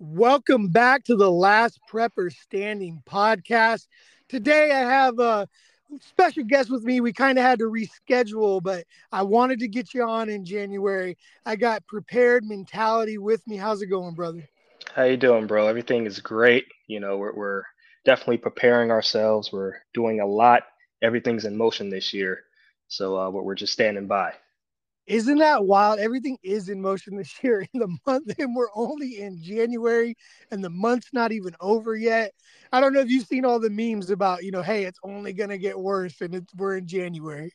Welcome 0.00 0.68
back 0.68 1.02
to 1.06 1.16
the 1.16 1.28
Last 1.28 1.80
Prepper 1.90 2.32
Standing 2.32 3.02
podcast. 3.04 3.88
Today 4.28 4.70
I 4.70 4.78
have 4.78 5.18
a 5.18 5.48
special 5.98 6.44
guest 6.44 6.70
with 6.70 6.84
me. 6.84 7.00
We 7.00 7.12
kind 7.12 7.36
of 7.36 7.42
had 7.42 7.58
to 7.58 7.64
reschedule, 7.64 8.62
but 8.62 8.84
I 9.10 9.22
wanted 9.22 9.58
to 9.58 9.66
get 9.66 9.92
you 9.92 10.04
on 10.04 10.28
in 10.28 10.44
January. 10.44 11.18
I 11.44 11.56
got 11.56 11.84
prepared 11.88 12.44
mentality 12.44 13.18
with 13.18 13.44
me. 13.48 13.56
How's 13.56 13.82
it 13.82 13.86
going, 13.86 14.14
brother? 14.14 14.48
How 14.94 15.02
you 15.02 15.16
doing, 15.16 15.48
bro? 15.48 15.66
Everything 15.66 16.06
is 16.06 16.20
great. 16.20 16.66
You 16.86 17.00
know, 17.00 17.18
we're, 17.18 17.34
we're 17.34 17.62
definitely 18.04 18.38
preparing 18.38 18.92
ourselves. 18.92 19.52
We're 19.52 19.78
doing 19.94 20.20
a 20.20 20.26
lot. 20.26 20.62
Everything's 21.02 21.44
in 21.44 21.56
motion 21.56 21.90
this 21.90 22.14
year. 22.14 22.44
So 22.86 23.18
uh, 23.18 23.30
we're 23.30 23.56
just 23.56 23.72
standing 23.72 24.06
by. 24.06 24.34
Isn't 25.08 25.38
that 25.38 25.64
wild? 25.64 25.98
Everything 25.98 26.36
is 26.42 26.68
in 26.68 26.82
motion 26.82 27.16
this 27.16 27.32
year 27.42 27.66
in 27.72 27.80
the 27.80 27.96
month, 28.06 28.32
and 28.38 28.54
we're 28.54 28.68
only 28.74 29.22
in 29.22 29.42
January, 29.42 30.14
and 30.50 30.62
the 30.62 30.70
month's 30.70 31.12
not 31.12 31.32
even 31.32 31.54
over 31.60 31.96
yet. 31.96 32.32
I 32.72 32.80
don't 32.80 32.92
know 32.92 33.00
if 33.00 33.08
you've 33.08 33.26
seen 33.26 33.46
all 33.46 33.58
the 33.58 33.70
memes 33.70 34.10
about, 34.10 34.44
you 34.44 34.50
know, 34.50 34.62
hey, 34.62 34.84
it's 34.84 35.00
only 35.02 35.32
gonna 35.32 35.56
get 35.56 35.78
worse, 35.78 36.20
and 36.20 36.34
it's 36.34 36.54
we're 36.54 36.76
in 36.76 36.86
January. 36.86 37.54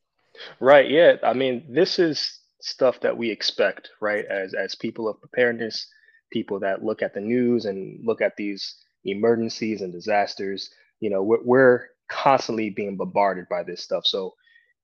Right. 0.59 0.90
Yeah. 0.90 1.18
I 1.22 1.34
mean, 1.34 1.64
this 1.70 2.00
is 2.00 2.40
stuff 2.59 3.00
that 3.02 3.16
we 3.16 3.30
expect, 3.30 3.92
right? 4.02 4.26
As 4.26 4.56
as 4.56 4.73
people 4.73 5.08
of 5.08 5.20
preparedness, 5.20 5.88
people 6.31 6.59
that 6.62 6.84
look 6.84 7.04
at 7.04 7.14
the 7.14 7.22
news 7.22 7.66
and 7.66 8.04
look 8.04 8.22
at 8.22 8.36
these 8.36 8.78
emergencies 9.06 9.81
and 9.81 9.94
disasters. 9.94 10.72
You 11.00 11.12
know, 11.12 11.22
we're, 11.22 11.44
we're 11.44 11.81
constantly 12.09 12.72
being 12.72 12.98
bombarded 12.98 13.48
by 13.48 13.62
this 13.62 13.84
stuff. 13.84 14.08
So 14.08 14.34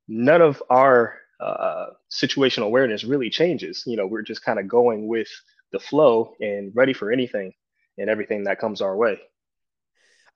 none 0.07 0.41
of 0.41 0.61
our 0.69 1.15
uh, 1.39 1.87
situational 2.11 2.65
awareness 2.65 3.03
really 3.03 3.29
changes. 3.29 3.83
You 3.85 3.97
know, 3.97 4.05
we're 4.05 4.21
just 4.21 4.43
kind 4.43 4.59
of 4.59 4.67
going 4.67 5.07
with 5.07 5.29
the 5.71 5.79
flow 5.79 6.35
and 6.39 6.71
ready 6.75 6.93
for 6.93 7.11
anything 7.11 7.53
and 7.97 8.09
everything 8.09 8.43
that 8.45 8.59
comes 8.59 8.81
our 8.81 8.95
way. 8.95 9.19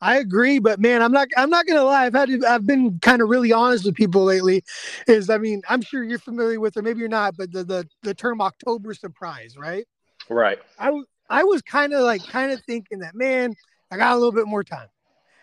I 0.01 0.17
agree, 0.17 0.59
but 0.59 0.81
man, 0.81 1.01
I'm 1.01 1.13
not. 1.13 1.29
I'm 1.37 1.49
not 1.49 1.65
gonna 1.65 1.83
lie. 1.83 2.05
I've 2.05 2.13
had. 2.13 2.27
To, 2.27 2.45
I've 2.45 2.67
been 2.67 2.99
kind 2.99 3.21
of 3.21 3.29
really 3.29 3.53
honest 3.53 3.85
with 3.85 3.95
people 3.95 4.25
lately. 4.25 4.61
Is 5.07 5.29
I 5.29 5.37
mean, 5.37 5.61
I'm 5.69 5.81
sure 5.81 6.03
you're 6.03 6.19
familiar 6.19 6.59
with, 6.59 6.75
or 6.75 6.81
maybe 6.81 6.99
you're 6.99 7.07
not, 7.07 7.37
but 7.37 7.53
the 7.53 7.63
the, 7.63 7.87
the 8.01 8.13
term 8.13 8.41
October 8.41 8.93
surprise, 8.93 9.55
right? 9.55 9.87
Right. 10.29 10.59
I 10.77 10.91
I 11.29 11.45
was 11.45 11.61
kind 11.61 11.93
of 11.93 12.01
like 12.01 12.25
kind 12.27 12.51
of 12.51 12.61
thinking 12.65 12.99
that 12.99 13.15
man, 13.15 13.53
I 13.91 13.97
got 13.97 14.11
a 14.11 14.15
little 14.15 14.33
bit 14.33 14.45
more 14.45 14.63
time. 14.63 14.89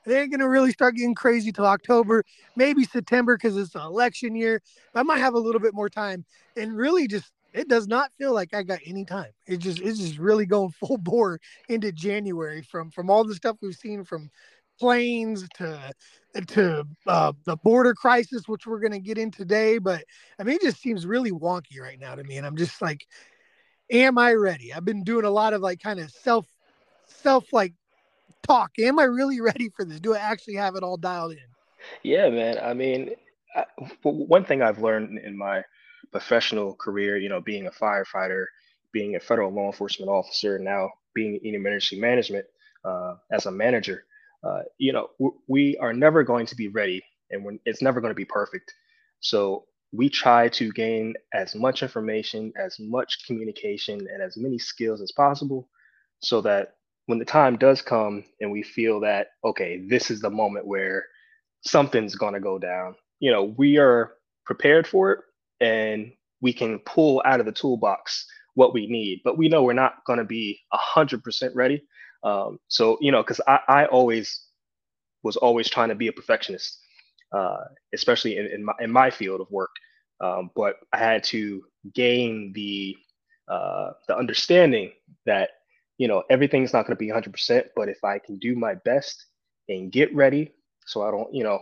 They 0.06 0.20
ain't 0.20 0.30
gonna 0.30 0.48
really 0.48 0.72
start 0.72 0.96
getting 0.96 1.14
crazy 1.14 1.52
till 1.52 1.66
October, 1.66 2.24
maybe 2.56 2.84
September 2.84 3.36
because 3.36 3.56
it's 3.56 3.74
an 3.74 3.82
election 3.82 4.34
year. 4.34 4.62
I 4.94 5.02
might 5.02 5.18
have 5.18 5.34
a 5.34 5.38
little 5.38 5.60
bit 5.60 5.74
more 5.74 5.88
time, 5.88 6.24
and 6.56 6.76
really 6.76 7.06
just 7.06 7.32
it 7.52 7.68
does 7.68 7.88
not 7.88 8.12
feel 8.16 8.32
like 8.32 8.54
I 8.54 8.62
got 8.62 8.78
any 8.84 9.04
time. 9.04 9.30
It 9.46 9.58
just 9.58 9.80
it's 9.80 9.98
just 9.98 10.18
really 10.18 10.46
going 10.46 10.70
full 10.80 10.98
bore 10.98 11.40
into 11.68 11.92
January 11.92 12.62
from 12.62 12.90
from 12.90 13.10
all 13.10 13.24
the 13.24 13.34
stuff 13.34 13.56
we've 13.60 13.74
seen 13.74 14.04
from 14.04 14.30
planes 14.78 15.46
to 15.54 15.92
to 16.46 16.84
uh, 17.06 17.32
the 17.44 17.56
border 17.56 17.94
crisis, 17.94 18.48
which 18.48 18.66
we're 18.66 18.78
going 18.78 18.92
to 18.92 19.00
get 19.00 19.18
in 19.18 19.30
today. 19.30 19.78
But 19.78 20.04
I 20.38 20.44
mean, 20.44 20.56
it 20.56 20.62
just 20.62 20.80
seems 20.80 21.06
really 21.06 21.32
wonky 21.32 21.80
right 21.80 21.98
now 21.98 22.14
to 22.14 22.24
me, 22.24 22.36
and 22.36 22.46
I'm 22.46 22.56
just 22.56 22.80
like, 22.80 23.06
am 23.90 24.18
I 24.18 24.32
ready? 24.32 24.72
I've 24.72 24.84
been 24.84 25.04
doing 25.04 25.24
a 25.24 25.30
lot 25.30 25.52
of 25.52 25.60
like 25.60 25.80
kind 25.80 26.00
of 26.00 26.10
self 26.10 26.46
self 27.06 27.52
like 27.52 27.74
talk. 28.46 28.72
Am 28.78 28.98
I 28.98 29.04
really 29.04 29.40
ready 29.40 29.70
for 29.70 29.84
this? 29.84 30.00
Do 30.00 30.14
I 30.14 30.18
actually 30.18 30.56
have 30.56 30.76
it 30.76 30.82
all 30.82 30.96
dialed 30.96 31.32
in? 31.32 31.38
Yeah, 32.02 32.28
man. 32.30 32.58
I 32.62 32.74
mean, 32.74 33.10
I, 33.54 33.64
one 34.02 34.44
thing 34.44 34.62
I've 34.62 34.80
learned 34.80 35.18
in 35.18 35.36
my 35.36 35.62
professional 36.12 36.74
career, 36.74 37.16
you 37.16 37.28
know, 37.28 37.40
being 37.40 37.66
a 37.66 37.70
firefighter, 37.70 38.44
being 38.92 39.16
a 39.16 39.20
federal 39.20 39.52
law 39.52 39.66
enforcement 39.66 40.10
officer, 40.10 40.58
now 40.58 40.90
being 41.14 41.38
in 41.42 41.54
emergency 41.54 42.00
management 42.00 42.44
uh, 42.84 43.14
as 43.32 43.46
a 43.46 43.50
manager, 43.50 44.04
uh, 44.44 44.62
you 44.78 44.92
know, 44.92 45.08
we 45.48 45.76
are 45.78 45.92
never 45.92 46.22
going 46.22 46.46
to 46.46 46.56
be 46.56 46.68
ready 46.68 47.02
and 47.30 47.58
it's 47.64 47.82
never 47.82 48.00
going 48.00 48.10
to 48.10 48.16
be 48.16 48.24
perfect. 48.24 48.72
So 49.20 49.64
we 49.92 50.08
try 50.08 50.48
to 50.48 50.72
gain 50.72 51.14
as 51.34 51.54
much 51.54 51.82
information, 51.82 52.52
as 52.56 52.76
much 52.78 53.26
communication, 53.26 54.00
and 54.12 54.22
as 54.22 54.36
many 54.36 54.58
skills 54.58 55.00
as 55.00 55.12
possible 55.12 55.68
so 56.22 56.40
that 56.42 56.74
when 57.10 57.18
the 57.18 57.24
time 57.24 57.56
does 57.56 57.82
come 57.82 58.24
and 58.40 58.50
we 58.50 58.62
feel 58.62 59.00
that 59.00 59.28
okay 59.44 59.84
this 59.88 60.10
is 60.10 60.20
the 60.20 60.30
moment 60.30 60.66
where 60.66 61.04
something's 61.62 62.14
going 62.14 62.34
to 62.34 62.40
go 62.40 62.58
down 62.58 62.94
you 63.18 63.30
know 63.30 63.54
we 63.58 63.78
are 63.78 64.14
prepared 64.46 64.86
for 64.86 65.12
it 65.12 65.20
and 65.60 66.12
we 66.40 66.52
can 66.52 66.78
pull 66.80 67.20
out 67.26 67.40
of 67.40 67.46
the 67.46 67.52
toolbox 67.52 68.26
what 68.54 68.72
we 68.72 68.86
need 68.86 69.20
but 69.24 69.36
we 69.36 69.48
know 69.48 69.62
we're 69.62 69.72
not 69.72 70.04
going 70.06 70.18
to 70.18 70.24
be 70.24 70.58
100% 70.72 71.50
ready. 71.54 71.82
Um, 72.22 72.58
so 72.68 72.98
you 73.00 73.12
know 73.12 73.22
because 73.22 73.40
I, 73.46 73.60
I 73.68 73.86
always 73.86 74.42
was 75.22 75.36
always 75.36 75.68
trying 75.68 75.88
to 75.90 75.94
be 75.94 76.08
a 76.08 76.12
perfectionist 76.12 76.80
uh, 77.32 77.64
especially 77.94 78.36
in, 78.38 78.46
in, 78.46 78.64
my, 78.64 78.72
in 78.80 78.90
my 78.90 79.10
field 79.10 79.40
of 79.40 79.50
work. 79.50 79.70
Um, 80.20 80.50
but 80.54 80.76
i 80.92 80.98
had 80.98 81.24
to 81.24 81.62
gain 81.94 82.52
the 82.54 82.96
uh, 83.48 83.92
the 84.06 84.16
understanding 84.16 84.92
that 85.26 85.50
you 86.00 86.08
know, 86.08 86.22
everything's 86.30 86.72
not 86.72 86.86
going 86.86 86.96
to 86.96 86.98
be 86.98 87.10
100%, 87.10 87.64
but 87.76 87.90
if 87.90 88.02
I 88.02 88.18
can 88.18 88.38
do 88.38 88.56
my 88.56 88.74
best 88.86 89.26
and 89.68 89.92
get 89.92 90.14
ready 90.14 90.54
so 90.86 91.02
I 91.02 91.10
don't, 91.10 91.32
you 91.34 91.44
know, 91.44 91.60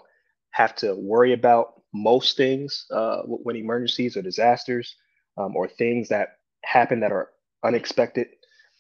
have 0.53 0.77
to 0.77 0.95
worry 0.95 1.33
about 1.33 1.83
most 1.93 2.37
things 2.37 2.87
uh, 2.95 3.23
when 3.25 3.57
emergencies 3.57 4.17
or 4.17 4.23
disasters 4.23 4.95
um, 5.39 5.57
or 5.57 5.67
things 5.67 6.09
that 6.11 6.29
happen 6.65 7.01
that 7.01 7.11
are 7.11 7.31
unexpected 7.65 8.29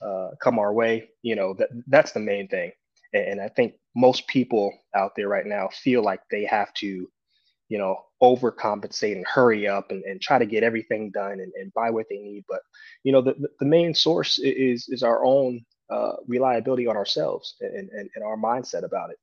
uh, 0.00 0.28
come 0.40 0.60
our 0.60 0.72
way, 0.72 1.08
you 1.22 1.34
know, 1.34 1.54
that 1.54 1.70
that's 1.88 2.12
the 2.12 2.20
main 2.20 2.46
thing. 2.46 2.70
And, 3.12 3.24
and 3.24 3.40
I 3.40 3.48
think 3.48 3.74
most 3.96 4.28
people 4.28 4.72
out 4.94 5.10
there 5.16 5.28
right 5.28 5.46
now 5.46 5.70
feel 5.72 6.04
like 6.04 6.20
they 6.30 6.44
have 6.44 6.72
to 6.74 7.10
you 7.68 7.78
know, 7.78 7.98
overcompensate 8.22 9.12
and 9.12 9.26
hurry 9.26 9.68
up 9.68 9.90
and, 9.90 10.02
and 10.04 10.20
try 10.20 10.38
to 10.38 10.46
get 10.46 10.62
everything 10.62 11.10
done 11.10 11.40
and, 11.40 11.52
and 11.54 11.72
buy 11.74 11.90
what 11.90 12.06
they 12.08 12.18
need. 12.18 12.44
But, 12.48 12.60
you 13.04 13.12
know, 13.12 13.20
the, 13.20 13.34
the 13.60 13.66
main 13.66 13.94
source 13.94 14.38
is, 14.38 14.88
is 14.88 15.02
our 15.02 15.24
own 15.24 15.64
uh, 15.90 16.16
reliability 16.26 16.86
on 16.86 16.96
ourselves 16.96 17.56
and, 17.60 17.90
and, 17.90 18.10
and 18.14 18.24
our 18.24 18.36
mindset 18.36 18.84
about 18.84 19.10
it. 19.10 19.18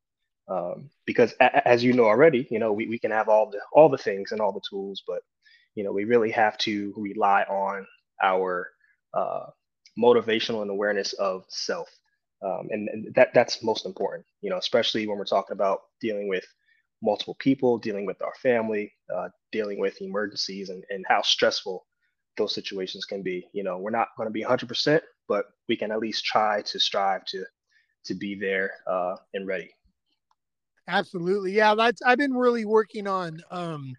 Um, 0.47 0.91
because 1.05 1.33
a, 1.39 1.67
as 1.67 1.83
you 1.83 1.93
know 1.93 2.05
already, 2.05 2.47
you 2.51 2.59
know, 2.59 2.71
we, 2.71 2.87
we 2.87 2.99
can 2.99 3.11
have 3.11 3.29
all 3.29 3.49
the, 3.49 3.59
all 3.73 3.89
the 3.89 3.97
things 3.97 4.31
and 4.31 4.39
all 4.39 4.51
the 4.51 4.61
tools, 4.69 5.01
but, 5.07 5.21
you 5.73 5.83
know, 5.83 5.91
we 5.91 6.05
really 6.05 6.31
have 6.31 6.57
to 6.59 6.93
rely 6.95 7.43
on 7.43 7.85
our 8.23 8.69
uh, 9.13 9.47
motivational 9.97 10.61
and 10.61 10.69
awareness 10.69 11.13
of 11.13 11.45
self. 11.49 11.89
Um, 12.43 12.67
and, 12.69 12.89
and 12.89 13.15
that 13.15 13.33
that's 13.33 13.63
most 13.63 13.85
important, 13.87 14.25
you 14.41 14.51
know, 14.51 14.57
especially 14.57 15.07
when 15.07 15.17
we're 15.17 15.25
talking 15.25 15.53
about 15.53 15.79
dealing 15.99 16.27
with 16.27 16.45
multiple 17.01 17.35
people, 17.39 17.77
dealing 17.77 18.05
with 18.05 18.21
our 18.21 18.33
family, 18.41 18.93
uh, 19.13 19.29
dealing 19.51 19.79
with 19.79 20.01
emergencies, 20.01 20.69
and, 20.69 20.83
and 20.89 21.05
how 21.07 21.21
stressful 21.21 21.85
those 22.37 22.53
situations 22.53 23.05
can 23.05 23.21
be. 23.21 23.47
You 23.53 23.63
know, 23.63 23.77
we're 23.77 23.91
not 23.91 24.09
going 24.17 24.27
to 24.27 24.33
be 24.33 24.43
100%, 24.43 25.01
but 25.27 25.45
we 25.67 25.75
can 25.75 25.91
at 25.91 25.99
least 25.99 26.25
try 26.25 26.61
to 26.63 26.79
strive 26.79 27.25
to 27.25 27.43
to 28.05 28.13
be 28.13 28.35
there 28.35 28.71
uh, 28.85 29.15
and 29.33 29.47
ready. 29.47 29.71
Absolutely, 30.87 31.51
yeah. 31.53 31.73
That's 31.73 32.01
I've 32.03 32.19
been 32.19 32.35
really 32.35 32.65
working 32.65 33.07
on 33.07 33.41
um, 33.49 33.95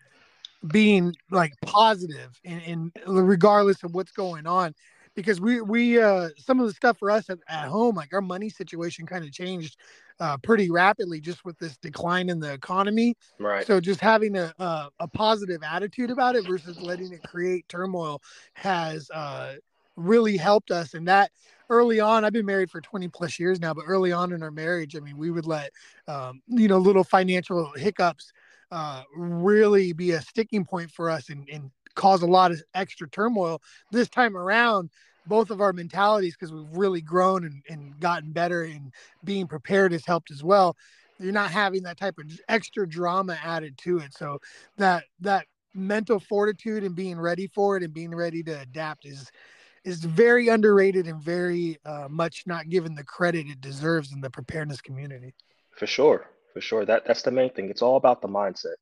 being 0.69 1.15
like 1.31 1.53
and, 1.65 2.12
in, 2.45 2.61
in 2.62 2.93
regardless 3.06 3.83
of 3.83 3.95
what's 3.95 4.12
going 4.12 4.47
on 4.47 4.75
because 5.15 5.41
we 5.41 5.61
we 5.61 6.01
uh 6.01 6.29
some 6.37 6.61
of 6.61 6.67
the 6.67 6.73
stuff 6.73 6.99
for 6.99 7.11
us 7.11 7.29
at, 7.31 7.39
at 7.49 7.69
home 7.69 7.95
like 7.95 8.12
our 8.12 8.21
money 8.21 8.49
situation 8.49 9.06
kind 9.06 9.25
of 9.25 9.33
changed 9.33 9.77
uh, 10.21 10.37
pretty 10.38 10.71
rapidly 10.71 11.21
just 11.21 11.44
with 11.44 11.59
this 11.59 11.77
decline 11.78 12.28
in 12.28 12.41
the 12.41 12.53
economy. 12.53 13.15
Right. 13.38 13.66
So 13.66 13.81
just 13.81 14.00
having 14.00 14.37
a, 14.37 14.53
a, 14.59 14.88
a 15.00 15.09
positive 15.09 15.62
attitude 15.62 16.10
about 16.10 16.37
it 16.37 16.47
versus 16.47 16.81
letting 16.81 17.12
it 17.12 17.22
create 17.22 17.69
turmoil 17.69 18.22
has 18.55 19.10
uh, 19.10 19.55
really 19.97 20.37
helped 20.37 20.71
us. 20.71 20.94
And 20.94 21.06
that 21.09 21.31
early 21.69 22.00
on, 22.00 22.25
I've 22.25 22.32
been 22.32 22.47
married 22.47 22.71
for 22.71 22.81
20 22.81 23.09
plus 23.09 23.38
years 23.38 23.60
now, 23.60 23.75
but 23.75 23.84
early 23.87 24.12
on 24.12 24.32
in 24.32 24.43
our 24.43 24.50
marriage, 24.50 24.96
I 24.96 25.00
mean, 25.00 25.17
we 25.17 25.31
would 25.31 25.46
let, 25.46 25.70
um, 26.08 26.41
you 26.46 26.69
know, 26.69 26.79
little 26.79 27.05
financial 27.05 27.73
hiccups 27.76 28.32
uh, 28.70 29.02
really 29.14 29.93
be 29.93 30.12
a 30.12 30.20
sticking 30.20 30.64
point 30.64 30.91
for 30.91 31.11
us 31.11 31.29
and, 31.29 31.49
and 31.50 31.70
cause 31.94 32.23
a 32.23 32.26
lot 32.26 32.50
of 32.50 32.62
extra 32.75 33.08
turmoil. 33.08 33.61
This 33.91 34.08
time 34.08 34.37
around, 34.37 34.91
both 35.26 35.50
of 35.50 35.61
our 35.61 35.73
mentalities 35.73 36.34
because 36.34 36.52
we've 36.52 36.76
really 36.76 37.00
grown 37.00 37.44
and, 37.44 37.62
and 37.69 37.99
gotten 38.00 38.32
better 38.32 38.62
and 38.62 38.93
being 39.25 39.46
prepared 39.46 39.93
has 39.93 40.05
helped 40.06 40.31
as 40.31 40.43
well. 40.43 40.76
You're 41.19 41.32
not 41.32 41.50
having 41.50 41.82
that 41.84 41.99
type 41.99 42.19
of 42.19 42.26
extra 42.49 42.88
drama 42.88 43.38
added 43.43 43.78
to 43.78 43.99
it. 43.99 44.12
So 44.14 44.38
that 44.76 45.05
that 45.20 45.46
mental 45.75 46.19
fortitude 46.19 46.84
and 46.84 46.94
being 46.94 47.19
ready 47.19 47.46
for 47.49 47.76
it 47.76 47.82
and 47.82 47.93
being 47.93 48.14
ready 48.14 48.43
to 48.43 48.61
adapt 48.61 49.06
is 49.06 49.31
is 49.84 50.05
very 50.05 50.49
underrated 50.49 51.06
and 51.06 51.23
very 51.23 51.79
uh, 51.84 52.08
much 52.11 52.43
not 52.46 52.69
given 52.69 52.94
the 52.94 53.05
credit 53.05 53.46
it 53.46 53.61
deserves 53.61 54.12
in 54.12 54.20
the 54.20 54.31
preparedness 54.31 54.81
community. 54.81 55.32
For 55.76 55.87
sure. 55.87 56.26
For 56.52 56.61
sure. 56.61 56.84
That 56.84 57.06
that's 57.06 57.22
the 57.22 57.31
main 57.31 57.50
thing. 57.50 57.70
It's 57.70 57.82
all 57.82 57.96
about 57.96 58.20
the 58.20 58.29
mindset 58.29 58.76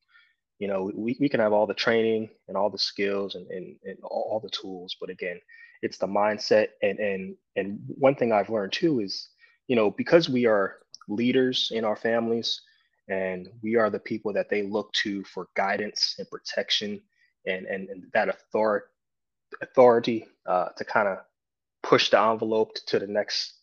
you 0.59 0.69
know 0.69 0.91
we, 0.95 1.17
we 1.21 1.29
can 1.29 1.41
have 1.41 1.53
all 1.53 1.67
the 1.67 1.75
training 1.75 2.29
and 2.49 2.57
all 2.57 2.71
the 2.71 2.79
skills 2.79 3.35
and, 3.35 3.47
and, 3.51 3.77
and 3.85 3.99
all, 4.03 4.29
all 4.31 4.41
the 4.41 4.51
tools 4.51 4.97
but 5.01 5.11
again 5.11 5.41
it's 5.85 5.99
the 5.99 6.07
mindset, 6.07 6.69
and 6.83 6.99
and 6.99 7.37
and 7.57 7.79
one 7.87 8.15
thing 8.15 8.33
I've 8.33 8.49
learned 8.49 8.73
too 8.73 9.01
is, 9.01 9.29
you 9.69 9.77
know, 9.77 9.91
because 9.91 10.31
we 10.31 10.47
are 10.47 10.77
leaders 11.09 11.71
in 11.75 11.85
our 11.85 11.95
families, 11.95 12.63
and 13.09 13.49
we 13.63 13.77
are 13.77 13.91
the 13.91 13.99
people 13.99 14.33
that 14.33 14.49
they 14.49 14.63
look 14.63 14.91
to 15.03 15.23
for 15.25 15.49
guidance 15.55 16.15
and 16.19 16.29
protection, 16.31 17.03
and 17.47 17.67
and, 17.67 17.91
and 17.91 18.05
that 18.15 18.31
authority 18.31 18.87
authority 19.63 20.27
uh, 20.47 20.69
to 20.77 20.85
kind 20.87 21.07
of 21.07 21.19
push 21.83 22.09
the 22.09 22.19
envelope 22.19 22.75
to 22.87 22.99
the 22.99 23.07
next 23.07 23.59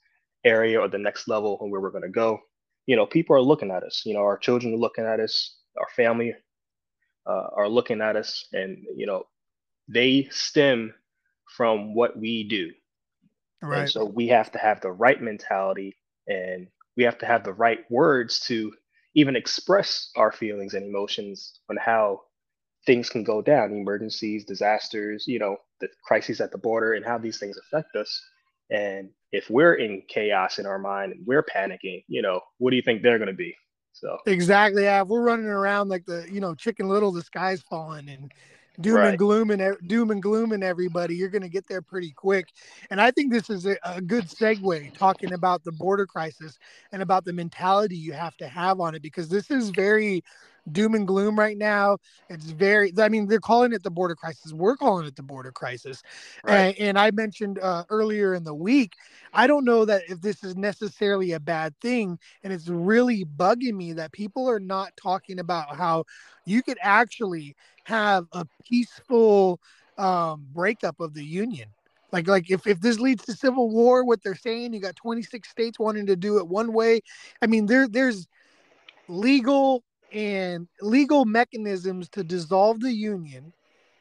area 0.46 0.80
or 0.80 0.88
the 0.88 0.98
next 1.00 1.28
level 1.28 1.58
where 1.58 1.82
we're 1.82 1.90
going 1.90 2.04
to 2.04 2.10
go. 2.10 2.40
You 2.86 2.96
know, 2.96 3.08
people 3.08 3.36
are 3.36 3.42
looking 3.42 3.72
at 3.72 3.84
us. 3.84 4.04
You 4.06 4.14
know, 4.14 4.22
our 4.22 4.38
children 4.38 4.76
are 4.76 4.78
looking 4.78 5.06
at 5.06 5.20
us. 5.20 5.58
Our 5.76 5.88
family 5.96 6.36
uh, 7.26 7.48
are 7.56 7.70
looking 7.70 8.02
at 8.02 8.16
us, 8.16 8.48
and 8.54 8.86
you 8.96 9.06
know, 9.06 9.24
they 9.88 10.28
stem 10.32 10.94
from 11.56 11.94
what 11.94 12.18
we 12.18 12.44
do. 12.48 12.72
Right. 13.62 13.82
And 13.82 13.90
so 13.90 14.06
we 14.06 14.28
have 14.30 14.52
to 14.54 14.58
have 14.58 14.82
the 14.82 14.92
right 14.92 15.22
mentality, 15.22 15.98
and 16.28 16.68
we 16.98 17.04
have 17.04 17.18
to 17.20 17.26
have 17.26 17.44
the 17.44 17.54
right 17.54 17.80
words 17.90 18.40
to 18.48 18.74
even 19.14 19.36
express 19.36 20.10
our 20.16 20.32
feelings 20.32 20.74
and 20.74 20.86
emotions 20.86 21.60
on 21.70 21.78
how 21.78 22.22
things 22.86 23.10
can 23.10 23.24
go 23.24 23.42
down 23.42 23.72
emergencies 23.72 24.46
disasters 24.46 25.26
you 25.28 25.40
know 25.40 25.58
the 25.82 25.88
crises 26.04 26.42
at 26.42 26.52
the 26.52 26.58
border 26.58 26.94
and 26.94 27.06
how 27.06 27.18
these 27.18 27.38
things 27.40 27.58
affect 27.58 27.96
us 27.96 28.22
and 28.70 29.10
if 29.32 29.50
we're 29.50 29.76
in 29.76 30.02
chaos 30.08 30.58
in 30.58 30.66
our 30.66 30.80
mind 30.80 31.12
and 31.12 31.26
we're 31.26 31.44
panicking 31.44 32.04
you 32.08 32.22
know 32.22 32.40
what 32.58 32.72
do 32.72 32.76
you 32.76 32.82
think 32.82 33.02
they're 33.02 33.20
going 33.20 33.28
to 33.28 33.34
be 33.34 33.56
so 33.94 34.18
exactly 34.26 34.84
yeah 34.84 35.02
we're 35.02 35.22
running 35.22 35.46
around 35.46 35.90
like 35.90 36.06
the 36.06 36.26
you 36.32 36.40
know 36.40 36.56
chicken 36.56 36.88
little 36.88 37.12
the 37.12 37.22
sky's 37.22 37.62
falling 37.62 38.10
and 38.10 38.32
doom 38.81 38.95
right. 38.95 39.10
and 39.10 39.18
gloom 39.18 39.51
and 39.51 39.78
doom 39.88 40.12
and 40.12 40.22
gloom 40.22 40.51
and 40.51 40.63
everybody 40.63 41.16
you're 41.16 41.30
going 41.30 41.42
to 41.42 41.50
get 41.50 41.68
there 41.68 41.81
pretty 41.81 42.12
quick 42.12 42.48
and 42.89 43.01
i 43.01 43.12
think 43.12 43.31
this 43.31 43.50
is 43.50 43.66
a, 43.66 43.78
a, 43.83 44.01
good 44.01 44.25
segue 44.25 44.94
talking 44.98 45.33
about 45.33 45.63
the 45.63 45.72
border 45.72 46.06
crisis 46.06 46.57
and 46.92 47.01
about 47.01 47.25
the 47.25 47.33
mentality 47.33 47.95
you 47.95 48.13
have 48.13 48.36
to 48.38 48.48
have 48.48 48.80
on 48.80 48.95
it 48.95 49.01
because 49.01 49.30
this 49.30 49.50
is 49.51 49.69
very 49.69 50.24
doom 50.72 50.95
and 50.95 51.07
gloom 51.07 51.38
right 51.38 51.57
now. 51.57 51.98
It's 52.30 52.45
very, 52.45 52.94
I 53.00 53.10
mean, 53.10 53.28
they're 53.28 53.39
calling 53.39 53.74
it 53.74 53.83
the 53.83 53.92
border 53.92 54.16
crisis. 54.16 54.54
We're 54.54 54.78
calling 54.78 55.06
it 55.06 55.16
the 55.16 55.24
border 55.24 55.51
crisis. 55.51 56.01
Right. 56.44 56.75
And, 56.77 56.89
and, 56.89 57.00
I 57.00 57.12
mentioned 57.12 57.60
uh, 57.60 57.84
earlier 57.89 58.34
in 58.34 58.44
the 58.44 58.54
week, 58.54 58.95
I 59.34 59.48
don't 59.48 59.66
know 59.66 59.86
that 59.86 60.04
if 60.07 60.22
this 60.22 60.44
is 60.44 60.56
necessarily 60.56 61.31
a 61.34 61.39
bad 61.39 61.75
thing. 61.81 62.19
And 62.44 62.54
it's 62.54 62.68
really 62.68 63.25
bugging 63.25 63.74
me 63.74 63.94
that 63.94 64.12
people 64.12 64.50
are 64.50 64.60
not 64.60 64.95
talking 64.98 65.39
about 65.39 65.75
how 65.75 66.06
you 66.45 66.62
could 66.62 66.77
actually 66.81 67.56
have 67.86 68.25
a 68.33 68.45
peaceful 68.68 69.60
um, 69.98 70.45
breakup 70.54 71.00
of 71.00 71.13
the 71.13 71.24
union. 71.24 71.69
Like, 72.12 72.28
like 72.28 72.51
if, 72.51 72.68
if 72.68 72.81
this 72.81 73.00
leads 73.00 73.25
to 73.25 73.33
civil 73.33 73.69
war, 73.69 74.04
what 74.04 74.22
they're 74.24 74.36
saying, 74.36 74.74
you 74.74 74.80
got 74.80 74.95
26 74.95 75.48
states 75.50 75.80
wanting 75.80 76.07
to 76.07 76.16
do 76.16 76.38
it 76.39 76.48
one 76.48 76.74
way. 76.74 77.01
I 77.42 77.48
mean, 77.48 77.66
there 77.68 77.88
there's 77.88 78.28
legal 79.07 79.83
and 80.12 80.68
legal 80.81 81.25
mechanisms 81.25 82.10
to 82.10 82.24
dissolve 82.24 82.81
the 82.81 82.92
union 82.92 83.54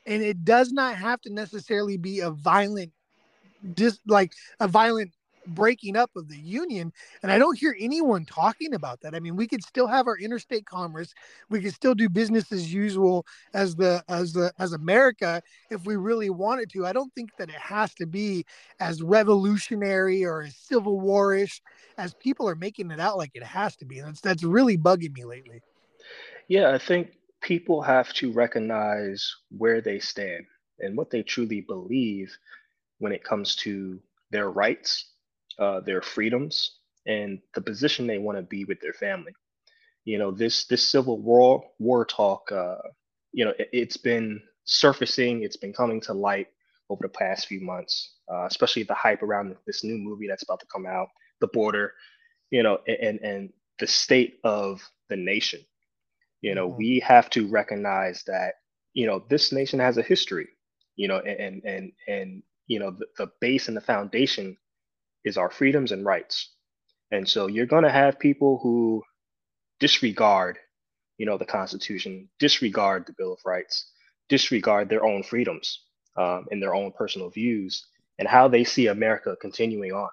and 0.07 0.23
it 0.23 0.45
does 0.45 0.73
not 0.73 0.97
have 0.97 1.21
to 1.23 1.33
necessarily 1.33 1.97
be 1.97 2.21
a 2.21 2.31
violent 2.31 2.93
dis 3.75 3.99
like 4.07 4.33
a 4.59 4.67
violent 4.67 5.13
breaking 5.47 5.97
up 5.97 6.11
of 6.17 6.29
the 6.29 6.37
union 6.37 6.93
and 7.23 7.33
i 7.33 7.39
don't 7.39 7.59
hear 7.59 7.75
anyone 7.79 8.25
talking 8.25 8.75
about 8.75 9.01
that. 9.01 9.15
I 9.15 9.21
mean 9.21 9.37
we 9.37 9.47
could 9.47 9.63
still 9.63 9.87
have 9.87 10.07
our 10.07 10.19
interstate 10.19 10.67
commerce. 10.67 11.15
We 11.49 11.61
could 11.61 11.75
still 11.75 11.95
do 11.95 12.09
business 12.09 12.53
as 12.53 12.73
usual 12.73 13.27
as 13.55 13.75
the 13.77 14.05
as 14.09 14.33
the 14.33 14.53
as 14.59 14.73
america 14.73 15.43
if 15.71 15.85
we 15.85 15.97
really 15.97 16.31
wanted 16.31 16.71
to. 16.71 16.87
I 16.87 16.93
don't 16.93 17.13
think 17.15 17.31
that 17.39 17.49
it 17.49 17.57
has 17.57 17.95
to 17.95 18.07
be 18.07 18.45
as 18.79 19.03
revolutionary 19.03 20.25
or 20.25 20.43
as 20.43 20.57
civil 20.57 21.01
warish 21.01 21.61
as 21.99 22.15
people 22.15 22.49
are 22.49 22.55
making 22.55 22.91
it 22.91 23.01
out 23.01 23.17
like 23.17 23.31
it 23.35 23.43
has 23.43 23.77
to 23.77 23.85
be 23.85 24.01
that's 24.01 24.21
that's 24.21 24.45
really 24.45 24.77
bugging 24.77 25.15
me 25.15 25.25
lately. 25.25 25.63
Yeah, 26.49 26.73
I 26.73 26.79
think 26.79 27.13
people 27.41 27.81
have 27.83 28.13
to 28.15 28.33
recognize 28.33 29.35
where 29.57 29.81
they 29.81 29.99
stand 29.99 30.45
and 30.81 30.97
what 30.97 31.11
they 31.11 31.23
truly 31.23 31.61
believe 31.61 32.37
when 32.99 33.13
it 33.13 33.25
comes 33.25 33.57
to 33.57 34.01
their 34.31 34.51
rights, 34.51 35.11
uh, 35.61 35.81
their 35.81 36.03
freedoms, 36.03 36.79
and 37.07 37.41
the 37.55 37.61
position 37.61 38.07
they 38.07 38.19
want 38.19 38.39
to 38.39 38.43
be 38.43 38.65
with 38.65 38.81
their 38.81 38.93
family. 38.95 39.33
You 40.05 40.19
know, 40.19 40.31
this 40.31 40.67
this 40.67 40.91
civil 40.91 41.21
war 41.21 41.65
war 41.79 42.05
talk, 42.05 42.51
uh, 42.53 42.77
you 43.33 43.45
know, 43.45 43.53
it, 43.59 43.89
has 43.89 43.97
been 43.97 44.41
surfacing, 44.65 45.43
it's 45.43 45.57
been 45.57 45.73
coming 45.73 46.01
to 46.03 46.15
light 46.15 46.49
over 46.89 47.03
the 47.03 47.09
past 47.09 47.47
few 47.47 47.61
months, 47.61 48.17
uh, 48.33 48.47
especially 48.47 48.83
the 48.83 48.95
hype 48.95 49.23
around 49.23 49.55
this 49.67 49.85
new 49.85 49.99
movie 49.99 50.27
that's 50.27 50.43
about 50.43 50.61
to 50.61 50.67
come 50.73 50.87
out, 50.87 51.09
The 51.41 51.49
Border, 51.49 51.93
you 52.51 52.63
know, 52.63 52.79
and 52.89 53.21
and 53.21 53.53
the 53.79 53.87
state 53.87 54.41
of 54.45 54.83
the 55.09 55.17
nation 55.17 55.61
you 56.41 56.55
know, 56.55 56.69
mm-hmm. 56.69 56.79
we 56.79 57.01
have 57.01 57.31
to 57.31 57.49
recognize 57.49 58.23
that, 58.27 58.55
you 58.95 59.07
know, 59.07 59.25
this 59.29 59.53
nation 59.53 59.79
has 59.79 59.99
a 59.99 60.03
history, 60.03 60.49
you 60.97 61.09
know, 61.09 61.19
and 61.19 61.63
and 61.65 61.93
and 62.09 62.43
you 62.67 62.79
know, 62.79 62.93
the, 62.93 63.07
the 63.19 63.31
base 63.41 63.69
and 63.69 63.77
the 63.77 63.81
foundation 63.81 64.57
is 65.25 65.37
our 65.37 65.51
freedoms 65.51 65.93
and 65.93 66.05
rights. 66.05 66.55
And 67.11 67.29
so 67.29 67.47
you're 67.47 67.67
going 67.67 67.85
to 67.85 67.91
have 67.91 68.19
people 68.19 68.61
who 68.63 69.03
disregard, 69.81 70.59
you 71.19 71.27
know, 71.27 71.39
the 71.39 71.45
Constitution, 71.45 72.29
disregard 72.39 73.07
the 73.07 73.15
Bill 73.19 73.33
of 73.33 73.41
Rights, 73.45 73.91
disregard 74.29 74.89
their 74.89 75.05
own 75.05 75.23
freedoms 75.23 75.85
um, 76.17 76.47
and 76.51 76.63
their 76.63 76.75
own 76.75 76.93
personal 76.93 77.31
views 77.31 77.87
and 78.19 78.29
how 78.29 78.49
they 78.49 78.65
see 78.65 78.87
America 78.87 79.37
continuing 79.41 79.93
on. 79.93 80.11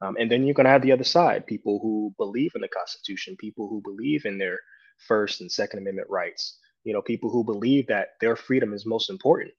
Um, 0.00 0.16
and 0.18 0.30
then 0.30 0.44
you're 0.44 0.54
going 0.54 0.64
to 0.64 0.70
have 0.70 0.82
the 0.82 0.92
other 0.92 1.04
side, 1.04 1.46
people 1.46 1.78
who 1.80 2.14
believe 2.18 2.52
in 2.54 2.60
the 2.60 2.68
Constitution, 2.68 3.36
people 3.38 3.68
who 3.68 3.80
believe 3.82 4.24
in 4.24 4.38
their 4.38 4.58
First 5.06 5.40
and 5.40 5.50
Second 5.50 5.80
Amendment 5.80 6.08
rights. 6.10 6.58
You 6.84 6.92
know, 6.92 7.02
people 7.02 7.30
who 7.30 7.44
believe 7.44 7.86
that 7.88 8.08
their 8.20 8.34
freedom 8.34 8.72
is 8.72 8.86
most 8.86 9.10
important, 9.10 9.52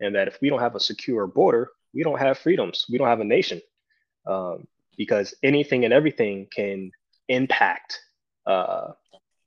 and 0.00 0.14
that 0.14 0.28
if 0.28 0.38
we 0.40 0.48
don't 0.48 0.60
have 0.60 0.76
a 0.76 0.80
secure 0.80 1.26
border, 1.26 1.70
we 1.92 2.04
don't 2.04 2.18
have 2.18 2.38
freedoms. 2.38 2.84
We 2.88 2.98
don't 2.98 3.08
have 3.08 3.20
a 3.20 3.24
nation, 3.24 3.60
um, 4.28 4.66
because 4.96 5.34
anything 5.42 5.84
and 5.84 5.94
everything 5.94 6.46
can 6.54 6.90
impact 7.28 8.00
uh, 8.46 8.92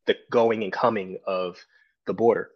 the 0.08 0.18
going 0.32 0.64
and 0.64 0.74
coming 0.74 1.18
of 1.26 1.58
the 2.08 2.14
border. 2.14 2.50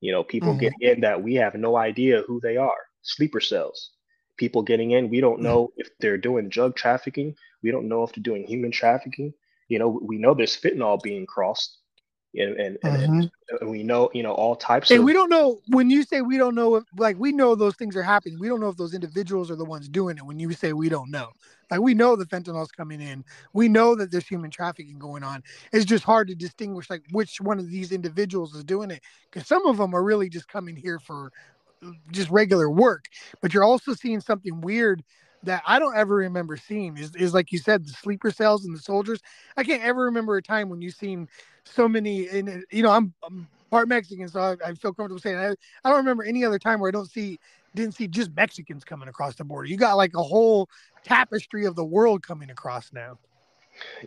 You 0.00 0.12
know, 0.12 0.24
people 0.24 0.50
mm-hmm. 0.50 0.58
get 0.58 0.72
in 0.80 1.00
that 1.00 1.22
we 1.22 1.34
have 1.34 1.54
no 1.54 1.76
idea 1.76 2.22
who 2.26 2.40
they 2.40 2.56
are. 2.56 2.70
Sleeper 3.02 3.40
cells. 3.40 3.90
People 4.36 4.62
getting 4.62 4.92
in, 4.92 5.10
we 5.10 5.20
don't 5.20 5.34
mm-hmm. 5.34 5.44
know 5.44 5.72
if 5.76 5.90
they're 6.00 6.18
doing 6.18 6.48
drug 6.48 6.74
trafficking. 6.76 7.34
We 7.62 7.70
don't 7.70 7.88
know 7.88 8.02
if 8.02 8.12
they're 8.12 8.22
doing 8.22 8.46
human 8.46 8.70
trafficking. 8.70 9.34
You 9.68 9.78
know, 9.78 10.00
we 10.02 10.18
know 10.18 10.34
there's 10.34 10.56
fentanyl 10.56 11.02
being 11.02 11.26
crossed 11.26 11.78
and 12.34 12.56
and, 12.56 12.78
mm-hmm. 12.80 13.20
and, 13.60 13.70
we 13.70 13.82
know 13.82 14.10
you 14.14 14.22
know 14.22 14.32
all 14.32 14.56
types 14.56 14.90
and 14.90 15.00
of 15.00 15.04
we 15.04 15.12
don't 15.12 15.28
know 15.28 15.60
when 15.68 15.90
you 15.90 16.02
say 16.02 16.22
we 16.22 16.38
don't 16.38 16.54
know 16.54 16.76
if 16.76 16.84
like 16.96 17.18
we 17.18 17.32
know 17.32 17.54
those 17.54 17.76
things 17.76 17.94
are 17.94 18.02
happening 18.02 18.38
we 18.38 18.48
don't 18.48 18.60
know 18.60 18.68
if 18.68 18.76
those 18.76 18.94
individuals 18.94 19.50
are 19.50 19.56
the 19.56 19.64
ones 19.64 19.88
doing 19.88 20.16
it 20.16 20.24
when 20.24 20.38
you 20.38 20.52
say 20.52 20.72
we 20.72 20.88
don't 20.88 21.10
know 21.10 21.28
like 21.70 21.80
we 21.80 21.94
know 21.94 22.16
the 22.16 22.24
fentanyl's 22.26 22.72
coming 22.72 23.00
in 23.00 23.22
we 23.52 23.68
know 23.68 23.94
that 23.94 24.10
there's 24.10 24.26
human 24.26 24.50
trafficking 24.50 24.98
going 24.98 25.22
on 25.22 25.42
it's 25.72 25.84
just 25.84 26.04
hard 26.04 26.26
to 26.28 26.34
distinguish 26.34 26.88
like 26.88 27.02
which 27.10 27.40
one 27.40 27.58
of 27.58 27.70
these 27.70 27.92
individuals 27.92 28.54
is 28.54 28.64
doing 28.64 28.90
it 28.90 29.02
because 29.30 29.46
some 29.46 29.66
of 29.66 29.76
them 29.76 29.94
are 29.94 30.02
really 30.02 30.28
just 30.28 30.48
coming 30.48 30.76
here 30.76 30.98
for 30.98 31.30
just 32.12 32.30
regular 32.30 32.70
work 32.70 33.06
but 33.40 33.52
you're 33.52 33.64
also 33.64 33.92
seeing 33.92 34.20
something 34.20 34.60
weird 34.60 35.02
that 35.44 35.62
I 35.66 35.78
don't 35.78 35.96
ever 35.96 36.14
remember 36.14 36.56
seeing 36.56 36.96
is, 36.96 37.14
is 37.16 37.34
like 37.34 37.50
you 37.50 37.58
said, 37.58 37.84
the 37.84 37.90
sleeper 37.90 38.30
cells 38.30 38.64
and 38.64 38.76
the 38.76 38.80
soldiers. 38.80 39.20
I 39.56 39.64
can't 39.64 39.82
ever 39.82 40.04
remember 40.04 40.36
a 40.36 40.42
time 40.42 40.68
when 40.68 40.80
you've 40.80 40.94
seen 40.94 41.28
so 41.64 41.88
many 41.88 42.28
and 42.28 42.64
you 42.70 42.82
know 42.82 42.90
i'm, 42.90 43.12
I'm 43.24 43.48
part 43.70 43.88
mexican 43.88 44.28
so 44.28 44.40
I, 44.40 44.70
I, 44.70 44.74
feel 44.74 44.92
comfortable 44.92 45.20
saying 45.20 45.36
I, 45.36 45.50
I 45.84 45.88
don't 45.88 45.98
remember 45.98 46.24
any 46.24 46.44
other 46.44 46.58
time 46.58 46.80
where 46.80 46.88
i 46.88 46.92
don't 46.92 47.10
see 47.10 47.38
didn't 47.74 47.94
see 47.94 48.08
just 48.08 48.34
mexicans 48.34 48.84
coming 48.84 49.08
across 49.08 49.34
the 49.36 49.44
border. 49.44 49.68
You 49.68 49.76
got 49.76 49.96
like 49.96 50.14
a 50.14 50.22
whole 50.22 50.68
tapestry 51.04 51.64
of 51.64 51.74
the 51.74 51.84
world 51.84 52.22
coming 52.22 52.50
across 52.50 52.92
now. 52.92 53.18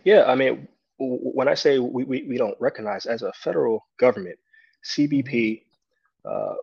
Yeah 0.04 0.24
i 0.26 0.34
mean 0.34 0.68
when 0.98 1.48
i 1.48 1.54
say 1.54 1.78
we, 1.78 2.04
we, 2.04 2.22
we 2.22 2.38
don't 2.38 2.56
recognize 2.60 3.04
as 3.06 3.22
a 3.22 3.32
federal 3.32 3.86
government 3.98 4.38
cbp 4.84 5.62
uh, 6.24 6.54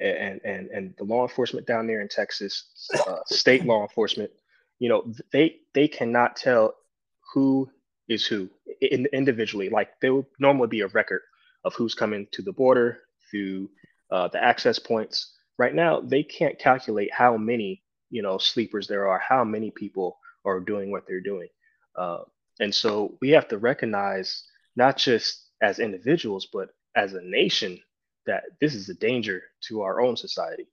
and, 0.00 0.40
and 0.44 0.68
and 0.68 0.94
the 0.98 1.04
law 1.04 1.22
enforcement 1.22 1.66
down 1.66 1.86
there 1.86 2.00
in 2.00 2.08
texas 2.08 2.88
uh, 3.06 3.20
state 3.26 3.64
law 3.64 3.82
enforcement 3.82 4.30
you 4.78 4.88
know 4.88 5.10
they 5.32 5.56
they 5.72 5.88
cannot 5.88 6.36
tell 6.36 6.74
who 7.32 7.70
is 8.08 8.26
who 8.26 8.48
in, 8.80 9.06
individually. 9.12 9.68
Like 9.68 10.00
there 10.00 10.14
would 10.14 10.26
normally 10.38 10.68
be 10.68 10.80
a 10.80 10.88
record 10.88 11.22
of 11.64 11.74
who's 11.74 11.94
coming 11.94 12.26
to 12.32 12.42
the 12.42 12.52
border 12.52 13.00
through 13.30 13.70
uh, 14.10 14.28
the 14.28 14.42
access 14.42 14.78
points. 14.78 15.34
Right 15.58 15.74
now, 15.74 16.00
they 16.00 16.22
can't 16.22 16.58
calculate 16.58 17.12
how 17.12 17.36
many 17.36 17.82
you 18.10 18.22
know 18.22 18.38
sleepers 18.38 18.86
there 18.86 19.08
are, 19.08 19.18
how 19.18 19.44
many 19.44 19.70
people 19.70 20.18
are 20.44 20.60
doing 20.60 20.90
what 20.90 21.04
they're 21.06 21.20
doing, 21.20 21.48
uh, 21.96 22.20
and 22.60 22.74
so 22.74 23.16
we 23.20 23.30
have 23.30 23.48
to 23.48 23.58
recognize 23.58 24.44
not 24.76 24.96
just 24.96 25.48
as 25.62 25.78
individuals, 25.78 26.48
but 26.52 26.70
as 26.96 27.14
a 27.14 27.22
nation 27.22 27.78
that 28.26 28.44
this 28.60 28.74
is 28.74 28.88
a 28.88 28.94
danger 28.94 29.42
to 29.62 29.82
our 29.82 30.00
own 30.00 30.16
society. 30.16 30.68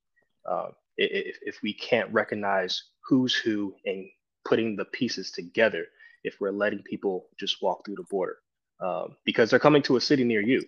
Uh, 0.49 0.67
if, 0.97 1.37
if 1.41 1.57
we 1.63 1.73
can't 1.73 2.11
recognize 2.13 2.83
who's 3.07 3.33
who 3.33 3.73
and 3.85 4.07
putting 4.45 4.75
the 4.75 4.85
pieces 4.85 5.31
together 5.31 5.85
if 6.25 6.39
we're 6.39 6.51
letting 6.51 6.81
people 6.83 7.27
just 7.39 7.61
walk 7.61 7.85
through 7.85 7.95
the 7.95 8.03
border 8.09 8.37
um, 8.81 9.15
because 9.25 9.49
they're 9.49 9.59
coming 9.59 9.81
to 9.81 9.95
a 9.97 10.01
city 10.01 10.23
near 10.23 10.41
you 10.41 10.63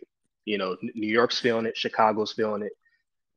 you 0.46 0.58
know 0.58 0.78
new 0.82 1.08
york's 1.08 1.40
feeling 1.40 1.66
it 1.66 1.78
chicago's 1.78 2.32
feeling 2.32 2.62
it 2.62 2.74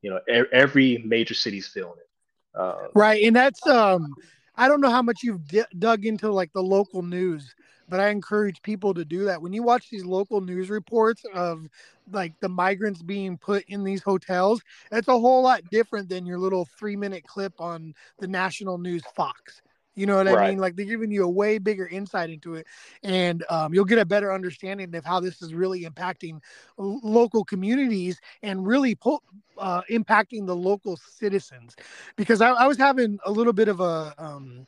you 0.01 0.09
know 0.09 0.19
e- 0.29 0.49
every 0.53 0.99
major 1.05 1.33
city's 1.33 1.67
feeling 1.67 1.97
it 1.97 2.59
uh, 2.59 2.87
right 2.93 3.23
and 3.23 3.35
that's 3.35 3.65
um 3.67 4.13
i 4.55 4.67
don't 4.67 4.81
know 4.81 4.89
how 4.89 5.01
much 5.01 5.19
you've 5.23 5.45
d- 5.47 5.63
dug 5.79 6.05
into 6.05 6.31
like 6.31 6.51
the 6.53 6.61
local 6.61 7.01
news 7.01 7.53
but 7.91 7.99
I 7.99 8.09
encourage 8.09 8.61
people 8.61 8.93
to 8.93 9.03
do 9.03 9.25
that. 9.25 9.41
When 9.41 9.51
you 9.51 9.63
watch 9.63 9.89
these 9.89 10.05
local 10.05 10.39
news 10.39 10.69
reports 10.69 11.23
of 11.35 11.67
like 12.09 12.33
the 12.39 12.47
migrants 12.47 13.01
being 13.01 13.37
put 13.37 13.65
in 13.67 13.83
these 13.83 14.01
hotels, 14.01 14.61
it's 14.93 15.09
a 15.09 15.19
whole 15.19 15.43
lot 15.43 15.61
different 15.71 16.07
than 16.07 16.25
your 16.25 16.39
little 16.39 16.65
three 16.79 16.95
minute 16.95 17.25
clip 17.27 17.53
on 17.59 17.93
the 18.19 18.27
national 18.27 18.77
news 18.77 19.03
Fox. 19.13 19.61
You 20.01 20.07
know 20.07 20.15
what 20.15 20.27
I 20.27 20.49
mean? 20.49 20.57
Like 20.57 20.75
they're 20.75 20.87
giving 20.87 21.11
you 21.11 21.23
a 21.23 21.29
way 21.29 21.59
bigger 21.59 21.85
insight 21.85 22.31
into 22.31 22.55
it, 22.55 22.65
and 23.03 23.45
um, 23.51 23.71
you'll 23.71 23.85
get 23.85 23.99
a 23.99 24.05
better 24.05 24.33
understanding 24.33 24.95
of 24.95 25.05
how 25.05 25.19
this 25.19 25.43
is 25.43 25.53
really 25.53 25.83
impacting 25.83 26.39
local 26.75 27.45
communities 27.45 28.19
and 28.41 28.65
really 28.65 28.95
po- 28.95 29.21
uh, 29.59 29.83
impacting 29.91 30.47
the 30.47 30.55
local 30.55 30.97
citizens. 30.97 31.75
Because 32.15 32.41
I, 32.41 32.49
I, 32.49 32.65
was 32.65 32.79
having 32.79 33.19
a 33.27 33.31
little 33.31 33.53
bit 33.53 33.67
of 33.67 33.79
a 33.79 34.15
um, 34.17 34.65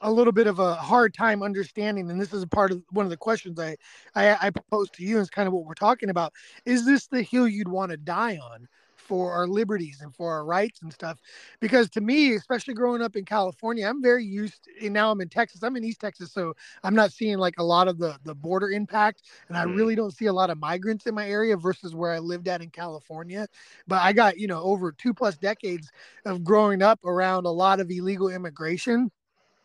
a 0.00 0.12
little 0.12 0.32
bit 0.32 0.46
of 0.46 0.60
a 0.60 0.76
hard 0.76 1.12
time 1.12 1.42
understanding, 1.42 2.08
and 2.08 2.20
this 2.20 2.32
is 2.32 2.44
a 2.44 2.46
part 2.46 2.70
of 2.70 2.84
one 2.92 3.04
of 3.04 3.10
the 3.10 3.16
questions 3.16 3.58
I 3.58 3.76
I, 4.14 4.46
I 4.46 4.50
proposed 4.50 4.94
to 4.94 5.02
you, 5.02 5.16
and 5.16 5.22
it's 5.22 5.30
kind 5.30 5.48
of 5.48 5.52
what 5.52 5.64
we're 5.64 5.74
talking 5.74 6.08
about. 6.08 6.34
Is 6.66 6.86
this 6.86 7.08
the 7.08 7.22
hill 7.22 7.48
you'd 7.48 7.66
want 7.66 7.90
to 7.90 7.96
die 7.96 8.38
on 8.38 8.68
for 9.12 9.30
our 9.30 9.46
liberties 9.46 10.00
and 10.00 10.16
for 10.16 10.32
our 10.32 10.42
rights 10.42 10.80
and 10.80 10.90
stuff? 10.90 11.18
Because 11.60 11.90
to 11.90 12.00
me, 12.00 12.34
especially 12.34 12.72
growing 12.72 13.02
up 13.02 13.14
in 13.14 13.26
California, 13.26 13.86
I'm 13.86 14.00
very 14.00 14.24
used. 14.24 14.64
To, 14.64 14.86
and 14.86 14.94
now 14.94 15.10
I'm 15.10 15.20
in 15.20 15.28
Texas. 15.28 15.62
I'm 15.62 15.76
in 15.76 15.84
East 15.84 16.00
Texas, 16.00 16.32
so 16.32 16.54
I'm 16.82 16.94
not 16.94 17.12
seeing 17.12 17.36
like 17.36 17.56
a 17.58 17.62
lot 17.62 17.88
of 17.88 17.98
the 17.98 18.16
the 18.24 18.34
border 18.34 18.70
impact, 18.70 19.24
and 19.48 19.58
I 19.58 19.66
mm. 19.66 19.76
really 19.76 19.94
don't 19.94 20.16
see 20.16 20.26
a 20.26 20.32
lot 20.32 20.48
of 20.48 20.58
migrants 20.58 21.06
in 21.06 21.14
my 21.14 21.28
area 21.28 21.58
versus 21.58 21.94
where 21.94 22.12
I 22.12 22.20
lived 22.20 22.48
at 22.48 22.62
in 22.62 22.70
California. 22.70 23.46
But 23.86 24.00
I 24.00 24.14
got 24.14 24.38
you 24.38 24.46
know 24.46 24.62
over 24.62 24.92
two 24.92 25.12
plus 25.12 25.36
decades 25.36 25.90
of 26.24 26.42
growing 26.42 26.80
up 26.80 27.04
around 27.04 27.44
a 27.44 27.50
lot 27.50 27.80
of 27.80 27.90
illegal 27.90 28.30
immigration 28.30 29.10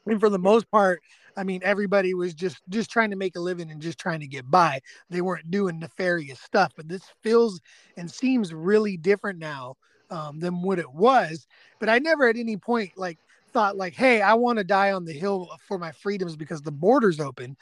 and 0.07 0.19
for 0.19 0.29
the 0.29 0.39
most 0.39 0.69
part 0.71 1.01
i 1.37 1.43
mean 1.43 1.61
everybody 1.63 2.13
was 2.13 2.33
just 2.33 2.61
just 2.69 2.89
trying 2.89 3.09
to 3.09 3.15
make 3.15 3.35
a 3.35 3.39
living 3.39 3.71
and 3.71 3.81
just 3.81 3.99
trying 3.99 4.19
to 4.19 4.27
get 4.27 4.49
by. 4.49 4.79
They 5.09 5.21
weren't 5.21 5.51
doing 5.51 5.79
nefarious 5.79 6.41
stuff 6.41 6.73
but 6.75 6.87
this 6.89 7.03
feels 7.23 7.61
and 7.95 8.09
seems 8.11 8.53
really 8.53 8.97
different 8.97 9.39
now 9.39 9.75
um, 10.09 10.39
than 10.39 10.61
what 10.61 10.79
it 10.79 10.91
was. 10.91 11.47
But 11.79 11.89
i 11.89 11.99
never 11.99 12.27
at 12.27 12.37
any 12.37 12.57
point 12.57 12.91
like 12.97 13.19
thought 13.53 13.77
like 13.77 13.93
hey 13.93 14.21
i 14.21 14.33
want 14.33 14.57
to 14.57 14.63
die 14.63 14.91
on 14.91 15.05
the 15.05 15.13
hill 15.13 15.49
for 15.67 15.77
my 15.77 15.91
freedoms 15.91 16.35
because 16.35 16.61
the 16.61 16.71
border's 16.71 17.19
open. 17.19 17.55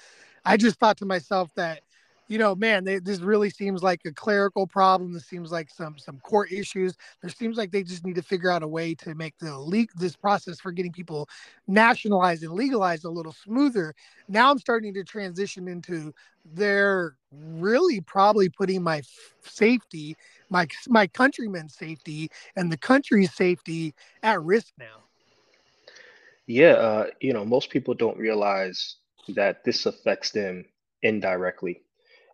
I 0.46 0.58
just 0.58 0.79
thought 0.79 0.98
to 0.98 1.05
myself 1.05 1.51
that 1.55 1.82
you 2.27 2.39
know, 2.39 2.55
man, 2.55 2.84
they, 2.84 3.00
this 3.00 3.20
really 3.20 3.50
seems 3.50 3.84
like 3.84 4.01
a 4.05 4.12
clerical 4.12 4.65
problem. 4.65 5.13
This 5.13 5.27
seems 5.27 5.51
like 5.51 5.70
some 5.70 5.98
some 5.98 6.20
court 6.20 6.51
issues. 6.51 6.96
There 7.22 7.29
seems 7.29 7.58
like 7.58 7.72
they 7.72 7.84
just 7.84 8.05
need 8.05 8.15
to 8.15 8.24
figure 8.24 8.50
out 8.50 8.63
a 8.63 8.67
way 8.67 8.96
to 8.96 9.13
make 9.13 9.38
the 9.39 9.58
leak 9.58 9.91
this 9.94 10.15
process 10.15 10.60
for 10.60 10.72
getting 10.72 10.91
people 10.91 11.29
nationalized 11.67 12.44
and 12.44 12.53
legalized 12.53 13.05
a 13.05 13.10
little 13.10 13.34
smoother. 13.34 13.94
Now 14.27 14.50
I'm 14.50 14.58
starting 14.58 14.94
to 14.96 15.03
transition 15.03 15.67
into 15.67 16.13
they're 16.53 17.15
really 17.32 18.01
probably 18.01 18.50
putting 18.50 18.82
my 18.82 19.03
safety, 19.44 20.17
my 20.50 20.67
my 20.88 21.05
countrymen's 21.08 21.75
safety, 21.75 22.29
and 22.55 22.72
the 22.72 22.77
country's 22.77 23.34
safety 23.34 23.94
at 24.24 24.41
risk 24.41 24.74
now. 24.79 25.03
Yeah, 26.48 26.74
uh, 26.74 27.05
you 27.22 27.34
know, 27.34 27.46
most 27.46 27.70
people 27.70 27.94
don't 27.94 28.17
realize 28.17 28.98
that 29.29 29.63
this 29.63 29.86
affects 29.86 30.32
them 30.32 30.65
indirectly 31.01 31.82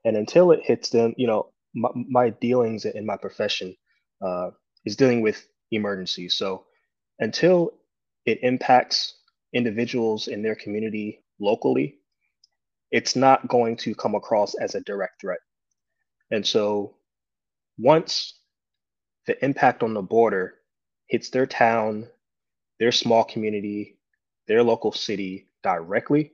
and 0.04 0.18
until 0.18 0.52
it 0.52 0.62
hits 0.64 0.90
them, 0.90 1.14
you 1.18 1.28
know, 1.28 1.52
my, 1.74 1.90
my 1.96 2.30
dealings 2.30 2.86
in 2.86 3.06
my 3.06 3.18
profession 3.18 3.76
uh, 4.22 4.50
is 4.86 4.96
dealing 4.96 5.22
with 5.22 5.48
emergencies. 5.72 6.36
So 6.36 6.66
until 7.20 7.72
it 8.26 8.40
impacts 8.42 9.16
individuals 9.54 10.28
in 10.28 10.42
their 10.42 10.56
community 10.56 11.24
locally, 11.40 12.00
it's 12.92 13.16
not 13.16 13.48
going 13.48 13.78
to 13.78 13.96
come 13.96 14.16
across 14.16 14.54
as 14.56 14.76
a 14.76 14.82
direct 14.82 15.22
threat. 15.22 15.40
And 16.30 16.46
so 16.46 16.96
once 17.78 18.40
the 19.28 19.44
impact 19.44 19.84
on 19.84 19.94
the 19.94 20.02
border 20.02 20.56
hits 21.08 21.30
their 21.30 21.46
town, 21.46 22.08
their 22.80 22.92
small 22.92 23.24
community, 23.24 23.98
their 24.48 24.64
local 24.64 24.92
city 24.92 25.48
directly, 25.64 26.34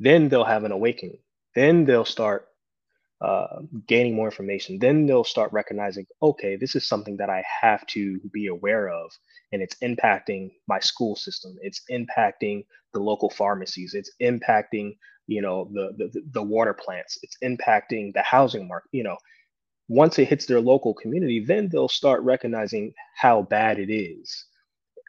then 0.00 0.28
they'll 0.28 0.44
have 0.44 0.64
an 0.64 0.72
awakening. 0.72 1.18
Then 1.54 1.84
they'll 1.84 2.04
start 2.04 2.48
uh, 3.20 3.60
gaining 3.86 4.14
more 4.14 4.26
information, 4.26 4.78
then 4.78 5.06
they'll 5.06 5.24
start 5.24 5.52
recognizing, 5.52 6.06
okay, 6.22 6.56
this 6.56 6.76
is 6.76 6.88
something 6.88 7.16
that 7.16 7.28
I 7.28 7.42
have 7.62 7.84
to 7.88 8.20
be 8.32 8.46
aware 8.46 8.88
of, 8.88 9.10
and 9.52 9.60
it's 9.60 9.76
impacting 9.82 10.52
my 10.68 10.78
school 10.78 11.16
system. 11.16 11.56
It's 11.60 11.82
impacting 11.90 12.64
the 12.92 13.00
local 13.00 13.30
pharmacies. 13.30 13.94
It's 13.94 14.12
impacting, 14.22 14.96
you 15.26 15.42
know, 15.42 15.68
the 15.72 16.10
the, 16.12 16.22
the 16.32 16.42
water 16.42 16.74
plants. 16.74 17.18
It's 17.22 17.36
impacting 17.42 18.12
the 18.14 18.22
housing 18.22 18.68
market. 18.68 18.88
You 18.92 19.02
know, 19.02 19.16
once 19.88 20.18
it 20.18 20.28
hits 20.28 20.46
their 20.46 20.60
local 20.60 20.94
community, 20.94 21.44
then 21.44 21.68
they'll 21.68 21.88
start 21.88 22.22
recognizing 22.22 22.92
how 23.16 23.42
bad 23.42 23.80
it 23.80 23.92
is. 23.92 24.44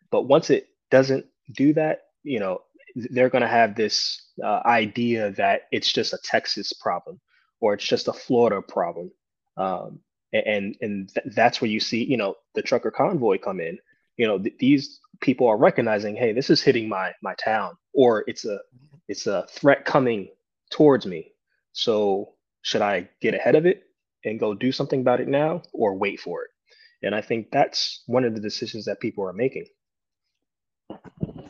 But 0.09 0.23
once 0.23 0.49
it 0.49 0.67
doesn't 0.89 1.25
do 1.55 1.73
that, 1.73 1.99
you 2.23 2.39
know, 2.39 2.61
they're 2.95 3.29
going 3.29 3.43
to 3.43 3.47
have 3.47 3.75
this 3.75 4.31
uh, 4.43 4.61
idea 4.65 5.31
that 5.33 5.63
it's 5.71 5.93
just 5.93 6.13
a 6.13 6.19
Texas 6.23 6.73
problem 6.73 7.19
or 7.61 7.73
it's 7.73 7.85
just 7.85 8.07
a 8.07 8.13
Florida 8.13 8.61
problem. 8.61 9.11
Um, 9.57 9.99
and 10.31 10.75
and 10.81 11.09
th- 11.13 11.35
that's 11.35 11.61
where 11.61 11.69
you 11.69 11.79
see, 11.79 12.03
you 12.03 12.17
know, 12.17 12.35
the 12.55 12.61
trucker 12.61 12.91
convoy 12.91 13.39
come 13.39 13.59
in. 13.59 13.79
You 14.17 14.27
know, 14.27 14.39
th- 14.39 14.57
these 14.59 14.99
people 15.21 15.47
are 15.47 15.57
recognizing, 15.57 16.15
hey, 16.15 16.33
this 16.33 16.49
is 16.49 16.61
hitting 16.61 16.87
my 16.87 17.13
my 17.23 17.33
town, 17.35 17.77
or 17.93 18.23
it's 18.27 18.45
a 18.45 18.59
it's 19.07 19.27
a 19.27 19.47
threat 19.49 19.85
coming 19.85 20.29
towards 20.71 21.05
me. 21.05 21.31
So 21.73 22.33
should 22.61 22.81
I 22.81 23.09
get 23.21 23.33
ahead 23.33 23.55
of 23.55 23.65
it 23.65 23.83
and 24.23 24.39
go 24.39 24.53
do 24.53 24.71
something 24.71 25.01
about 25.01 25.21
it 25.21 25.27
now, 25.27 25.63
or 25.73 25.95
wait 25.95 26.19
for 26.19 26.43
it? 26.43 26.49
And 27.01 27.15
I 27.15 27.21
think 27.21 27.47
that's 27.51 28.03
one 28.07 28.25
of 28.25 28.35
the 28.35 28.41
decisions 28.41 28.85
that 28.85 28.99
people 28.99 29.25
are 29.27 29.33
making 29.33 29.65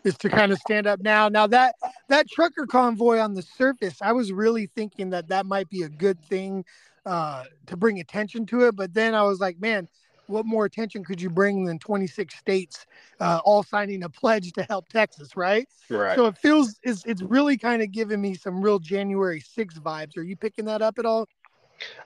is 0.04 0.18
to 0.18 0.30
kind 0.30 0.52
of 0.52 0.60
stand 0.60 0.88
up 0.88 1.02
now. 1.02 1.30
Now 1.30 1.48
that 1.48 1.76
that 2.08 2.30
trucker 2.30 2.66
convoy 2.66 3.20
on 3.20 3.34
the 3.34 3.42
surface, 3.42 4.02
I 4.02 4.12
was 4.12 4.32
really 4.32 4.68
thinking 4.68 5.10
that 5.12 5.28
that 5.30 5.46
might 5.46 5.70
be 5.70 5.84
a 5.84 5.90
good 5.90 6.22
thing 6.26 6.66
uh, 7.06 7.44
to 7.68 7.78
bring 7.78 8.00
attention 8.00 8.46
to 8.48 8.68
it. 8.68 8.76
But 8.76 8.94
then 8.94 9.14
I 9.14 9.24
was 9.24 9.40
like, 9.40 9.60
man, 9.60 9.88
what 10.28 10.46
more 10.46 10.66
attention 10.66 11.04
could 11.04 11.22
you 11.22 11.30
bring 11.30 11.66
than 11.66 11.80
26 11.80 12.36
states 12.36 12.86
uh, 13.20 13.42
all 13.44 13.64
signing 13.64 14.04
a 14.04 14.10
pledge 14.10 14.54
to 14.54 14.64
help 14.64 14.88
Texas, 14.90 15.36
right? 15.36 15.68
Right. 15.90 16.16
So 16.16 16.28
it 16.28 16.38
feels 16.38 16.80
it's 16.84 17.04
it's 17.06 17.22
really 17.22 17.58
kind 17.58 17.82
of 17.82 17.92
giving 17.92 18.22
me 18.22 18.36
some 18.36 18.62
real 18.62 18.80
January 18.80 19.40
6 19.40 19.80
vibes. 19.80 20.18
Are 20.18 20.24
you 20.24 20.36
picking 20.36 20.66
that 20.66 20.82
up 20.82 21.00
at 21.00 21.06
all? 21.06 21.28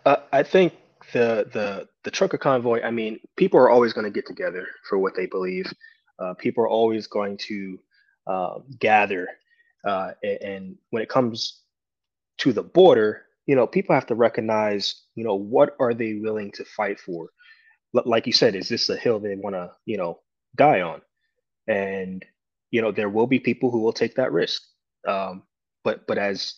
Uh, 0.06 0.18
I 0.32 0.44
think 0.44 0.74
the 1.12 1.48
the 1.52 1.88
the 2.04 2.12
trucker 2.12 2.38
convoy. 2.38 2.82
I 2.82 2.92
mean, 2.92 3.20
people 3.36 3.60
are 3.60 3.70
always 3.70 3.94
going 3.94 4.06
to 4.06 4.12
get 4.12 4.26
together 4.26 4.68
for 4.88 4.98
what 4.98 5.16
they 5.16 5.26
believe. 5.26 5.72
Uh, 6.20 6.34
people 6.34 6.64
are 6.64 6.70
always 6.70 7.08
going 7.08 7.38
to 7.38 7.80
uh, 8.28 8.60
gather, 8.80 9.28
uh, 9.86 10.12
and 10.24 10.78
when 10.92 11.04
it 11.04 11.10
comes 11.10 11.62
to 12.38 12.54
the 12.54 12.64
border, 12.64 13.24
you 13.46 13.56
know, 13.56 13.68
people 13.68 13.94
have 13.94 14.08
to 14.08 14.16
recognize, 14.16 15.04
you 15.16 15.24
know, 15.24 15.36
what 15.36 15.76
are 15.80 15.94
they 15.94 16.16
willing 16.16 16.52
to 16.52 16.64
fight 16.64 17.00
for? 17.00 17.30
Like 17.94 18.26
you 18.26 18.34
said, 18.34 18.56
is 18.56 18.70
this 18.70 18.90
a 18.90 18.96
hill 18.96 19.20
they 19.20 19.36
want 19.36 19.56
to, 19.56 19.72
you 19.86 19.98
know, 19.98 20.20
die 20.56 20.82
on? 20.82 21.02
And 21.68 22.26
you 22.74 22.82
know, 22.82 22.92
there 22.92 23.10
will 23.10 23.28
be 23.28 23.40
people 23.40 23.70
who 23.70 23.80
will 23.80 23.94
take 23.94 24.16
that 24.16 24.32
risk. 24.32 24.64
Um, 25.08 25.44
but 25.84 26.08
but 26.08 26.18
as 26.18 26.56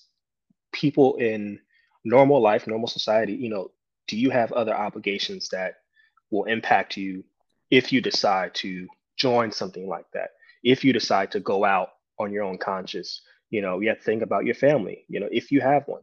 people 0.71 1.17
in 1.17 1.59
normal 2.05 2.41
life, 2.41 2.67
normal 2.67 2.88
society, 2.88 3.33
you 3.33 3.50
know, 3.50 3.71
do 4.07 4.17
you 4.17 4.29
have 4.29 4.53
other 4.53 4.74
obligations 4.74 5.50
that 5.50 5.75
will 6.31 6.45
impact 6.45 6.95
you 6.95 7.25
if 7.69 7.91
you 7.91 8.00
decide 8.00 8.53
to 8.55 8.88
join 9.17 9.51
something 9.51 9.88
like 9.88 10.05
that. 10.13 10.29
If 10.63 10.84
you 10.84 10.93
decide 10.93 11.31
to 11.31 11.39
go 11.39 11.63
out 11.63 11.89
on 12.19 12.31
your 12.31 12.43
own 12.43 12.57
conscience, 12.57 13.22
you 13.50 13.62
know, 13.62 13.79
you 13.79 13.89
have 13.89 14.00
to 14.00 14.03
think 14.03 14.22
about 14.22 14.45
your 14.45 14.55
family, 14.55 15.05
you 15.07 15.19
know, 15.19 15.29
if 15.31 15.51
you 15.51 15.62
have 15.62 15.84
one. 15.88 16.01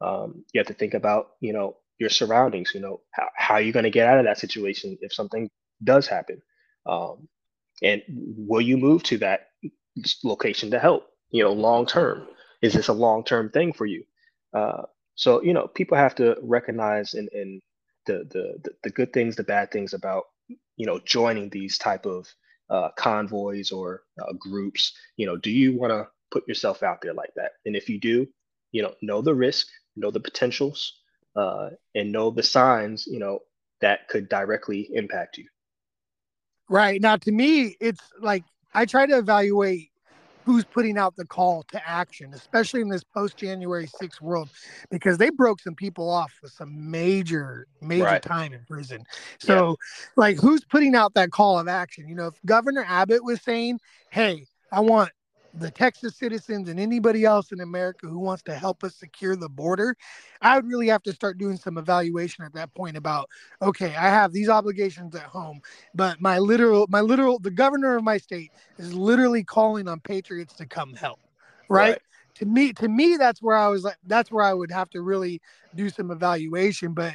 Um, 0.00 0.44
you 0.52 0.58
have 0.58 0.66
to 0.66 0.74
think 0.74 0.94
about, 0.94 1.30
you 1.40 1.52
know, 1.52 1.76
your 1.98 2.10
surroundings, 2.10 2.72
you 2.74 2.80
know, 2.80 3.00
how, 3.12 3.28
how 3.36 3.54
are 3.54 3.60
you 3.60 3.72
going 3.72 3.84
to 3.84 3.90
get 3.90 4.06
out 4.06 4.18
of 4.18 4.24
that 4.24 4.38
situation 4.38 4.98
if 5.00 5.12
something 5.12 5.48
does 5.82 6.06
happen? 6.06 6.42
Um, 6.86 7.28
and 7.82 8.02
will 8.08 8.60
you 8.60 8.76
move 8.76 9.02
to 9.04 9.18
that 9.18 9.48
location 10.22 10.70
to 10.72 10.78
help, 10.78 11.06
you 11.30 11.42
know, 11.42 11.52
long 11.52 11.86
term? 11.86 12.26
Is 12.62 12.72
this 12.72 12.88
a 12.88 12.92
long 12.92 13.24
term 13.24 13.50
thing 13.50 13.72
for 13.72 13.86
you? 13.86 14.04
Uh, 14.52 14.82
so, 15.14 15.42
you 15.42 15.52
know, 15.52 15.68
people 15.68 15.96
have 15.96 16.14
to 16.16 16.36
recognize 16.42 17.14
and, 17.14 17.28
and 17.32 17.62
the, 18.06 18.26
the, 18.30 18.70
the 18.82 18.90
good 18.90 19.12
things, 19.12 19.36
the 19.36 19.44
bad 19.44 19.70
things 19.70 19.94
about, 19.94 20.24
you 20.76 20.86
know, 20.86 21.00
joining 21.04 21.48
these 21.48 21.78
type 21.78 22.04
of 22.04 22.26
uh, 22.70 22.90
convoys 22.96 23.70
or 23.70 24.02
uh, 24.20 24.32
groups, 24.38 24.92
you 25.16 25.26
know, 25.26 25.36
do 25.36 25.50
you 25.50 25.78
want 25.78 25.90
to 25.92 26.06
put 26.30 26.46
yourself 26.48 26.82
out 26.82 27.00
there 27.02 27.14
like 27.14 27.32
that? 27.36 27.52
And 27.66 27.76
if 27.76 27.88
you 27.88 27.98
do, 27.98 28.26
you 28.72 28.82
know, 28.82 28.94
know 29.02 29.22
the 29.22 29.34
risk, 29.34 29.68
know 29.96 30.10
the 30.10 30.20
potentials, 30.20 31.00
uh, 31.36 31.70
and 31.94 32.12
know 32.12 32.30
the 32.30 32.42
signs, 32.42 33.06
you 33.06 33.18
know, 33.18 33.40
that 33.80 34.08
could 34.08 34.28
directly 34.28 34.88
impact 34.92 35.38
you. 35.38 35.46
Right. 36.68 37.00
Now, 37.00 37.16
to 37.16 37.32
me, 37.32 37.76
it's 37.80 38.00
like 38.20 38.44
I 38.72 38.86
try 38.86 39.06
to 39.06 39.18
evaluate 39.18 39.90
who's 40.44 40.64
putting 40.64 40.98
out 40.98 41.16
the 41.16 41.24
call 41.24 41.64
to 41.72 41.88
action, 41.88 42.32
especially 42.34 42.80
in 42.80 42.88
this 42.88 43.04
post 43.04 43.36
January 43.36 43.86
6th 43.86 44.20
world, 44.20 44.50
because 44.90 45.18
they 45.18 45.30
broke 45.30 45.60
some 45.60 45.74
people 45.74 46.08
off 46.08 46.32
with 46.42 46.52
some 46.52 46.90
major, 46.90 47.66
major 47.80 48.04
right. 48.04 48.22
time 48.22 48.52
in 48.52 48.64
prison. 48.66 49.04
So, 49.38 49.70
yeah. 49.70 49.74
like, 50.16 50.36
who's 50.38 50.64
putting 50.64 50.94
out 50.94 51.14
that 51.14 51.30
call 51.30 51.58
of 51.58 51.68
action? 51.68 52.08
You 52.08 52.14
know, 52.14 52.26
if 52.28 52.34
Governor 52.44 52.84
Abbott 52.86 53.24
was 53.24 53.40
saying, 53.42 53.80
hey, 54.10 54.46
I 54.70 54.80
want 54.80 55.10
the 55.56 55.70
Texas 55.70 56.16
citizens 56.16 56.68
and 56.68 56.80
anybody 56.80 57.24
else 57.24 57.52
in 57.52 57.60
America 57.60 58.06
who 58.06 58.18
wants 58.18 58.42
to 58.44 58.54
help 58.54 58.82
us 58.84 58.96
secure 58.96 59.36
the 59.36 59.48
border, 59.48 59.96
I 60.42 60.56
would 60.56 60.66
really 60.66 60.88
have 60.88 61.02
to 61.04 61.12
start 61.12 61.38
doing 61.38 61.56
some 61.56 61.78
evaluation 61.78 62.44
at 62.44 62.54
that 62.54 62.74
point 62.74 62.96
about 62.96 63.28
okay, 63.62 63.94
I 63.96 64.08
have 64.08 64.32
these 64.32 64.48
obligations 64.48 65.14
at 65.14 65.22
home, 65.22 65.60
but 65.94 66.20
my 66.20 66.38
literal 66.38 66.86
my 66.90 67.00
literal 67.00 67.38
the 67.38 67.50
governor 67.50 67.96
of 67.96 68.04
my 68.04 68.18
state 68.18 68.52
is 68.78 68.94
literally 68.94 69.44
calling 69.44 69.88
on 69.88 70.00
patriots 70.00 70.54
to 70.54 70.66
come 70.66 70.94
help. 70.94 71.20
Right? 71.68 71.90
right. 71.90 72.02
To 72.36 72.46
me 72.46 72.72
to 72.74 72.88
me 72.88 73.16
that's 73.16 73.40
where 73.42 73.56
I 73.56 73.68
was 73.68 73.84
like 73.84 73.96
that's 74.06 74.30
where 74.32 74.44
I 74.44 74.54
would 74.54 74.72
have 74.72 74.90
to 74.90 75.02
really 75.02 75.40
do 75.74 75.88
some 75.90 76.10
evaluation, 76.10 76.94
but 76.94 77.14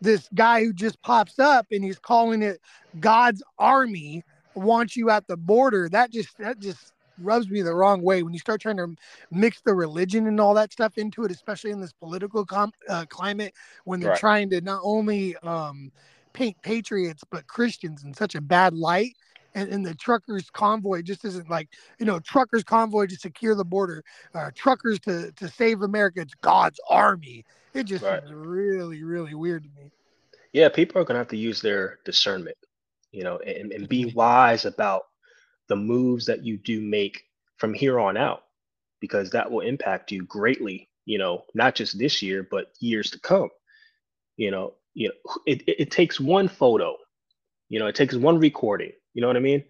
this 0.00 0.28
guy 0.34 0.62
who 0.64 0.72
just 0.72 1.00
pops 1.02 1.38
up 1.38 1.66
and 1.70 1.84
he's 1.84 1.98
calling 1.98 2.42
it 2.42 2.60
God's 3.00 3.42
army 3.58 4.24
wants 4.54 4.96
you 4.96 5.10
at 5.10 5.26
the 5.28 5.36
border 5.36 5.88
that 5.90 6.10
just 6.10 6.36
that 6.38 6.58
just 6.58 6.92
rubs 7.18 7.48
me 7.48 7.62
the 7.62 7.74
wrong 7.74 8.02
way 8.02 8.22
when 8.22 8.32
you 8.32 8.38
start 8.38 8.60
trying 8.60 8.76
to 8.76 8.94
mix 9.30 9.60
the 9.60 9.74
religion 9.74 10.26
and 10.26 10.40
all 10.40 10.54
that 10.54 10.72
stuff 10.72 10.98
into 10.98 11.24
it, 11.24 11.30
especially 11.30 11.70
in 11.70 11.80
this 11.80 11.92
political 11.92 12.44
com- 12.44 12.72
uh, 12.88 13.04
climate 13.08 13.54
when 13.84 14.00
they're 14.00 14.10
right. 14.10 14.18
trying 14.18 14.50
to 14.50 14.60
not 14.60 14.80
only 14.82 15.36
um, 15.38 15.90
paint 16.32 16.56
patriots 16.62 17.22
but 17.30 17.46
Christians 17.46 18.04
in 18.04 18.14
such 18.14 18.34
a 18.34 18.40
bad 18.40 18.74
light. 18.74 19.14
And, 19.54 19.72
and, 19.72 19.86
the 19.86 19.94
truckers 19.94 20.50
convoy 20.50 21.00
just 21.00 21.24
isn't 21.24 21.48
like 21.48 21.70
you 21.98 22.04
know 22.04 22.18
truckers 22.20 22.62
convoy 22.62 23.06
to 23.06 23.16
secure 23.16 23.54
the 23.54 23.64
border 23.64 24.04
uh, 24.34 24.50
truckers 24.54 25.00
to 25.00 25.32
to 25.32 25.48
save 25.48 25.80
america 25.80 26.20
it's 26.20 26.34
god's 26.42 26.78
army 26.90 27.42
it 27.72 27.84
just 27.84 28.04
right. 28.04 28.22
seems 28.22 28.34
really 28.34 29.02
really 29.02 29.32
weird 29.32 29.62
to 29.62 29.70
me 29.70 29.90
yeah 30.52 30.68
people 30.68 31.00
are 31.00 31.06
gonna 31.06 31.18
have 31.18 31.28
to 31.28 31.38
use 31.38 31.62
their 31.62 32.00
discernment 32.04 32.58
you 33.12 33.24
know 33.24 33.38
and, 33.38 33.72
and 33.72 33.88
be 33.88 34.12
wise 34.12 34.66
about 34.66 35.04
the 35.68 35.76
moves 35.76 36.26
that 36.26 36.44
you 36.44 36.56
do 36.56 36.80
make 36.80 37.24
from 37.56 37.74
here 37.74 37.98
on 37.98 38.16
out 38.16 38.44
because 39.00 39.30
that 39.30 39.50
will 39.50 39.60
impact 39.60 40.12
you 40.12 40.24
greatly 40.24 40.88
you 41.04 41.18
know 41.18 41.44
not 41.54 41.74
just 41.74 41.98
this 41.98 42.22
year 42.22 42.46
but 42.50 42.72
years 42.80 43.10
to 43.10 43.20
come. 43.20 43.48
You 44.36 44.50
know 44.50 44.74
you 44.94 45.08
know 45.08 45.34
it, 45.46 45.62
it, 45.62 45.82
it 45.82 45.90
takes 45.90 46.20
one 46.20 46.48
photo 46.48 46.96
you 47.68 47.78
know 47.78 47.86
it 47.86 47.94
takes 47.94 48.14
one 48.14 48.38
recording 48.38 48.92
you 49.14 49.22
know 49.22 49.28
what 49.28 49.36
i 49.36 49.40
mean? 49.40 49.64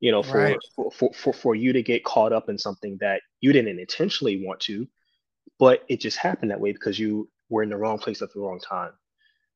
You 0.00 0.10
know 0.10 0.22
for, 0.22 0.38
right. 0.38 0.58
for, 0.74 0.90
for, 0.90 1.12
for 1.14 1.32
for 1.32 1.54
you 1.54 1.72
to 1.72 1.82
get 1.82 2.04
caught 2.04 2.32
up 2.32 2.48
in 2.48 2.58
something 2.58 2.98
that 3.00 3.22
you 3.40 3.52
didn't 3.52 3.78
intentionally 3.78 4.44
want 4.44 4.60
to 4.60 4.86
but 5.58 5.84
it 5.88 6.00
just 6.00 6.18
happened 6.18 6.50
that 6.50 6.60
way 6.60 6.72
because 6.72 6.98
you 6.98 7.28
were 7.48 7.62
in 7.62 7.68
the 7.68 7.76
wrong 7.76 7.98
place 7.98 8.22
at 8.22 8.32
the 8.32 8.40
wrong 8.40 8.58
time. 8.58 8.90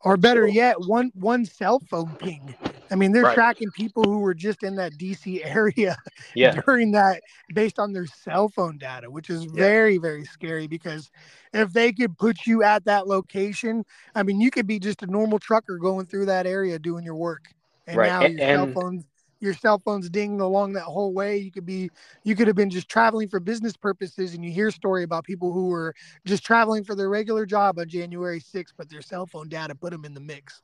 Or 0.03 0.17
better 0.17 0.47
so, 0.47 0.53
yet 0.53 0.77
one 0.81 1.11
one 1.15 1.45
cell 1.45 1.81
phone 1.81 2.15
ping 2.17 2.55
I 2.91 2.95
mean, 2.95 3.13
they're 3.13 3.25
right. 3.25 3.35
tracking 3.35 3.71
people 3.71 4.05
who 4.05 4.19
were 4.19 4.35
just 4.35 4.63
in 4.63 4.77
that 4.77 4.93
DC 4.95 5.41
area 5.45 5.97
yeah. 6.35 6.61
during 6.67 6.93
that 6.93 7.23
based 7.55 7.79
on 7.79 7.93
their 7.93 8.07
cell 8.07 8.49
phone 8.49 8.79
data, 8.79 9.11
which 9.11 9.31
is 9.31 9.45
yeah. 9.45 9.51
very, 9.55 9.99
very 9.99 10.25
scary 10.25 10.67
because 10.67 11.11
if 11.53 11.73
they 11.73 11.93
could 11.93 12.17
put 12.19 12.47
you 12.47 12.63
at 12.63 12.85
that 12.85 13.07
location, 13.07 13.85
I 14.15 14.23
mean, 14.23 14.41
you 14.41 14.51
could 14.51 14.67
be 14.67 14.79
just 14.79 15.03
a 15.03 15.07
normal 15.07 15.39
trucker 15.39 15.79
going 15.79 16.07
through 16.07 16.27
that 16.27 16.47
area 16.47 16.79
doing 16.79 17.05
your 17.05 17.17
work. 17.17 17.53
And 17.87 17.97
right. 17.97 18.09
now 18.09 18.21
your 18.23 18.41
and, 18.41 18.75
cell 18.75 18.83
phone's 18.83 19.05
your 19.39 19.53
cell 19.53 19.79
phone's 19.85 20.09
dinging 20.09 20.41
along 20.41 20.73
that 20.73 20.85
whole 20.85 21.13
way. 21.13 21.37
You 21.37 21.53
could 21.53 21.67
be 21.67 21.91
you 22.25 22.35
could 22.35 22.47
have 22.47 22.57
been 22.57 22.71
just 22.71 22.89
traveling 22.89 23.29
for 23.29 23.39
business 23.39 23.77
purposes 23.77 24.35
and 24.35 24.45
you 24.45 24.51
hear 24.51 24.69
a 24.69 24.73
story 24.73 25.03
about 25.03 25.25
people 25.25 25.53
who 25.53 25.69
were 25.69 25.95
just 26.25 26.45
traveling 26.45 26.85
for 26.85 26.95
their 26.95 27.11
regular 27.11 27.45
job 27.45 27.79
on 27.79 27.89
January 27.89 28.41
6th, 28.41 28.73
but 28.77 28.89
their 28.89 29.03
cell 29.03 29.27
phone 29.27 29.49
data 29.49 29.75
put 29.75 29.93
them 29.93 30.05
in 30.05 30.15
the 30.15 30.21
mix 30.21 30.63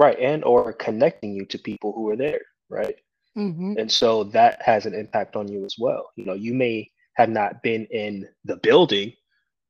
right 0.00 0.18
and 0.18 0.42
or 0.44 0.72
connecting 0.72 1.34
you 1.34 1.44
to 1.44 1.58
people 1.58 1.92
who 1.92 2.08
are 2.08 2.16
there 2.16 2.40
right 2.70 2.96
mm-hmm. 3.36 3.74
and 3.78 3.92
so 3.92 4.24
that 4.24 4.60
has 4.62 4.86
an 4.86 4.94
impact 4.94 5.36
on 5.36 5.46
you 5.46 5.64
as 5.64 5.76
well 5.78 6.10
you 6.16 6.24
know 6.24 6.32
you 6.32 6.54
may 6.54 6.90
have 7.14 7.28
not 7.28 7.62
been 7.62 7.84
in 7.90 8.26
the 8.46 8.56
building 8.56 9.12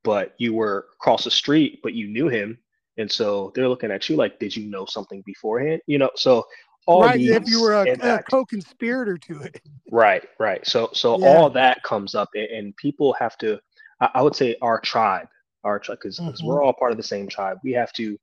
but 0.04 0.34
you 0.38 0.54
were 0.54 0.86
across 0.94 1.24
the 1.24 1.30
street 1.30 1.80
but 1.82 1.94
you 1.94 2.06
knew 2.06 2.28
him 2.28 2.56
and 2.96 3.10
so 3.10 3.50
they're 3.54 3.68
looking 3.68 3.90
at 3.90 4.08
you 4.08 4.14
like 4.14 4.38
did 4.38 4.54
you 4.54 4.70
know 4.70 4.86
something 4.86 5.20
beforehand 5.26 5.80
you 5.88 5.98
know 5.98 6.10
so 6.14 6.46
all 6.86 7.02
right 7.02 7.20
if 7.20 7.48
you 7.48 7.60
were 7.60 7.74
a, 7.74 7.90
a 7.92 8.22
co-conspirator 8.30 9.18
to 9.18 9.40
it 9.40 9.60
right 9.90 10.28
right 10.38 10.64
so 10.64 10.88
so 10.92 11.18
yeah. 11.18 11.26
all 11.26 11.50
that 11.50 11.82
comes 11.82 12.14
up 12.14 12.28
and, 12.34 12.48
and 12.50 12.76
people 12.76 13.12
have 13.18 13.36
to 13.36 13.58
I, 14.00 14.10
I, 14.14 14.22
would 14.22 14.36
say 14.36 14.56
our 14.62 14.80
tribe 14.80 15.26
our 15.64 15.80
tribe 15.80 15.98
because 16.00 16.20
mm-hmm. 16.20 16.46
we're 16.46 16.62
all 16.62 16.72
part 16.72 16.92
of 16.92 16.96
the 16.96 17.02
same 17.02 17.26
tribe 17.26 17.58
we 17.64 17.72
have 17.72 17.92
to 17.94 18.16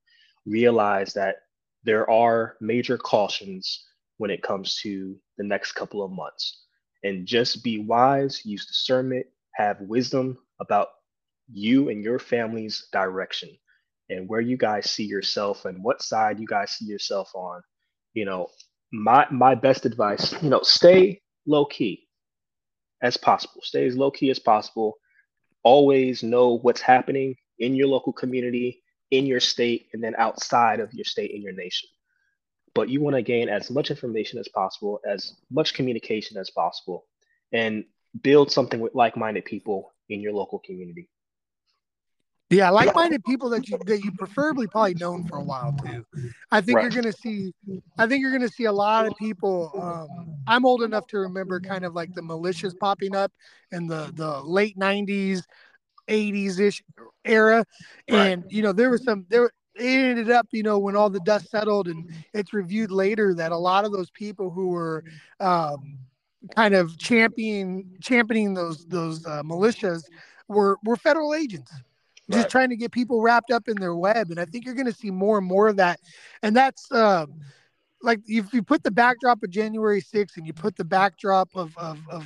realize 0.45 1.13
that 1.13 1.35
there 1.87 2.07
are 2.09 2.57
major 2.59 2.97
cautions 2.97 3.85
when 4.17 4.29
it 4.29 4.43
comes 4.43 4.75
to 4.83 5.15
the 5.37 5.43
next 5.43 5.71
couple 5.71 6.03
of 6.03 6.11
months. 6.11 6.65
And 7.03 7.25
just 7.25 7.63
be 7.63 7.79
wise, 7.79 8.45
use 8.45 8.65
discernment, 8.65 9.25
have 9.53 9.79
wisdom 9.79 10.37
about 10.59 10.89
you 11.49 11.87
and 11.87 12.03
your 12.03 12.19
family's 12.19 12.89
direction 12.91 13.49
and 14.09 14.27
where 14.27 14.41
you 14.41 14.57
guys 14.57 14.91
see 14.91 15.05
yourself 15.05 15.63
and 15.63 15.81
what 15.81 16.01
side 16.01 16.41
you 16.41 16.45
guys 16.45 16.71
see 16.71 16.85
yourself 16.85 17.31
on. 17.33 17.61
You 18.13 18.25
know, 18.25 18.49
my 18.91 19.25
my 19.31 19.55
best 19.55 19.85
advice, 19.85 20.35
you 20.43 20.49
know, 20.49 20.63
stay 20.63 21.21
low 21.45 21.65
key 21.65 22.05
as 23.01 23.15
possible. 23.15 23.61
Stay 23.63 23.87
as 23.87 23.95
low 23.95 24.11
key 24.11 24.29
as 24.29 24.39
possible. 24.39 24.95
Always 25.63 26.21
know 26.21 26.57
what's 26.57 26.81
happening 26.81 27.35
in 27.59 27.75
your 27.75 27.87
local 27.87 28.11
community 28.11 28.81
in 29.11 29.25
your 29.25 29.39
state 29.39 29.87
and 29.93 30.03
then 30.03 30.15
outside 30.17 30.79
of 30.79 30.93
your 30.93 31.05
state 31.05 31.31
in 31.31 31.41
your 31.41 31.53
nation. 31.53 31.89
But 32.73 32.89
you 32.89 33.01
want 33.01 33.15
to 33.15 33.21
gain 33.21 33.49
as 33.49 33.71
much 33.71 33.89
information 33.89 34.39
as 34.39 34.47
possible, 34.47 34.99
as 35.07 35.33
much 35.49 35.73
communication 35.73 36.37
as 36.37 36.49
possible, 36.49 37.05
and 37.51 37.85
build 38.21 38.51
something 38.51 38.79
with 38.79 38.93
like-minded 38.93 39.45
people 39.45 39.93
in 40.09 40.21
your 40.21 40.33
local 40.33 40.59
community. 40.59 41.09
Yeah, 42.49 42.69
like-minded 42.69 43.25
people 43.25 43.49
that 43.49 43.67
you 43.67 43.77
that 43.87 44.05
you 44.05 44.11
preferably 44.13 44.67
probably 44.67 44.93
known 44.93 45.25
for 45.25 45.37
a 45.37 45.43
while 45.43 45.75
too. 45.83 46.05
I 46.49 46.61
think 46.61 46.77
right. 46.77 46.83
you're 46.83 47.01
gonna 47.01 47.11
see. 47.11 47.51
I 47.97 48.07
think 48.07 48.21
you're 48.21 48.31
gonna 48.31 48.47
see 48.47 48.65
a 48.65 48.71
lot 48.71 49.05
of 49.05 49.13
people. 49.17 49.69
Um, 49.77 50.37
I'm 50.47 50.65
old 50.65 50.81
enough 50.81 51.07
to 51.07 51.17
remember 51.19 51.59
kind 51.59 51.83
of 51.83 51.93
like 51.93 52.13
the 52.13 52.21
militias 52.21 52.77
popping 52.79 53.17
up 53.17 53.33
in 53.73 53.87
the 53.87 54.13
the 54.15 54.39
late 54.43 54.77
'90s, 54.79 55.43
80s 56.07 56.59
ish 56.59 56.83
era. 57.25 57.65
And, 58.07 58.45
you 58.49 58.61
know, 58.61 58.73
there 58.73 58.89
was 58.89 59.03
some, 59.03 59.25
there, 59.29 59.45
it 59.75 59.83
ended 59.83 60.31
up, 60.31 60.47
you 60.51 60.63
know, 60.63 60.79
when 60.79 60.95
all 60.95 61.09
the 61.09 61.19
dust 61.19 61.49
settled 61.49 61.87
and 61.87 62.09
it's 62.33 62.53
reviewed 62.53 62.91
later 62.91 63.33
that 63.35 63.51
a 63.51 63.57
lot 63.57 63.85
of 63.85 63.91
those 63.91 64.09
people 64.11 64.49
who 64.49 64.67
were, 64.69 65.03
um, 65.39 65.99
kind 66.55 66.73
of 66.73 66.97
championing 66.97 67.97
championing 68.01 68.53
those 68.53 68.85
those 68.85 69.25
uh, 69.25 69.43
militias 69.43 70.03
were 70.47 70.77
were 70.83 70.95
federal 70.95 71.33
agents 71.33 71.71
just 72.29 72.43
right. 72.43 72.49
trying 72.49 72.69
to 72.69 72.75
get 72.75 72.91
people 72.91 73.21
wrapped 73.21 73.51
up 73.51 73.67
in 73.67 73.75
their 73.77 73.95
web 73.95 74.29
and 74.29 74.39
i 74.39 74.45
think 74.45 74.65
you're 74.65 74.75
going 74.75 74.85
to 74.85 74.93
see 74.93 75.11
more 75.11 75.37
and 75.37 75.47
more 75.47 75.67
of 75.67 75.77
that 75.77 75.99
and 76.43 76.55
that's 76.55 76.91
uh, 76.91 77.25
like 78.01 78.19
if 78.27 78.53
you 78.53 78.61
put 78.61 78.83
the 78.83 78.91
backdrop 78.91 79.41
of 79.43 79.49
january 79.49 80.01
6th 80.01 80.37
and 80.37 80.45
you 80.45 80.53
put 80.53 80.75
the 80.75 80.85
backdrop 80.85 81.49
of, 81.55 81.75
of, 81.77 81.99
of 82.09 82.25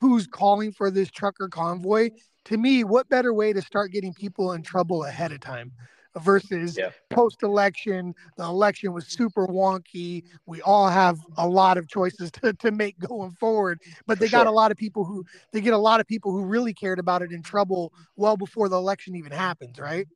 who's 0.00 0.26
calling 0.26 0.72
for 0.72 0.90
this 0.90 1.10
trucker 1.10 1.48
convoy 1.48 2.10
to 2.46 2.56
me, 2.56 2.84
what 2.84 3.08
better 3.08 3.32
way 3.32 3.52
to 3.52 3.62
start 3.62 3.92
getting 3.92 4.12
people 4.12 4.52
in 4.52 4.62
trouble 4.62 5.04
ahead 5.04 5.32
of 5.32 5.40
time 5.40 5.72
versus 6.18 6.76
yeah. 6.76 6.90
post 7.10 7.42
election? 7.42 8.14
The 8.36 8.44
election 8.44 8.92
was 8.92 9.06
super 9.06 9.46
wonky. 9.46 10.24
We 10.46 10.60
all 10.62 10.88
have 10.88 11.18
a 11.36 11.48
lot 11.48 11.78
of 11.78 11.88
choices 11.88 12.30
to, 12.42 12.52
to 12.54 12.70
make 12.70 12.98
going 12.98 13.32
forward, 13.32 13.80
but 14.06 14.18
they 14.18 14.28
got 14.28 14.46
a 14.46 14.50
lot 14.50 14.70
of 14.70 14.76
people 14.76 15.04
who 15.04 15.24
they 15.52 15.60
get 15.60 15.72
a 15.72 15.78
lot 15.78 16.00
of 16.00 16.06
people 16.06 16.32
who 16.32 16.44
really 16.44 16.74
cared 16.74 16.98
about 16.98 17.22
it 17.22 17.32
in 17.32 17.42
trouble 17.42 17.92
well 18.16 18.36
before 18.36 18.68
the 18.68 18.76
election 18.76 19.16
even 19.16 19.32
happens, 19.32 19.78
right? 19.78 20.06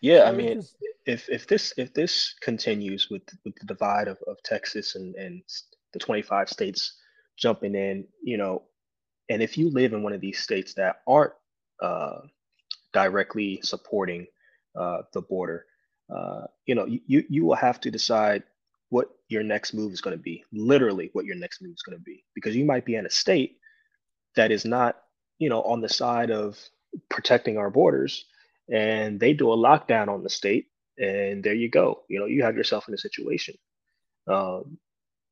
Yeah, 0.00 0.24
I 0.24 0.32
mean, 0.32 0.62
if 1.06 1.28
if 1.28 1.46
this 1.46 1.72
if 1.76 1.94
this 1.94 2.34
continues 2.40 3.08
with 3.10 3.22
with 3.44 3.54
the 3.56 3.66
divide 3.66 4.08
of, 4.08 4.18
of 4.26 4.42
Texas 4.42 4.96
and 4.96 5.14
and 5.14 5.42
the 5.92 5.98
25 5.98 6.48
states 6.48 6.96
jumping 7.36 7.74
in, 7.74 8.06
you 8.22 8.36
know, 8.36 8.62
and 9.28 9.42
if 9.42 9.56
you 9.56 9.70
live 9.70 9.92
in 9.92 10.02
one 10.02 10.12
of 10.12 10.20
these 10.20 10.40
states 10.40 10.74
that 10.74 11.02
aren't 11.06 11.32
directly 12.92 13.60
supporting 13.62 14.26
uh, 14.78 15.02
the 15.12 15.22
border. 15.22 15.66
Uh, 16.14 16.46
you 16.66 16.74
know, 16.74 16.86
you 16.86 17.24
you 17.28 17.44
will 17.44 17.54
have 17.56 17.80
to 17.80 17.90
decide 17.90 18.42
what 18.88 19.08
your 19.28 19.42
next 19.44 19.72
move 19.74 19.92
is 19.92 20.00
going 20.00 20.16
to 20.16 20.22
be, 20.22 20.44
literally 20.52 21.10
what 21.12 21.24
your 21.24 21.36
next 21.36 21.62
move 21.62 21.72
is 21.72 21.82
going 21.82 21.96
to 21.96 22.02
be, 22.02 22.24
because 22.34 22.56
you 22.56 22.64
might 22.64 22.84
be 22.84 22.96
in 22.96 23.06
a 23.06 23.10
state 23.10 23.58
that 24.34 24.50
is 24.50 24.64
not, 24.64 24.96
you 25.38 25.48
know, 25.48 25.62
on 25.62 25.80
the 25.80 25.88
side 25.88 26.30
of 26.30 26.58
protecting 27.08 27.56
our 27.56 27.70
borders, 27.70 28.24
and 28.72 29.20
they 29.20 29.32
do 29.32 29.52
a 29.52 29.56
lockdown 29.56 30.08
on 30.08 30.24
the 30.24 30.30
state, 30.30 30.66
and 30.98 31.44
there 31.44 31.54
you 31.54 31.70
go. 31.70 32.02
You 32.08 32.18
know, 32.18 32.26
you 32.26 32.42
have 32.42 32.56
yourself 32.56 32.88
in 32.88 32.94
a 32.94 32.98
situation. 32.98 33.54
Um, 34.26 34.78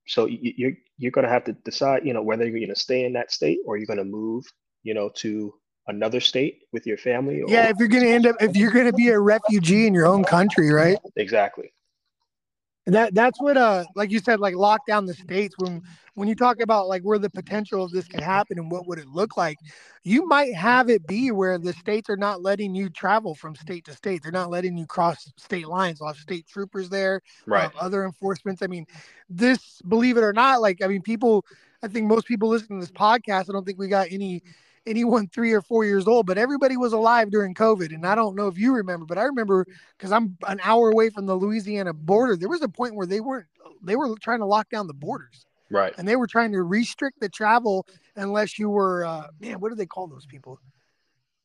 so 0.06 0.26
you, 0.26 0.54
you're 0.56 0.72
you're 0.96 1.12
going 1.12 1.26
to 1.26 1.32
have 1.32 1.44
to 1.44 1.52
decide, 1.52 2.06
you 2.06 2.14
know, 2.14 2.22
whether 2.22 2.44
you're 2.44 2.60
going 2.60 2.68
to 2.68 2.76
stay 2.76 3.04
in 3.04 3.14
that 3.14 3.32
state 3.32 3.58
or 3.66 3.76
you're 3.76 3.86
going 3.86 3.98
to 3.98 4.04
move, 4.04 4.44
you 4.84 4.94
know, 4.94 5.10
to 5.16 5.54
another 5.88 6.20
state 6.20 6.62
with 6.72 6.86
your 6.86 6.98
family. 6.98 7.42
Or, 7.42 7.50
yeah, 7.50 7.68
if 7.68 7.76
you're 7.78 7.88
going 7.88 8.04
to 8.04 8.10
end 8.10 8.26
up, 8.26 8.36
if 8.40 8.56
you're 8.56 8.70
going 8.70 8.86
to 8.86 8.92
be 8.92 9.08
a 9.08 9.18
refugee 9.18 9.86
in 9.86 9.94
your 9.94 10.06
own 10.06 10.22
country, 10.24 10.70
right? 10.70 10.98
Exactly. 11.16 11.72
That 12.86 13.14
that's 13.14 13.38
what 13.38 13.58
uh 13.58 13.84
like 13.96 14.10
you 14.10 14.18
said 14.18 14.40
like 14.40 14.54
lock 14.54 14.86
down 14.86 15.04
the 15.04 15.12
states 15.12 15.54
when 15.58 15.82
when 16.14 16.26
you 16.26 16.34
talk 16.34 16.58
about 16.58 16.88
like 16.88 17.02
where 17.02 17.18
the 17.18 17.28
potential 17.28 17.84
of 17.84 17.90
this 17.90 18.08
could 18.08 18.22
happen 18.22 18.58
and 18.58 18.70
what 18.70 18.86
would 18.86 18.98
it 18.98 19.08
look 19.08 19.36
like 19.36 19.58
you 20.04 20.26
might 20.26 20.54
have 20.54 20.88
it 20.88 21.06
be 21.06 21.30
where 21.30 21.58
the 21.58 21.74
states 21.74 22.08
are 22.08 22.16
not 22.16 22.40
letting 22.40 22.74
you 22.74 22.88
travel 22.88 23.34
from 23.34 23.54
state 23.54 23.84
to 23.84 23.92
state 23.92 24.22
they're 24.22 24.32
not 24.32 24.48
letting 24.48 24.78
you 24.78 24.86
cross 24.86 25.30
state 25.36 25.68
lines 25.68 26.00
off 26.00 26.16
state 26.16 26.46
troopers 26.46 26.88
there 26.88 27.20
right 27.44 27.70
other 27.78 28.06
enforcements 28.06 28.62
i 28.62 28.66
mean 28.66 28.86
this 29.28 29.82
believe 29.82 30.16
it 30.16 30.24
or 30.24 30.32
not 30.32 30.62
like 30.62 30.82
i 30.82 30.86
mean 30.86 31.02
people 31.02 31.44
i 31.82 31.88
think 31.88 32.06
most 32.06 32.26
people 32.26 32.48
listening 32.48 32.80
to 32.80 32.86
this 32.86 32.92
podcast 32.92 33.50
i 33.50 33.52
don't 33.52 33.66
think 33.66 33.78
we 33.78 33.86
got 33.86 34.08
any 34.10 34.42
anyone 34.88 35.28
three 35.28 35.52
or 35.52 35.60
four 35.60 35.84
years 35.84 36.06
old, 36.06 36.26
but 36.26 36.38
everybody 36.38 36.76
was 36.76 36.92
alive 36.92 37.30
during 37.30 37.54
COVID. 37.54 37.94
And 37.94 38.06
I 38.06 38.14
don't 38.14 38.34
know 38.34 38.48
if 38.48 38.58
you 38.58 38.74
remember, 38.74 39.04
but 39.06 39.18
I 39.18 39.24
remember 39.24 39.66
because 39.96 40.12
I'm 40.12 40.36
an 40.46 40.60
hour 40.62 40.90
away 40.90 41.10
from 41.10 41.26
the 41.26 41.34
Louisiana 41.34 41.92
border. 41.92 42.36
There 42.36 42.48
was 42.48 42.62
a 42.62 42.68
point 42.68 42.94
where 42.94 43.06
they 43.06 43.20
weren't 43.20 43.46
they 43.82 43.96
were 43.96 44.16
trying 44.16 44.40
to 44.40 44.46
lock 44.46 44.70
down 44.70 44.86
the 44.86 44.94
borders. 44.94 45.46
Right. 45.70 45.92
And 45.98 46.08
they 46.08 46.16
were 46.16 46.26
trying 46.26 46.52
to 46.52 46.62
restrict 46.62 47.20
the 47.20 47.28
travel 47.28 47.86
unless 48.16 48.58
you 48.58 48.70
were 48.70 49.04
uh 49.04 49.28
man, 49.40 49.60
what 49.60 49.68
do 49.68 49.74
they 49.74 49.86
call 49.86 50.06
those 50.06 50.26
people? 50.26 50.58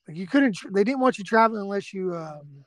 Like 0.08 0.18
you 0.18 0.28
couldn't 0.28 0.58
they 0.74 0.84
didn't 0.84 1.02
want 1.02 1.18
you 1.18 1.24
traveling 1.24 1.62
unless 1.62 1.94
you 1.94 2.16
um 2.16 2.66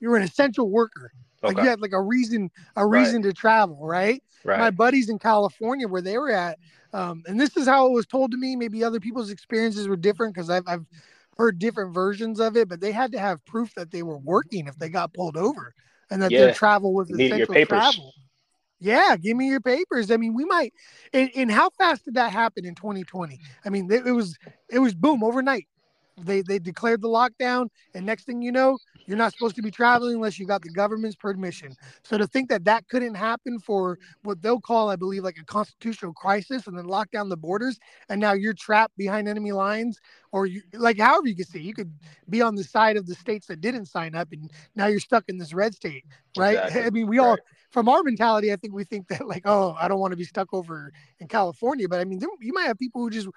you 0.00 0.08
were 0.08 0.16
an 0.16 0.22
essential 0.22 0.70
worker. 0.70 1.12
Like 1.42 1.56
okay. 1.56 1.64
you 1.64 1.70
had 1.70 1.80
like 1.80 1.92
a 1.92 2.00
reason 2.00 2.50
a 2.76 2.86
reason 2.86 3.22
right. 3.22 3.30
to 3.30 3.32
travel, 3.32 3.78
right? 3.86 4.22
Right. 4.44 4.58
My 4.58 4.70
buddies 4.70 5.08
in 5.08 5.18
California 5.18 5.86
where 5.88 6.02
they 6.02 6.18
were 6.18 6.30
at, 6.30 6.58
um, 6.92 7.22
and 7.26 7.38
this 7.38 7.56
is 7.56 7.66
how 7.66 7.86
it 7.86 7.92
was 7.92 8.06
told 8.06 8.30
to 8.32 8.36
me. 8.36 8.56
Maybe 8.56 8.82
other 8.82 9.00
people's 9.00 9.30
experiences 9.30 9.88
were 9.88 9.96
different 9.96 10.34
because 10.34 10.50
I've, 10.50 10.64
I've 10.66 10.86
heard 11.36 11.58
different 11.58 11.94
versions 11.94 12.40
of 12.40 12.56
it, 12.56 12.68
but 12.68 12.80
they 12.80 12.92
had 12.92 13.12
to 13.12 13.18
have 13.18 13.44
proof 13.44 13.74
that 13.74 13.90
they 13.90 14.02
were 14.02 14.18
working 14.18 14.66
if 14.66 14.76
they 14.76 14.88
got 14.88 15.12
pulled 15.12 15.36
over 15.36 15.74
and 16.10 16.22
that 16.22 16.30
yeah. 16.30 16.40
their 16.40 16.54
travel 16.54 16.92
was 16.92 17.10
essential 17.10 17.64
travel. 17.64 18.12
Yeah, 18.80 19.16
give 19.16 19.36
me 19.36 19.48
your 19.48 19.60
papers. 19.60 20.10
I 20.10 20.16
mean, 20.16 20.34
we 20.34 20.46
might. 20.46 20.72
And, 21.12 21.30
and 21.36 21.50
how 21.50 21.68
fast 21.70 22.06
did 22.06 22.14
that 22.14 22.32
happen 22.32 22.64
in 22.64 22.74
2020? 22.74 23.38
I 23.64 23.68
mean, 23.68 23.90
it, 23.90 24.06
it 24.06 24.12
was 24.12 24.38
it 24.70 24.78
was 24.78 24.94
boom 24.94 25.22
overnight. 25.22 25.66
They 26.18 26.42
they 26.42 26.58
declared 26.58 27.00
the 27.00 27.08
lockdown, 27.08 27.68
and 27.94 28.04
next 28.04 28.24
thing 28.24 28.42
you 28.42 28.52
know, 28.52 28.78
you're 29.06 29.16
not 29.16 29.32
supposed 29.32 29.56
to 29.56 29.62
be 29.62 29.70
traveling 29.70 30.16
unless 30.16 30.38
you 30.38 30.46
got 30.46 30.62
the 30.62 30.70
government's 30.70 31.16
permission. 31.16 31.74
So 32.02 32.18
to 32.18 32.26
think 32.26 32.48
that 32.50 32.64
that 32.64 32.88
couldn't 32.88 33.14
happen 33.14 33.58
for 33.58 33.98
what 34.22 34.42
they'll 34.42 34.60
call, 34.60 34.90
I 34.90 34.96
believe, 34.96 35.24
like 35.24 35.38
a 35.38 35.44
constitutional 35.44 36.12
crisis, 36.12 36.66
and 36.66 36.76
then 36.76 36.86
lock 36.86 37.10
down 37.10 37.28
the 37.28 37.36
borders, 37.36 37.78
and 38.08 38.20
now 38.20 38.32
you're 38.32 38.54
trapped 38.54 38.96
behind 38.96 39.28
enemy 39.28 39.52
lines, 39.52 40.00
or 40.32 40.46
you 40.46 40.62
like 40.74 40.98
however 40.98 41.26
you 41.28 41.36
can 41.36 41.46
see, 41.46 41.60
you 41.60 41.74
could 41.74 41.92
be 42.28 42.42
on 42.42 42.54
the 42.54 42.64
side 42.64 42.96
of 42.96 43.06
the 43.06 43.14
states 43.14 43.46
that 43.46 43.60
didn't 43.60 43.86
sign 43.86 44.14
up, 44.14 44.32
and 44.32 44.50
now 44.74 44.86
you're 44.86 45.00
stuck 45.00 45.24
in 45.28 45.38
this 45.38 45.52
red 45.52 45.74
state, 45.74 46.04
right? 46.36 46.58
Exactly. 46.64 46.82
I 46.84 46.90
mean, 46.90 47.06
we 47.06 47.18
all. 47.18 47.36
From 47.70 47.88
our 47.88 48.02
mentality, 48.02 48.52
I 48.52 48.56
think 48.56 48.74
we 48.74 48.82
think 48.82 49.06
that 49.08 49.28
like, 49.28 49.42
oh, 49.44 49.76
I 49.78 49.86
don't 49.86 50.00
want 50.00 50.10
to 50.10 50.16
be 50.16 50.24
stuck 50.24 50.52
over 50.52 50.92
in 51.20 51.28
California, 51.28 51.88
but 51.88 52.00
I 52.00 52.04
mean, 52.04 52.20
you 52.40 52.52
might 52.52 52.66
have 52.66 52.76
people 52.78 53.00
who 53.00 53.10
just 53.10 53.28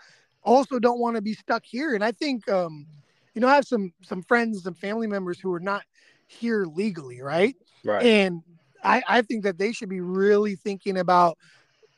also 0.44 0.80
don't 0.80 1.00
want 1.00 1.16
to 1.16 1.22
be 1.22 1.34
stuck 1.34 1.64
here. 1.66 1.96
And 1.96 2.04
I 2.04 2.12
think, 2.12 2.50
um, 2.50 2.86
you 3.34 3.42
know, 3.42 3.48
I 3.48 3.56
have 3.56 3.66
some 3.66 3.94
some 4.02 4.22
friends 4.24 4.66
and 4.66 4.78
family 4.78 5.08
members 5.08 5.40
who 5.40 5.52
are 5.54 5.60
not 5.60 5.84
here 6.28 6.66
legally, 6.66 7.22
right? 7.22 7.56
Right. 7.84 8.06
And 8.06 8.42
I, 8.84 9.02
I 9.08 9.22
think 9.22 9.44
that 9.44 9.58
they 9.58 9.72
should 9.72 9.90
be 9.90 10.02
really 10.02 10.56
thinking 10.56 10.98
about 10.98 11.38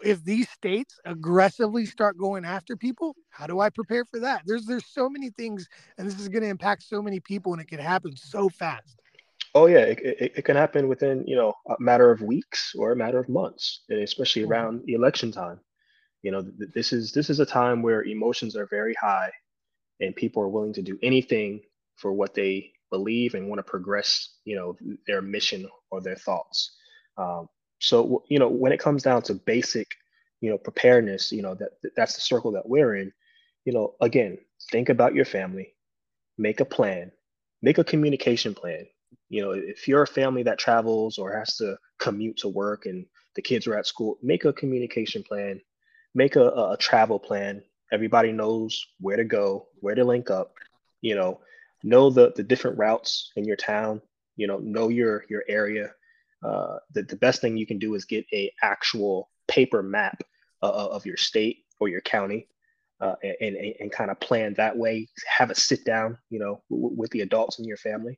if 0.03 0.23
these 0.23 0.49
states 0.49 0.99
aggressively 1.05 1.85
start 1.85 2.17
going 2.17 2.45
after 2.45 2.75
people, 2.75 3.15
how 3.29 3.47
do 3.47 3.59
I 3.59 3.69
prepare 3.69 4.05
for 4.05 4.19
that? 4.19 4.43
There's 4.45 4.65
there's 4.65 4.85
so 4.85 5.09
many 5.09 5.29
things, 5.31 5.67
and 5.97 6.07
this 6.07 6.19
is 6.19 6.29
going 6.29 6.43
to 6.43 6.49
impact 6.49 6.83
so 6.83 7.01
many 7.01 7.19
people, 7.19 7.53
and 7.53 7.61
it 7.61 7.67
can 7.67 7.79
happen 7.79 8.15
so 8.15 8.49
fast. 8.49 8.99
Oh 9.53 9.67
yeah, 9.67 9.79
it, 9.79 9.99
it, 9.99 10.33
it, 10.37 10.45
can 10.45 10.57
happen 10.57 10.89
within 10.89 11.23
you 11.25 11.35
know 11.35 11.53
a 11.69 11.75
matter 11.79 12.11
of 12.11 12.21
weeks 12.21 12.73
or 12.77 12.91
a 12.91 12.95
matter 12.95 13.19
of 13.19 13.29
months, 13.29 13.83
and 13.89 13.99
especially 13.99 14.43
around 14.43 14.83
election 14.87 15.31
time. 15.31 15.59
You 16.25 16.31
know, 16.31 16.41
th- 16.41 16.71
this 16.73 16.91
is 16.91 17.11
this 17.11 17.29
is 17.29 17.39
a 17.39 17.45
time 17.45 17.83
where 17.83 18.01
emotions 18.01 18.55
are 18.55 18.65
very 18.65 18.95
high, 18.95 19.31
and 19.99 20.15
people 20.15 20.41
are 20.41 20.49
willing 20.49 20.73
to 20.73 20.81
do 20.81 20.97
anything 21.03 21.61
for 21.97 22.13
what 22.13 22.33
they 22.33 22.71
believe 22.89 23.35
and 23.35 23.47
want 23.47 23.59
to 23.59 23.63
progress. 23.63 24.37
You 24.43 24.55
know, 24.55 24.75
their 25.05 25.21
mission 25.21 25.69
or 25.91 26.01
their 26.01 26.15
thoughts. 26.15 26.75
Um, 27.15 27.47
so 27.79 28.23
you 28.27 28.39
know, 28.39 28.47
when 28.49 28.71
it 28.71 28.79
comes 28.79 29.03
down 29.03 29.21
to 29.23 29.35
basic, 29.35 29.93
you 30.41 30.49
know, 30.49 30.57
preparedness, 30.57 31.31
you 31.31 31.43
know 31.43 31.53
that 31.53 31.73
that's 31.95 32.15
the 32.15 32.21
circle 32.21 32.51
that 32.53 32.67
we're 32.67 32.95
in. 32.95 33.13
You 33.65 33.73
know, 33.73 33.93
again, 34.01 34.39
think 34.71 34.89
about 34.89 35.13
your 35.13 35.25
family, 35.25 35.75
make 36.39 36.59
a 36.59 36.65
plan, 36.65 37.11
make 37.61 37.77
a 37.77 37.83
communication 37.83 38.55
plan. 38.55 38.87
You 39.29 39.43
know, 39.43 39.51
if 39.51 39.87
you're 39.87 40.01
a 40.01 40.07
family 40.07 40.41
that 40.41 40.57
travels 40.57 41.19
or 41.19 41.37
has 41.37 41.55
to 41.57 41.77
commute 41.99 42.37
to 42.37 42.47
work 42.47 42.87
and 42.87 43.05
the 43.35 43.43
kids 43.43 43.67
are 43.67 43.77
at 43.77 43.85
school, 43.85 44.17
make 44.23 44.45
a 44.45 44.53
communication 44.53 45.21
plan 45.21 45.61
make 46.15 46.37
a, 46.37 46.47
a 46.47 46.77
travel 46.79 47.19
plan. 47.19 47.61
Everybody 47.91 48.31
knows 48.31 48.87
where 48.99 49.17
to 49.17 49.23
go, 49.23 49.67
where 49.81 49.93
to 49.93 50.03
link 50.03 50.31
up. 50.31 50.53
You 51.01 51.15
know, 51.15 51.41
know 51.83 52.09
the 52.09 52.33
the 52.35 52.43
different 52.43 52.79
routes 52.79 53.31
in 53.35 53.45
your 53.45 53.57
town. 53.57 54.01
You 54.37 54.47
know, 54.47 54.57
know 54.57 54.89
your 54.89 55.25
your 55.29 55.43
area. 55.47 55.93
Uh, 56.43 56.77
the 56.93 57.03
the 57.03 57.17
best 57.17 57.41
thing 57.41 57.57
you 57.57 57.67
can 57.67 57.77
do 57.77 57.93
is 57.93 58.05
get 58.05 58.25
a 58.33 58.51
actual 58.63 59.29
paper 59.47 59.83
map 59.83 60.23
uh, 60.63 60.71
of 60.71 61.05
your 61.05 61.17
state 61.17 61.65
or 61.79 61.89
your 61.89 62.01
county, 62.01 62.47
uh, 63.01 63.15
and, 63.21 63.55
and, 63.55 63.73
and 63.79 63.91
kind 63.91 64.09
of 64.09 64.19
plan 64.19 64.53
that 64.55 64.75
way. 64.75 65.07
Have 65.27 65.51
a 65.51 65.55
sit 65.55 65.85
down, 65.85 66.17
you 66.29 66.39
know, 66.39 66.63
w- 66.71 66.95
with 66.95 67.11
the 67.11 67.21
adults 67.21 67.59
in 67.59 67.65
your 67.65 67.77
family, 67.77 68.17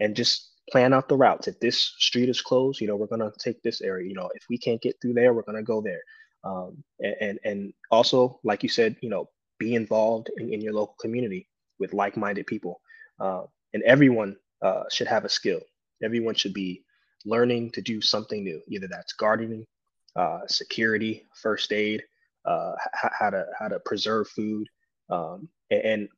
and 0.00 0.14
just 0.14 0.50
plan 0.70 0.92
out 0.92 1.08
the 1.08 1.16
routes. 1.16 1.48
If 1.48 1.58
this 1.60 1.94
street 1.98 2.28
is 2.28 2.42
closed, 2.42 2.80
you 2.80 2.86
know, 2.88 2.96
we're 2.96 3.06
gonna 3.06 3.32
take 3.38 3.62
this 3.62 3.80
area. 3.80 4.06
You 4.08 4.14
know, 4.14 4.28
if 4.34 4.44
we 4.50 4.58
can't 4.58 4.82
get 4.82 4.96
through 5.00 5.14
there, 5.14 5.32
we're 5.32 5.42
gonna 5.42 5.62
go 5.62 5.80
there 5.80 6.02
um, 6.44 6.82
and 7.00 7.38
and 7.44 7.72
also 7.90 8.38
like 8.44 8.62
you 8.62 8.68
said 8.68 8.96
you 9.00 9.10
know 9.10 9.28
be 9.58 9.74
involved 9.74 10.30
in, 10.36 10.52
in 10.52 10.60
your 10.60 10.72
local 10.72 10.94
community 11.00 11.48
with 11.80 11.92
like-minded 11.92 12.46
people. 12.46 12.80
Uh, 13.20 13.42
and 13.74 13.82
everyone 13.82 14.36
uh, 14.62 14.84
should 14.90 15.08
have 15.08 15.24
a 15.24 15.28
skill. 15.28 15.60
Everyone 16.02 16.34
should 16.34 16.54
be 16.54 16.84
learning 17.24 17.72
to 17.72 17.82
do 17.82 18.00
something 18.00 18.44
new 18.44 18.60
either 18.68 18.86
that's 18.86 19.12
gardening 19.14 19.66
uh, 20.14 20.40
security 20.46 21.24
first 21.42 21.72
aid 21.72 22.02
uh, 22.44 22.72
h- 23.04 23.12
how 23.18 23.30
to 23.30 23.44
how 23.58 23.68
to 23.68 23.80
preserve 23.80 24.28
food. 24.28 24.68
Um, 25.10 25.48
and, 25.70 25.82
and, 25.82 26.08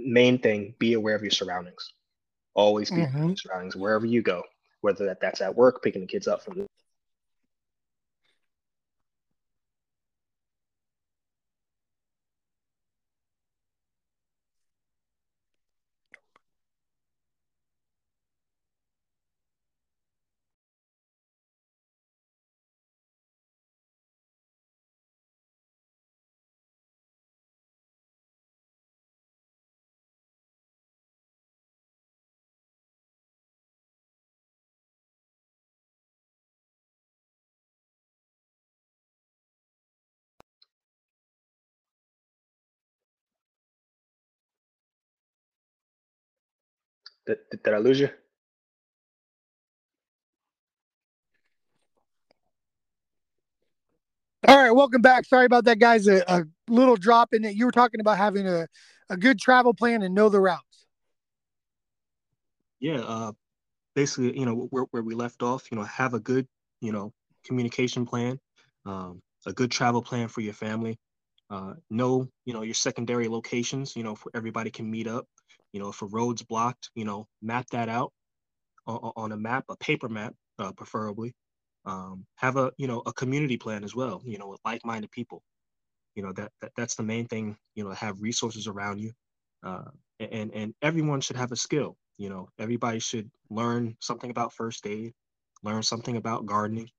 main 0.00 0.38
thing 0.38 0.72
be 0.78 0.92
aware 0.92 1.16
of 1.16 1.22
your 1.22 1.30
surroundings. 1.32 1.92
Always 2.54 2.88
be 2.88 2.98
mm-hmm. 2.98 3.32
surroundings 3.34 3.74
wherever 3.74 4.06
you 4.06 4.22
go 4.22 4.44
whether 4.80 5.06
that, 5.06 5.20
that's 5.20 5.40
at 5.40 5.54
work 5.54 5.82
picking 5.82 6.00
the 6.00 6.06
kids 6.06 6.28
up 6.28 6.42
from 6.42 6.66
Did, 47.28 47.38
did 47.62 47.74
I 47.74 47.78
lose 47.78 48.00
you? 48.00 48.08
All 54.46 54.56
right, 54.56 54.70
welcome 54.70 55.02
back. 55.02 55.26
Sorry 55.26 55.44
about 55.44 55.64
that, 55.64 55.78
guys. 55.78 56.08
A, 56.08 56.24
a 56.26 56.44
little 56.68 56.96
drop 56.96 57.34
in 57.34 57.44
it. 57.44 57.54
You 57.54 57.66
were 57.66 57.72
talking 57.72 58.00
about 58.00 58.16
having 58.16 58.48
a, 58.48 58.66
a 59.10 59.16
good 59.16 59.38
travel 59.38 59.74
plan 59.74 60.02
and 60.02 60.14
know 60.14 60.30
the 60.30 60.40
routes. 60.40 60.86
Yeah, 62.80 63.00
uh, 63.00 63.32
basically, 63.94 64.38
you 64.38 64.46
know, 64.46 64.68
where, 64.70 64.84
where 64.92 65.02
we 65.02 65.14
left 65.14 65.42
off, 65.42 65.70
you 65.70 65.76
know, 65.76 65.84
have 65.84 66.14
a 66.14 66.20
good, 66.20 66.46
you 66.80 66.92
know, 66.92 67.12
communication 67.44 68.06
plan, 68.06 68.38
um, 68.86 69.20
a 69.44 69.52
good 69.52 69.70
travel 69.70 70.00
plan 70.00 70.28
for 70.28 70.40
your 70.40 70.54
family. 70.54 70.96
Uh, 71.50 71.74
know, 71.90 72.26
you 72.46 72.54
know, 72.54 72.62
your 72.62 72.74
secondary 72.74 73.28
locations, 73.28 73.96
you 73.96 74.02
know, 74.02 74.14
for 74.14 74.30
everybody 74.34 74.70
can 74.70 74.90
meet 74.90 75.06
up. 75.06 75.26
You 75.72 75.80
know, 75.80 75.88
if 75.88 76.02
a 76.02 76.06
road's 76.06 76.42
blocked, 76.42 76.90
you 76.94 77.04
know, 77.04 77.26
map 77.42 77.66
that 77.70 77.88
out 77.88 78.12
on, 78.86 79.12
on 79.16 79.32
a 79.32 79.36
map, 79.36 79.64
a 79.68 79.76
paper 79.76 80.08
map, 80.08 80.34
uh, 80.58 80.72
preferably. 80.72 81.34
Um, 81.84 82.26
have 82.36 82.56
a, 82.56 82.72
you 82.76 82.86
know, 82.86 83.02
a 83.06 83.12
community 83.12 83.56
plan 83.56 83.82
as 83.84 83.94
well, 83.94 84.20
you 84.24 84.36
know, 84.38 84.48
with 84.48 84.60
like-minded 84.64 85.10
people. 85.10 85.42
You 86.14 86.22
know, 86.22 86.32
that, 86.32 86.52
that 86.60 86.72
that's 86.76 86.96
the 86.96 87.02
main 87.02 87.26
thing, 87.26 87.56
you 87.74 87.84
know, 87.84 87.90
have 87.90 88.20
resources 88.20 88.66
around 88.66 88.98
you. 88.98 89.12
Uh, 89.64 89.90
and, 90.20 90.52
and 90.52 90.74
everyone 90.82 91.20
should 91.20 91.36
have 91.36 91.52
a 91.52 91.56
skill. 91.56 91.96
You 92.18 92.28
know, 92.28 92.48
everybody 92.58 92.98
should 92.98 93.30
learn 93.48 93.96
something 94.00 94.30
about 94.30 94.52
first 94.52 94.86
aid, 94.86 95.12
learn 95.62 95.82
something 95.82 96.16
about 96.16 96.46
gardening, 96.46 96.90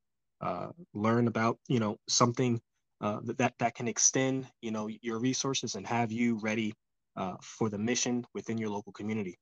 uh, 0.41 0.69
learn 0.93 1.27
about, 1.27 1.60
you 1.67 1.79
know, 1.79 1.97
something 2.08 2.62
uh, 3.01 3.19
that 3.23 3.53
that 3.60 3.75
can 3.75 3.88
extend 3.88 4.45
you 4.62 4.71
know 4.71 4.89
your 5.01 5.19
resources 5.19 5.75
and 5.75 5.88
have 5.88 6.12
you 6.12 6.38
ready 6.39 6.73
uh, 7.19 7.36
for 7.41 7.69
the 7.69 7.77
mission 7.77 8.25
within 8.34 8.58
your 8.58 8.69
local 8.69 8.93
community. 8.93 9.38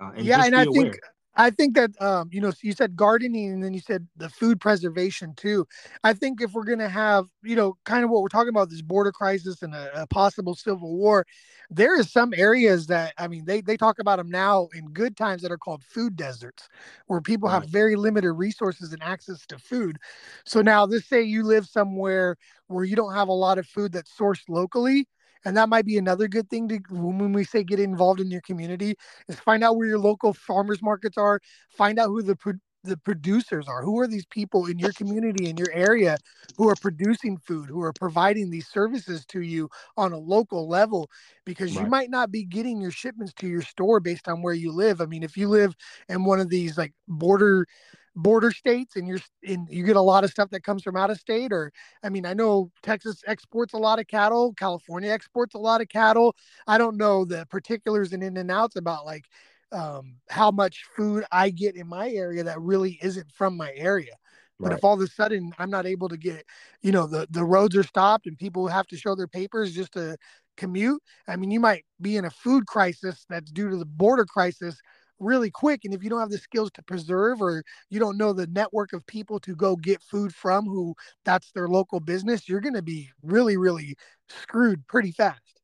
Uh, 0.00 0.12
and 0.16 0.26
yeah, 0.26 0.42
and 0.44 0.56
I 0.56 0.64
aware. 0.64 0.72
think 0.72 0.98
I 1.36 1.50
think 1.50 1.74
that 1.76 1.90
um, 2.02 2.30
you 2.32 2.40
know 2.40 2.50
you 2.62 2.72
said 2.72 2.96
gardening 2.96 3.52
and 3.52 3.62
then 3.62 3.74
you 3.74 3.80
said 3.80 4.08
the 4.16 4.30
food 4.30 4.58
preservation 4.58 5.34
too. 5.34 5.66
I 6.02 6.14
think 6.14 6.40
if 6.40 6.52
we're 6.54 6.64
gonna 6.64 6.88
have 6.88 7.26
you 7.42 7.54
know 7.56 7.76
kind 7.84 8.04
of 8.04 8.10
what 8.10 8.22
we're 8.22 8.28
talking 8.28 8.48
about 8.48 8.70
this 8.70 8.80
border 8.80 9.12
crisis 9.12 9.62
and 9.62 9.74
a, 9.74 10.02
a 10.02 10.06
possible 10.06 10.54
civil 10.54 10.96
war, 10.96 11.26
there 11.68 12.00
is 12.00 12.10
some 12.10 12.32
areas 12.34 12.86
that 12.86 13.12
I 13.18 13.28
mean 13.28 13.44
they 13.44 13.60
they 13.60 13.76
talk 13.76 13.98
about 13.98 14.16
them 14.16 14.30
now 14.30 14.68
in 14.74 14.86
good 14.86 15.14
times 15.14 15.42
that 15.42 15.52
are 15.52 15.58
called 15.58 15.84
food 15.84 16.16
deserts, 16.16 16.68
where 17.06 17.20
people 17.20 17.50
right. 17.50 17.60
have 17.60 17.68
very 17.68 17.96
limited 17.96 18.32
resources 18.32 18.94
and 18.94 19.02
access 19.02 19.44
to 19.48 19.58
food. 19.58 19.98
So 20.46 20.62
now 20.62 20.84
let's 20.84 21.06
say 21.06 21.22
you 21.22 21.42
live 21.42 21.66
somewhere 21.66 22.38
where 22.68 22.84
you 22.84 22.96
don't 22.96 23.14
have 23.14 23.28
a 23.28 23.32
lot 23.32 23.58
of 23.58 23.66
food 23.66 23.92
that's 23.92 24.16
sourced 24.16 24.48
locally 24.48 25.06
and 25.44 25.56
that 25.56 25.68
might 25.68 25.84
be 25.84 25.98
another 25.98 26.28
good 26.28 26.48
thing 26.48 26.68
to 26.68 26.78
when 26.90 27.32
we 27.32 27.44
say 27.44 27.64
get 27.64 27.80
involved 27.80 28.20
in 28.20 28.30
your 28.30 28.40
community 28.42 28.94
is 29.28 29.36
find 29.36 29.64
out 29.64 29.76
where 29.76 29.86
your 29.86 29.98
local 29.98 30.32
farmers 30.32 30.82
markets 30.82 31.16
are 31.18 31.40
find 31.70 31.98
out 31.98 32.08
who 32.08 32.22
the 32.22 32.36
the 32.82 32.96
producers 32.96 33.68
are 33.68 33.82
who 33.82 33.98
are 34.00 34.06
these 34.06 34.24
people 34.26 34.66
in 34.66 34.78
your 34.78 34.92
community 34.92 35.48
in 35.50 35.56
your 35.56 35.70
area 35.72 36.16
who 36.56 36.68
are 36.68 36.74
producing 36.76 37.36
food 37.36 37.68
who 37.68 37.82
are 37.82 37.92
providing 37.92 38.48
these 38.48 38.66
services 38.68 39.26
to 39.26 39.42
you 39.42 39.68
on 39.98 40.12
a 40.12 40.18
local 40.18 40.66
level 40.66 41.10
because 41.44 41.76
right. 41.76 41.84
you 41.84 41.90
might 41.90 42.08
not 42.10 42.30
be 42.30 42.42
getting 42.42 42.80
your 42.80 42.90
shipments 42.90 43.34
to 43.34 43.46
your 43.46 43.60
store 43.60 44.00
based 44.00 44.28
on 44.28 44.40
where 44.40 44.54
you 44.54 44.72
live 44.72 45.02
i 45.02 45.06
mean 45.06 45.22
if 45.22 45.36
you 45.36 45.46
live 45.46 45.74
in 46.08 46.24
one 46.24 46.40
of 46.40 46.48
these 46.48 46.78
like 46.78 46.94
border 47.06 47.66
border 48.16 48.50
states 48.50 48.96
and 48.96 49.06
you're 49.06 49.20
in 49.42 49.66
you 49.70 49.84
get 49.84 49.96
a 49.96 50.00
lot 50.00 50.24
of 50.24 50.30
stuff 50.30 50.50
that 50.50 50.64
comes 50.64 50.82
from 50.82 50.96
out 50.96 51.10
of 51.10 51.18
state 51.18 51.52
or 51.52 51.72
i 52.02 52.08
mean 52.08 52.26
i 52.26 52.34
know 52.34 52.70
texas 52.82 53.22
exports 53.26 53.72
a 53.72 53.78
lot 53.78 54.00
of 54.00 54.06
cattle 54.08 54.52
california 54.54 55.10
exports 55.10 55.54
a 55.54 55.58
lot 55.58 55.80
of 55.80 55.88
cattle 55.88 56.34
i 56.66 56.76
don't 56.76 56.96
know 56.96 57.24
the 57.24 57.46
particulars 57.50 58.12
and 58.12 58.22
in 58.22 58.36
and 58.36 58.50
outs 58.50 58.76
about 58.76 59.06
like 59.06 59.24
um, 59.72 60.16
how 60.28 60.50
much 60.50 60.84
food 60.96 61.24
i 61.30 61.50
get 61.50 61.76
in 61.76 61.86
my 61.86 62.10
area 62.10 62.42
that 62.42 62.60
really 62.60 62.98
isn't 63.00 63.30
from 63.30 63.56
my 63.56 63.72
area 63.76 64.16
but 64.58 64.70
right. 64.70 64.78
if 64.78 64.84
all 64.84 64.94
of 64.94 65.00
a 65.00 65.06
sudden 65.06 65.52
i'm 65.58 65.70
not 65.70 65.86
able 65.86 66.08
to 66.08 66.16
get 66.16 66.44
you 66.82 66.90
know 66.90 67.06
the 67.06 67.28
the 67.30 67.44
roads 67.44 67.76
are 67.76 67.84
stopped 67.84 68.26
and 68.26 68.36
people 68.38 68.66
have 68.66 68.88
to 68.88 68.96
show 68.96 69.14
their 69.14 69.28
papers 69.28 69.72
just 69.72 69.92
to 69.92 70.16
commute 70.56 71.00
i 71.28 71.36
mean 71.36 71.52
you 71.52 71.60
might 71.60 71.84
be 72.00 72.16
in 72.16 72.24
a 72.24 72.30
food 72.30 72.66
crisis 72.66 73.24
that's 73.28 73.52
due 73.52 73.70
to 73.70 73.76
the 73.76 73.86
border 73.86 74.24
crisis 74.24 74.76
really 75.20 75.50
quick 75.50 75.84
and 75.84 75.94
if 75.94 76.02
you 76.02 76.10
don't 76.10 76.20
have 76.20 76.30
the 76.30 76.38
skills 76.38 76.70
to 76.72 76.82
preserve 76.82 77.40
or 77.40 77.62
you 77.90 78.00
don't 78.00 78.16
know 78.16 78.32
the 78.32 78.46
network 78.48 78.92
of 78.92 79.06
people 79.06 79.38
to 79.38 79.54
go 79.54 79.76
get 79.76 80.02
food 80.02 80.34
from 80.34 80.64
who 80.64 80.94
that's 81.24 81.52
their 81.52 81.68
local 81.68 82.00
business 82.00 82.48
you're 82.48 82.60
going 82.60 82.74
to 82.74 82.82
be 82.82 83.10
really 83.22 83.56
really 83.56 83.94
screwed 84.28 84.86
pretty 84.86 85.12
fast. 85.12 85.60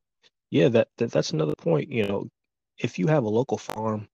Yeah 0.51 0.69
that, 0.69 0.89
that 0.99 1.11
that's 1.11 1.33
another 1.33 1.55
point 1.55 1.91
you 1.91 2.07
know 2.07 2.29
if 2.79 2.99
you 2.99 3.07
have 3.07 3.25
a 3.25 3.29
local 3.29 3.59
farm 3.59 4.07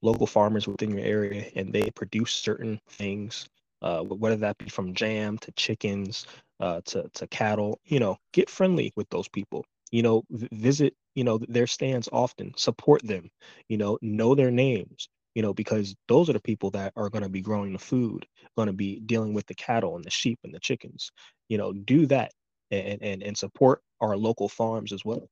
local 0.00 0.26
farmers 0.26 0.66
within 0.66 0.90
your 0.90 1.04
area 1.04 1.50
and 1.54 1.72
they 1.72 1.90
produce 1.90 2.32
certain 2.32 2.80
things 2.88 3.48
uh, 3.82 4.02
whether 4.02 4.36
that 4.36 4.58
be 4.58 4.68
from 4.68 4.94
jam 4.94 5.38
to 5.38 5.52
chickens 5.52 6.26
uh, 6.60 6.80
to, 6.84 7.08
to 7.14 7.26
cattle 7.28 7.78
you 7.84 8.00
know 8.00 8.16
get 8.32 8.48
friendly 8.48 8.92
with 8.96 9.08
those 9.10 9.28
people 9.28 9.64
you 9.90 10.02
know 10.02 10.24
visit 10.30 10.94
you 11.14 11.24
know 11.24 11.38
their 11.48 11.66
stands 11.66 12.08
often 12.12 12.52
support 12.56 13.02
them 13.06 13.30
you 13.68 13.76
know 13.76 13.98
know 14.02 14.34
their 14.34 14.50
names 14.50 15.08
you 15.34 15.42
know 15.42 15.54
because 15.54 15.94
those 16.08 16.28
are 16.28 16.34
the 16.34 16.40
people 16.40 16.70
that 16.70 16.92
are 16.96 17.08
going 17.08 17.22
to 17.22 17.28
be 17.28 17.40
growing 17.40 17.72
the 17.72 17.78
food 17.78 18.26
going 18.56 18.66
to 18.66 18.72
be 18.72 19.00
dealing 19.00 19.34
with 19.34 19.46
the 19.46 19.54
cattle 19.54 19.96
and 19.96 20.04
the 20.04 20.10
sheep 20.10 20.38
and 20.44 20.54
the 20.54 20.60
chickens 20.60 21.10
you 21.48 21.58
know 21.58 21.72
do 21.72 22.06
that 22.06 22.32
and 22.70 23.02
and, 23.02 23.22
and 23.22 23.36
support 23.36 23.82
our 24.00 24.16
local 24.16 24.48
farms 24.48 24.92
as 24.92 25.04
well. 25.04 25.28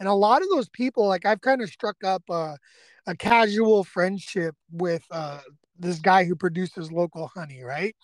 And 0.00 0.08
a 0.08 0.14
lot 0.14 0.42
of 0.42 0.48
those 0.50 0.68
people 0.68 1.06
like 1.06 1.24
i've 1.24 1.40
kind 1.40 1.62
of 1.62 1.68
struck 1.68 2.02
up 2.04 2.22
a, 2.28 2.56
a 3.06 3.16
casual 3.16 3.84
friendship 3.84 4.54
with 4.70 5.02
uh, 5.10 5.40
this 5.78 5.98
guy 5.98 6.24
who 6.24 6.36
produces 6.36 6.92
local 6.92 7.28
honey 7.28 7.62
right? 7.62 7.94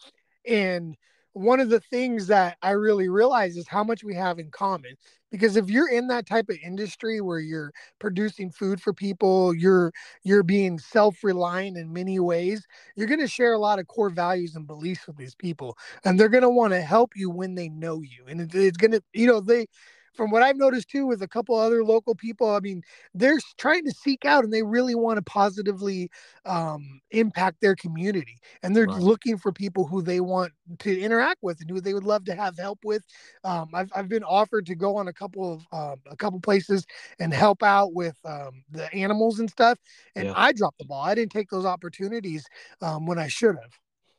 And 0.47 0.97
one 1.33 1.61
of 1.61 1.69
the 1.71 1.81
things 1.81 2.27
that 2.29 2.57
I 2.63 2.71
really 2.73 3.09
realize 3.09 3.57
is 3.57 3.69
how 3.69 3.85
much 3.85 4.03
we 4.05 4.15
have 4.15 4.39
in 4.39 4.51
common. 4.51 4.95
Because 5.31 5.57
if 5.57 5.71
you're 5.71 5.89
in 5.89 6.09
that 6.09 6.27
type 6.27 6.49
of 6.49 6.57
industry 6.65 7.21
where 7.21 7.39
you're 7.39 7.71
producing 8.01 8.51
food 8.51 8.81
for 8.81 8.93
people, 8.93 9.55
you're 9.55 9.93
you're 10.25 10.43
being 10.43 10.79
self-reliant 10.79 11.77
in 11.77 11.93
many 11.93 12.19
ways, 12.19 12.67
you're 12.97 13.07
going 13.07 13.21
to 13.21 13.29
share 13.29 13.53
a 13.55 13.59
lot 13.59 13.79
of 13.79 13.87
core 13.87 14.11
values 14.11 14.57
and 14.57 14.67
beliefs 14.67 15.07
with 15.07 15.17
these 15.17 15.37
people, 15.37 15.77
and 16.05 16.19
they're 16.19 16.29
going 16.29 16.43
to 16.43 16.51
want 16.51 16.73
to 16.73 16.81
help 16.83 17.13
you 17.15 17.31
when 17.31 17.55
they 17.55 17.69
know 17.69 18.01
you. 18.03 18.25
And 18.29 18.41
it's 18.53 18.77
going 18.77 18.91
to, 18.93 19.03
you 19.13 19.27
know, 19.29 19.41
they 19.41 19.67
from 20.15 20.31
what 20.31 20.43
I've 20.43 20.57
noticed 20.57 20.89
too 20.89 21.07
with 21.07 21.23
a 21.23 21.29
couple 21.29 21.55
other 21.55 21.85
local 21.85 22.15
people, 22.15 22.51
I 22.51 22.61
mean, 22.61 22.83
they're 23.15 23.39
trying 23.59 23.85
to 23.85 23.93
seek 23.93 24.25
out 24.25 24.45
and 24.45 24.53
they 24.53 24.63
really 24.63 24.95
want 24.95 25.19
to 25.19 25.23
positively 25.23 26.11
um, 26.45 27.01
impact 27.11 27.61
their 27.61 27.77
community. 27.77 28.39
And 28.63 28.75
they're 28.75 28.87
right. 28.87 29.01
looking 29.01 29.39
for 29.39 29.53
people 29.53 29.87
who 29.87 30.03
they 30.03 30.21
want 30.21 30.53
to 30.81 31.01
interact 31.01 31.39
with 31.43 31.61
and 31.61 31.71
who 31.71 31.81
they 31.81 31.95
would 31.95 32.05
love 32.05 32.25
to 32.27 32.35
have 32.35 32.59
help 32.59 32.81
with. 32.85 33.03
Um, 33.45 33.71
I've, 33.73 33.91
I've 33.95 34.09
been 34.09 34.25
offered 34.25 34.67
to 34.67 34.75
go 34.75 34.97
on 34.97 35.09
a 35.09 35.13
couple 35.13 35.55
of 35.55 35.61
um, 35.73 36.01
a 36.11 36.17
couple 36.17 36.41
places 36.41 36.87
and 37.19 37.33
help 37.33 37.63
out 37.63 37.95
with 37.95 38.19
um, 38.25 38.65
the 38.71 38.93
animals 38.93 39.41
and 39.41 39.51
stuff. 39.51 39.79
And 40.15 40.27
yeah. 40.27 40.35
I 40.37 40.53
dropped 40.53 40.79
the 40.79 40.85
ball. 40.85 41.03
I 41.03 41.15
didn't 41.15 41.33
take 41.33 41.51
those 41.51 41.67
opportunities 41.67 42.45
um, 42.83 43.07
when 43.07 43.19
I 43.19 43.29
should 43.29 43.57
have. 43.57 43.73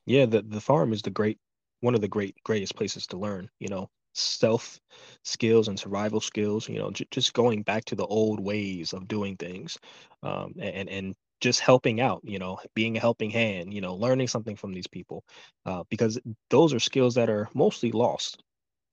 Yeah, 0.05 0.25
the, 0.25 0.41
the 0.41 0.61
farm 0.61 0.93
is 0.93 1.01
the 1.01 1.09
great 1.09 1.37
one 1.81 1.95
of 1.95 2.01
the 2.01 2.07
great 2.07 2.35
greatest 2.43 2.75
places 2.75 3.07
to 3.07 3.17
learn 3.17 3.49
you 3.59 3.67
know 3.67 3.89
stealth 4.13 4.79
skills 5.23 5.67
and 5.67 5.79
survival 5.79 6.19
skills 6.19 6.67
you 6.69 6.77
know 6.79 6.91
j- 6.91 7.07
just 7.11 7.33
going 7.33 7.63
back 7.63 7.85
to 7.85 7.95
the 7.95 8.05
old 8.05 8.39
ways 8.39 8.93
of 8.93 9.07
doing 9.07 9.35
things 9.37 9.77
um, 10.23 10.53
and 10.59 10.89
and 10.89 11.15
just 11.41 11.59
helping 11.59 11.99
out 12.01 12.21
you 12.23 12.39
know 12.39 12.57
being 12.75 12.97
a 12.97 12.99
helping 12.99 13.29
hand 13.29 13.73
you 13.73 13.81
know 13.81 13.95
learning 13.95 14.27
something 14.27 14.55
from 14.55 14.73
these 14.73 14.87
people 14.87 15.23
uh, 15.65 15.83
because 15.89 16.19
those 16.49 16.73
are 16.73 16.79
skills 16.79 17.15
that 17.15 17.29
are 17.29 17.49
mostly 17.53 17.91
lost. 17.91 18.41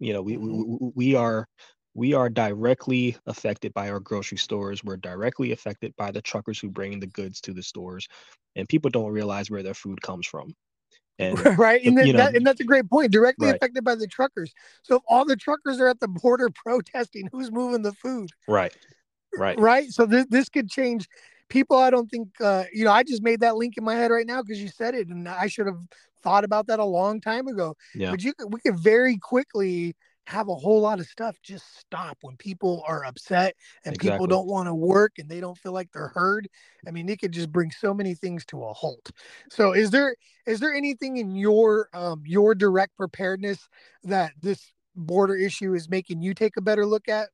You 0.01 0.13
know 0.13 0.23
we, 0.23 0.37
mm-hmm. 0.37 0.77
we 0.87 0.93
we 0.95 1.15
are 1.15 1.47
we 1.95 2.15
are 2.15 2.29
directly 2.29 3.17
affected 3.27 3.75
by 3.75 3.91
our 3.91 4.01
grocery 4.01 4.39
stores. 4.39 4.85
We're 4.85 4.97
directly 4.97 5.53
affected 5.53 5.95
by 5.97 6.13
the 6.13 6.23
truckers 6.23 6.61
who 6.61 6.71
bring 6.71 7.01
the 7.01 7.07
goods 7.09 7.41
to 7.43 7.53
the 7.53 7.63
stores 7.63 8.07
and 8.57 8.69
people 8.69 8.91
don't 8.91 9.13
realize 9.13 9.51
where 9.51 9.63
their 9.63 9.75
food 9.75 10.01
comes 10.01 10.27
from 10.27 10.55
and, 11.19 11.39
right, 11.59 11.85
and, 11.85 11.99
then, 11.99 12.17
that, 12.17 12.37
and 12.37 12.47
that's 12.47 12.61
a 12.61 12.65
great 12.65 12.89
point. 12.89 13.11
Directly 13.11 13.47
right. 13.47 13.57
affected 13.57 13.85
by 13.85 13.95
the 13.95 14.07
truckers. 14.07 14.53
So 14.83 14.97
if 14.97 15.03
all 15.09 15.25
the 15.25 15.37
truckers 15.37 15.81
are 15.81 15.89
at 15.89 16.01
the 16.01 16.09
border 16.09 16.49
protesting, 16.55 17.29
who's 17.33 17.51
moving 17.51 17.83
the 17.83 17.93
food? 17.93 18.31
Right, 18.47 18.75
right, 19.37 19.59
right. 19.59 19.91
So 19.91 20.07
this 20.07 20.27
this 20.31 20.49
could 20.49 20.71
change. 20.71 21.09
People, 21.49 21.79
I 21.79 21.89
don't 21.89 22.11
think 22.11 22.29
uh, 22.41 22.65
you 22.73 22.85
know. 22.85 22.93
I 22.93 23.03
just 23.03 23.23
made 23.23 23.41
that 23.41 23.57
link 23.57 23.79
in 23.79 23.85
my 23.85 23.95
head 23.95 24.11
right 24.11 24.27
now 24.27 24.43
because 24.43 24.61
you 24.61 24.69
said 24.69 24.95
it, 24.95 25.09
and 25.09 25.27
I 25.27 25.47
should 25.47 25.67
have 25.67 25.81
thought 26.23 26.45
about 26.45 26.67
that 26.67 26.79
a 26.79 26.85
long 26.85 27.21
time 27.21 27.49
ago. 27.49 27.75
Yeah. 27.95 28.11
But 28.11 28.23
you 28.23 28.35
we 28.49 28.61
could 28.61 28.79
very 28.79 29.17
quickly 29.17 29.97
have 30.29 30.49
a 30.49 30.55
whole 30.55 30.81
lot 30.81 31.01
of 31.01 31.07
stuff 31.07 31.37
just 31.43 31.79
stop 31.79 32.19
when 32.21 32.37
people 32.37 32.85
are 32.87 33.05
upset 33.05 33.55
and 33.85 33.95
exactly. 33.95 34.11
people 34.11 34.27
don't 34.27 34.47
want 34.47 34.67
to 34.67 34.75
work 34.75 35.13
and 35.19 35.29
they 35.29 35.41
don't 35.41 35.57
feel 35.59 35.73
like 35.73 35.91
they're 35.93 36.09
heard 36.09 36.49
i 36.87 36.91
mean 36.91 37.09
it 37.09 37.19
could 37.19 37.33
just 37.33 37.51
bring 37.51 37.71
so 37.71 37.95
many 37.95 38.15
things 38.15 38.45
to 38.47 38.65
a 38.65 38.73
halt. 38.73 39.11
So 39.51 39.73
is 39.73 39.91
there 39.91 40.15
is 40.47 40.61
there 40.61 40.75
anything 40.75 41.17
in 41.19 41.37
your 41.37 41.89
um 41.93 42.23
your 42.25 42.55
direct 42.55 42.97
preparedness 42.97 43.69
that 44.05 44.33
this 44.41 44.73
border 44.95 45.37
issue 45.37 45.75
is 45.75 45.89
making 45.89 46.23
you 46.23 46.35
take 46.35 46.57
a 46.57 46.63
better 46.63 46.87
look 46.87 47.09
at? 47.09 47.29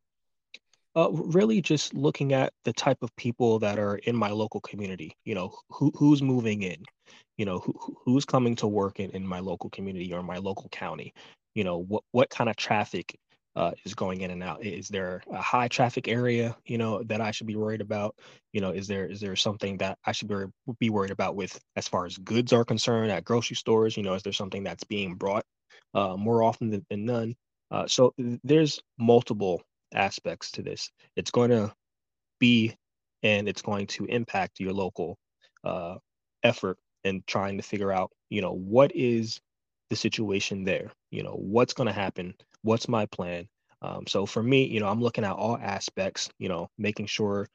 Uh, 0.96 1.08
really 1.10 1.60
just 1.60 1.92
looking 1.92 2.32
at 2.32 2.52
the 2.64 2.72
type 2.72 3.02
of 3.02 3.14
people 3.16 3.58
that 3.58 3.80
are 3.80 3.96
in 4.04 4.14
my 4.14 4.30
local 4.30 4.60
community 4.60 5.16
you 5.24 5.34
know 5.34 5.52
who, 5.68 5.90
who's 5.96 6.22
moving 6.22 6.62
in 6.62 6.84
you 7.36 7.44
know 7.44 7.58
who, 7.58 7.74
who's 8.04 8.24
coming 8.24 8.54
to 8.54 8.68
work 8.68 9.00
in, 9.00 9.10
in 9.10 9.26
my 9.26 9.40
local 9.40 9.68
community 9.70 10.12
or 10.12 10.22
my 10.22 10.36
local 10.36 10.68
county 10.68 11.12
you 11.54 11.64
know 11.64 11.78
what 11.78 12.04
what 12.12 12.30
kind 12.30 12.50
of 12.50 12.56
traffic 12.56 13.16
uh, 13.56 13.72
is 13.84 13.94
going 13.94 14.22
in 14.22 14.30
and 14.30 14.42
out? 14.42 14.64
Is 14.64 14.88
there 14.88 15.22
a 15.30 15.40
high 15.40 15.68
traffic 15.68 16.08
area, 16.08 16.56
you 16.66 16.76
know, 16.76 17.02
that 17.04 17.20
I 17.20 17.30
should 17.30 17.46
be 17.46 17.56
worried 17.56 17.80
about? 17.80 18.16
You 18.52 18.60
know, 18.60 18.70
is 18.70 18.88
there 18.88 19.06
is 19.06 19.20
there 19.20 19.36
something 19.36 19.78
that 19.78 19.98
I 20.04 20.12
should 20.12 20.28
be, 20.28 20.44
be 20.80 20.90
worried 20.90 21.12
about 21.12 21.36
with 21.36 21.58
as 21.76 21.86
far 21.88 22.06
as 22.06 22.16
goods 22.18 22.52
are 22.52 22.64
concerned 22.64 23.12
at 23.12 23.24
grocery 23.24 23.56
stores? 23.56 23.96
You 23.96 24.02
know, 24.02 24.14
is 24.14 24.22
there 24.22 24.32
something 24.32 24.64
that's 24.64 24.84
being 24.84 25.14
brought 25.14 25.44
uh, 25.94 26.16
more 26.16 26.42
often 26.42 26.70
than, 26.70 26.84
than 26.90 27.04
none? 27.04 27.36
Uh, 27.70 27.86
so 27.86 28.12
there's 28.42 28.80
multiple 28.98 29.62
aspects 29.94 30.50
to 30.52 30.62
this. 30.62 30.90
It's 31.16 31.30
going 31.30 31.50
to 31.50 31.72
be 32.40 32.76
and 33.22 33.48
it's 33.48 33.62
going 33.62 33.86
to 33.86 34.04
impact 34.06 34.60
your 34.60 34.72
local 34.72 35.16
uh, 35.64 35.96
effort 36.42 36.78
in 37.04 37.22
trying 37.26 37.56
to 37.56 37.62
figure 37.62 37.90
out, 37.92 38.10
you 38.28 38.42
know, 38.42 38.52
what 38.52 38.94
is 38.94 39.40
the 39.94 40.00
situation 40.00 40.64
there? 40.64 40.90
You 41.12 41.22
know, 41.22 41.36
what's 41.38 41.72
going 41.72 41.86
to 41.86 41.92
happen? 41.92 42.34
What's 42.62 42.88
my 42.88 43.06
plan? 43.06 43.46
Um, 43.80 44.06
so 44.08 44.26
for 44.26 44.42
me, 44.42 44.64
you 44.66 44.80
know, 44.80 44.88
I'm 44.88 45.00
looking 45.00 45.24
at 45.24 45.36
all 45.36 45.56
aspects, 45.56 46.30
you 46.38 46.48
know, 46.48 46.68
making 46.78 47.06
sure 47.06 47.46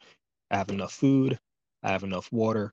I 0.49 0.58
have 0.58 0.69
enough 0.69 0.93
food, 0.93 1.38
I 1.84 1.91
have 1.91 2.04
enough 2.04 2.32
water, 2.32 2.71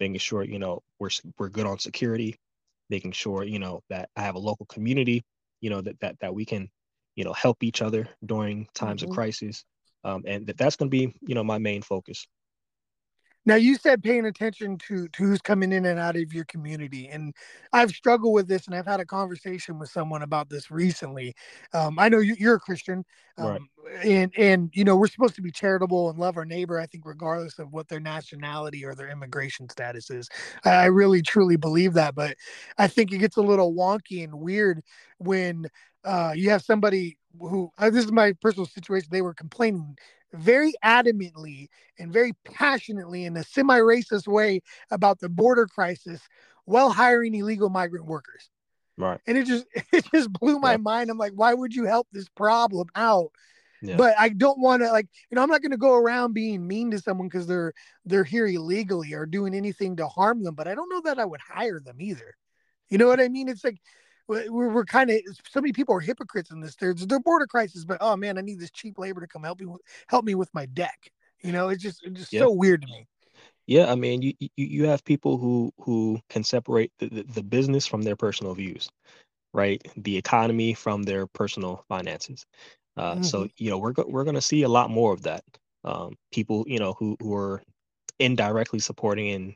making 0.00 0.18
sure, 0.18 0.44
you 0.44 0.58
know, 0.58 0.80
we're, 0.98 1.10
we're 1.38 1.50
good 1.50 1.66
on 1.66 1.78
security, 1.78 2.36
making 2.88 3.12
sure, 3.12 3.44
you 3.44 3.58
know, 3.58 3.82
that 3.90 4.08
I 4.16 4.22
have 4.22 4.36
a 4.36 4.38
local 4.38 4.66
community, 4.66 5.24
you 5.60 5.68
know, 5.68 5.82
that, 5.82 6.00
that, 6.00 6.16
that 6.20 6.34
we 6.34 6.44
can, 6.44 6.70
you 7.14 7.24
know, 7.24 7.32
help 7.34 7.62
each 7.62 7.82
other 7.82 8.08
during 8.24 8.66
times 8.74 9.02
mm-hmm. 9.02 9.10
of 9.10 9.14
crisis. 9.14 9.64
Um, 10.04 10.22
and 10.26 10.46
that, 10.46 10.56
that's 10.56 10.76
going 10.76 10.90
to 10.90 10.96
be, 10.96 11.14
you 11.26 11.34
know, 11.34 11.44
my 11.44 11.58
main 11.58 11.82
focus. 11.82 12.26
Now 13.44 13.56
you 13.56 13.76
said 13.76 14.02
paying 14.02 14.26
attention 14.26 14.78
to 14.88 15.08
to 15.08 15.24
who's 15.24 15.42
coming 15.42 15.72
in 15.72 15.84
and 15.84 15.98
out 15.98 16.16
of 16.16 16.32
your 16.32 16.44
community, 16.44 17.08
and 17.08 17.34
I've 17.72 17.90
struggled 17.90 18.34
with 18.34 18.46
this, 18.46 18.66
and 18.66 18.74
I've 18.74 18.86
had 18.86 19.00
a 19.00 19.04
conversation 19.04 19.78
with 19.78 19.90
someone 19.90 20.22
about 20.22 20.48
this 20.48 20.70
recently. 20.70 21.34
Um, 21.74 21.98
I 21.98 22.08
know 22.08 22.18
you, 22.18 22.50
are 22.50 22.54
a 22.54 22.60
Christian, 22.60 23.04
um, 23.38 23.68
right. 23.84 24.04
and 24.04 24.32
and 24.36 24.70
you 24.74 24.84
know 24.84 24.96
we're 24.96 25.08
supposed 25.08 25.34
to 25.36 25.42
be 25.42 25.50
charitable 25.50 26.10
and 26.10 26.18
love 26.18 26.36
our 26.36 26.44
neighbor. 26.44 26.78
I 26.78 26.86
think 26.86 27.04
regardless 27.04 27.58
of 27.58 27.72
what 27.72 27.88
their 27.88 28.00
nationality 28.00 28.84
or 28.84 28.94
their 28.94 29.08
immigration 29.08 29.68
status 29.68 30.10
is, 30.10 30.28
I, 30.64 30.70
I 30.70 30.84
really 30.86 31.22
truly 31.22 31.56
believe 31.56 31.94
that. 31.94 32.14
But 32.14 32.36
I 32.78 32.86
think 32.86 33.12
it 33.12 33.18
gets 33.18 33.36
a 33.36 33.42
little 33.42 33.74
wonky 33.74 34.22
and 34.22 34.34
weird 34.34 34.82
when 35.18 35.66
uh, 36.04 36.32
you 36.36 36.50
have 36.50 36.62
somebody 36.62 37.18
who 37.40 37.70
uh, 37.78 37.90
this 37.90 38.04
is 38.04 38.12
my 38.12 38.34
personal 38.40 38.66
situation. 38.66 39.08
They 39.10 39.22
were 39.22 39.34
complaining 39.34 39.96
very 40.32 40.72
adamantly 40.84 41.68
and 41.98 42.12
very 42.12 42.32
passionately 42.44 43.24
in 43.24 43.36
a 43.36 43.44
semi-racist 43.44 44.26
way 44.26 44.60
about 44.90 45.20
the 45.20 45.28
border 45.28 45.66
crisis 45.66 46.20
while 46.64 46.90
hiring 46.90 47.34
illegal 47.34 47.68
migrant 47.68 48.06
workers. 48.06 48.50
Right. 48.96 49.20
And 49.26 49.36
it 49.36 49.46
just 49.46 49.66
it 49.92 50.04
just 50.12 50.32
blew 50.32 50.58
my 50.58 50.76
mind. 50.76 51.10
I'm 51.10 51.18
like, 51.18 51.32
why 51.34 51.54
would 51.54 51.74
you 51.74 51.84
help 51.84 52.08
this 52.12 52.28
problem 52.28 52.88
out? 52.94 53.30
Yeah. 53.82 53.96
But 53.96 54.14
I 54.16 54.28
don't 54.28 54.60
want 54.60 54.82
to 54.82 54.92
like, 54.92 55.08
you 55.28 55.34
know, 55.34 55.42
I'm 55.42 55.50
not 55.50 55.60
going 55.60 55.72
to 55.72 55.76
go 55.76 55.96
around 55.96 56.34
being 56.34 56.66
mean 56.66 56.92
to 56.92 57.00
someone 57.00 57.26
because 57.26 57.48
they're 57.48 57.72
they're 58.04 58.22
here 58.22 58.46
illegally 58.46 59.12
or 59.12 59.26
doing 59.26 59.54
anything 59.54 59.96
to 59.96 60.06
harm 60.06 60.44
them. 60.44 60.54
But 60.54 60.68
I 60.68 60.74
don't 60.74 60.88
know 60.88 61.00
that 61.02 61.18
I 61.18 61.24
would 61.24 61.40
hire 61.40 61.80
them 61.80 62.00
either. 62.00 62.36
You 62.88 62.98
know 62.98 63.08
what 63.08 63.20
I 63.20 63.28
mean? 63.28 63.48
It's 63.48 63.64
like 63.64 63.80
we're, 64.48 64.70
we're 64.70 64.84
kind 64.84 65.10
of 65.10 65.20
so 65.48 65.60
many 65.60 65.72
people 65.72 65.94
are 65.94 66.00
hypocrites 66.00 66.50
in 66.50 66.60
this. 66.60 66.76
There's 66.76 67.06
the 67.06 67.20
border 67.20 67.46
crisis, 67.46 67.84
but 67.84 67.98
oh 68.00 68.16
man, 68.16 68.38
I 68.38 68.40
need 68.40 68.58
this 68.58 68.70
cheap 68.70 68.98
labor 68.98 69.20
to 69.20 69.26
come 69.26 69.42
help 69.42 69.60
me 69.60 69.66
help 70.08 70.24
me 70.24 70.34
with 70.34 70.52
my 70.54 70.66
deck. 70.66 71.10
You 71.42 71.52
know, 71.52 71.68
it's 71.68 71.82
just 71.82 72.04
it's 72.04 72.18
just 72.18 72.32
yeah. 72.32 72.40
so 72.40 72.50
weird 72.50 72.82
to 72.82 72.88
me. 72.88 73.06
Yeah, 73.66 73.90
I 73.90 73.94
mean, 73.94 74.22
you, 74.22 74.34
you 74.40 74.48
you 74.56 74.86
have 74.86 75.04
people 75.04 75.38
who 75.38 75.72
who 75.78 76.20
can 76.28 76.44
separate 76.44 76.92
the, 76.98 77.08
the, 77.08 77.22
the 77.22 77.42
business 77.42 77.86
from 77.86 78.02
their 78.02 78.16
personal 78.16 78.54
views, 78.54 78.90
right? 79.52 79.80
The 79.96 80.16
economy 80.16 80.74
from 80.74 81.04
their 81.04 81.26
personal 81.26 81.84
finances. 81.88 82.44
Uh, 82.96 83.14
mm-hmm. 83.14 83.22
So 83.22 83.48
you 83.56 83.70
know, 83.70 83.78
we're 83.78 83.92
go- 83.92 84.06
we're 84.08 84.24
going 84.24 84.34
to 84.34 84.42
see 84.42 84.62
a 84.62 84.68
lot 84.68 84.90
more 84.90 85.12
of 85.12 85.22
that. 85.22 85.44
Um, 85.84 86.16
people, 86.32 86.64
you 86.66 86.78
know, 86.78 86.94
who 86.98 87.16
who 87.20 87.34
are 87.34 87.62
indirectly 88.18 88.78
supporting 88.78 89.30
and 89.30 89.54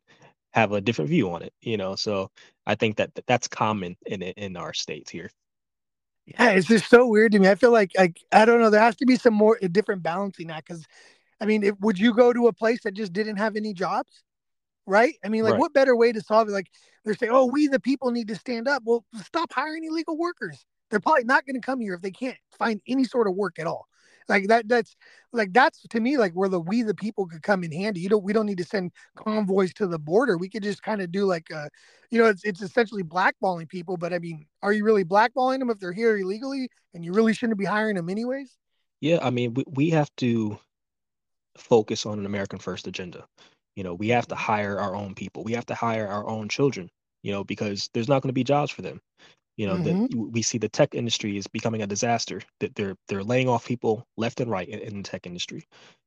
have 0.56 0.72
a 0.72 0.80
different 0.80 1.10
view 1.10 1.30
on 1.30 1.42
it 1.42 1.52
you 1.60 1.76
know 1.76 1.94
so 1.94 2.30
i 2.66 2.74
think 2.74 2.96
that 2.96 3.10
that's 3.26 3.46
common 3.46 3.94
in 4.06 4.22
in 4.22 4.56
our 4.56 4.72
states 4.72 5.10
here. 5.10 5.30
Yeah 6.24 6.52
it's 6.52 6.66
just 6.66 6.88
so 6.88 7.06
weird 7.06 7.32
to 7.32 7.38
me. 7.38 7.48
I 7.48 7.54
feel 7.54 7.70
like 7.70 7.92
like 7.96 8.18
i 8.32 8.44
don't 8.46 8.60
know 8.60 8.70
there 8.70 8.80
has 8.80 8.96
to 8.96 9.06
be 9.06 9.16
some 9.16 9.34
more 9.34 9.58
a 9.60 9.68
different 9.68 10.02
balancing 10.02 10.50
act 10.50 10.68
because 10.68 10.84
i 11.42 11.44
mean 11.44 11.62
if, 11.62 11.74
would 11.80 11.98
you 11.98 12.14
go 12.14 12.32
to 12.32 12.48
a 12.48 12.52
place 12.54 12.80
that 12.84 12.94
just 12.94 13.12
didn't 13.12 13.36
have 13.36 13.54
any 13.54 13.74
jobs? 13.74 14.24
Right? 14.86 15.14
I 15.22 15.28
mean 15.28 15.44
like 15.44 15.52
right. 15.52 15.60
what 15.60 15.74
better 15.74 15.94
way 15.94 16.10
to 16.12 16.22
solve 16.22 16.48
it? 16.48 16.52
Like 16.52 16.70
they're 17.04 17.14
saying 17.14 17.32
oh 17.32 17.44
we 17.44 17.68
the 17.68 17.78
people 17.78 18.10
need 18.10 18.28
to 18.28 18.34
stand 18.34 18.66
up. 18.66 18.82
Well 18.86 19.04
stop 19.22 19.52
hiring 19.52 19.84
illegal 19.84 20.16
workers. 20.16 20.64
They're 20.90 21.00
probably 21.00 21.24
not 21.24 21.44
going 21.44 21.60
to 21.60 21.66
come 21.66 21.80
here 21.80 21.94
if 21.94 22.00
they 22.00 22.12
can't 22.12 22.38
find 22.58 22.80
any 22.88 23.04
sort 23.04 23.28
of 23.28 23.34
work 23.34 23.58
at 23.58 23.66
all 23.66 23.86
like 24.28 24.48
that 24.48 24.68
that's 24.68 24.96
like 25.32 25.52
that's 25.52 25.82
to 25.88 26.00
me 26.00 26.16
like 26.16 26.32
where 26.32 26.48
the 26.48 26.60
we 26.60 26.82
the 26.82 26.94
people 26.94 27.26
could 27.26 27.42
come 27.42 27.64
in 27.64 27.72
handy. 27.72 28.00
You 28.00 28.08
don't 28.08 28.24
we 28.24 28.32
don't 28.32 28.46
need 28.46 28.58
to 28.58 28.64
send 28.64 28.92
convoys 29.16 29.72
to 29.74 29.86
the 29.86 29.98
border. 29.98 30.36
We 30.36 30.48
could 30.48 30.62
just 30.62 30.82
kind 30.82 31.02
of 31.02 31.12
do 31.12 31.24
like 31.24 31.50
uh 31.52 31.68
you 32.10 32.18
know 32.20 32.28
it's 32.28 32.44
it's 32.44 32.62
essentially 32.62 33.02
blackballing 33.02 33.68
people 33.68 33.96
but 33.96 34.12
i 34.12 34.18
mean 34.18 34.46
are 34.62 34.72
you 34.72 34.84
really 34.84 35.04
blackballing 35.04 35.58
them 35.58 35.70
if 35.70 35.80
they're 35.80 35.92
here 35.92 36.16
illegally 36.16 36.68
and 36.94 37.04
you 37.04 37.12
really 37.12 37.32
shouldn't 37.34 37.58
be 37.58 37.64
hiring 37.64 37.96
them 37.96 38.08
anyways? 38.08 38.56
Yeah 39.00 39.18
i 39.22 39.30
mean 39.30 39.54
we, 39.54 39.64
we 39.66 39.90
have 39.90 40.10
to 40.18 40.58
focus 41.56 42.06
on 42.06 42.18
an 42.18 42.26
american 42.26 42.58
first 42.58 42.86
agenda. 42.86 43.26
You 43.74 43.84
know 43.84 43.94
we 43.94 44.08
have 44.08 44.26
to 44.28 44.34
hire 44.34 44.78
our 44.78 44.94
own 44.94 45.14
people. 45.14 45.44
We 45.44 45.52
have 45.52 45.66
to 45.66 45.74
hire 45.74 46.06
our 46.06 46.26
own 46.26 46.48
children 46.48 46.90
you 47.22 47.32
know 47.32 47.44
because 47.44 47.90
there's 47.92 48.08
not 48.08 48.22
going 48.22 48.28
to 48.28 48.34
be 48.34 48.44
jobs 48.44 48.70
for 48.70 48.82
them 48.82 49.00
you 49.56 49.66
know, 49.66 49.76
mm-hmm. 49.76 50.30
we 50.30 50.42
see 50.42 50.58
the 50.58 50.68
tech 50.68 50.94
industry 50.94 51.36
is 51.36 51.46
becoming 51.46 51.82
a 51.82 51.86
disaster. 51.86 52.40
That 52.60 52.74
they're 52.74 52.96
they're 53.08 53.24
laying 53.24 53.48
off 53.48 53.66
people 53.66 54.06
left 54.16 54.40
and 54.40 54.50
right 54.50 54.68
in, 54.68 54.80
in 54.80 54.96
the 54.98 55.08
tech 55.08 55.26
industry. 55.26 55.66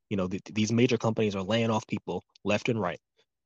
You 0.10 0.18
know, 0.18 0.28
the, 0.28 0.40
these 0.52 0.72
major 0.72 0.98
companies 0.98 1.36
are 1.36 1.44
laying 1.44 1.70
off 1.70 1.86
people 1.88 2.24
left 2.44 2.70
and 2.70 2.80
right. 2.80 3.00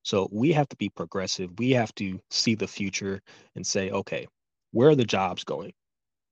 So 0.04 0.28
we 0.32 0.52
have 0.52 0.68
to 0.70 0.76
be 0.76 0.90
progressive. 0.90 1.52
We 1.58 1.72
have 1.72 1.94
to 1.96 2.20
see 2.30 2.56
the 2.56 2.68
future 2.68 3.22
and 3.56 3.66
say, 3.66 3.90
okay, 3.90 4.28
where 4.72 4.90
are 4.90 4.96
the 4.96 5.06
jobs 5.06 5.44
going? 5.44 5.74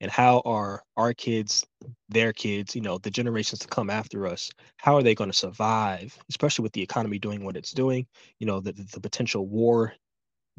And 0.01 0.09
how 0.09 0.41
are 0.45 0.81
our 0.97 1.13
kids, 1.13 1.65
their 2.09 2.33
kids, 2.33 2.75
you 2.75 2.81
know, 2.81 2.97
the 2.97 3.11
generations 3.11 3.59
to 3.59 3.67
come 3.67 3.89
after 3.89 4.25
us, 4.25 4.49
how 4.77 4.95
are 4.95 5.03
they 5.03 5.13
going 5.13 5.29
to 5.29 5.37
survive, 5.37 6.17
especially 6.27 6.63
with 6.63 6.73
the 6.73 6.81
economy 6.81 7.19
doing 7.19 7.45
what 7.45 7.55
it's 7.55 7.71
doing, 7.71 8.07
you 8.39 8.47
know, 8.47 8.59
the, 8.59 8.71
the 8.71 8.99
potential 8.99 9.47
war 9.47 9.93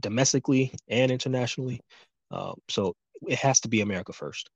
domestically 0.01 0.73
and 0.89 1.11
internationally. 1.11 1.81
Uh, 2.31 2.53
so 2.69 2.95
it 3.27 3.39
has 3.39 3.61
to 3.61 3.69
be 3.69 3.81
America 3.81 4.13
first. 4.13 4.51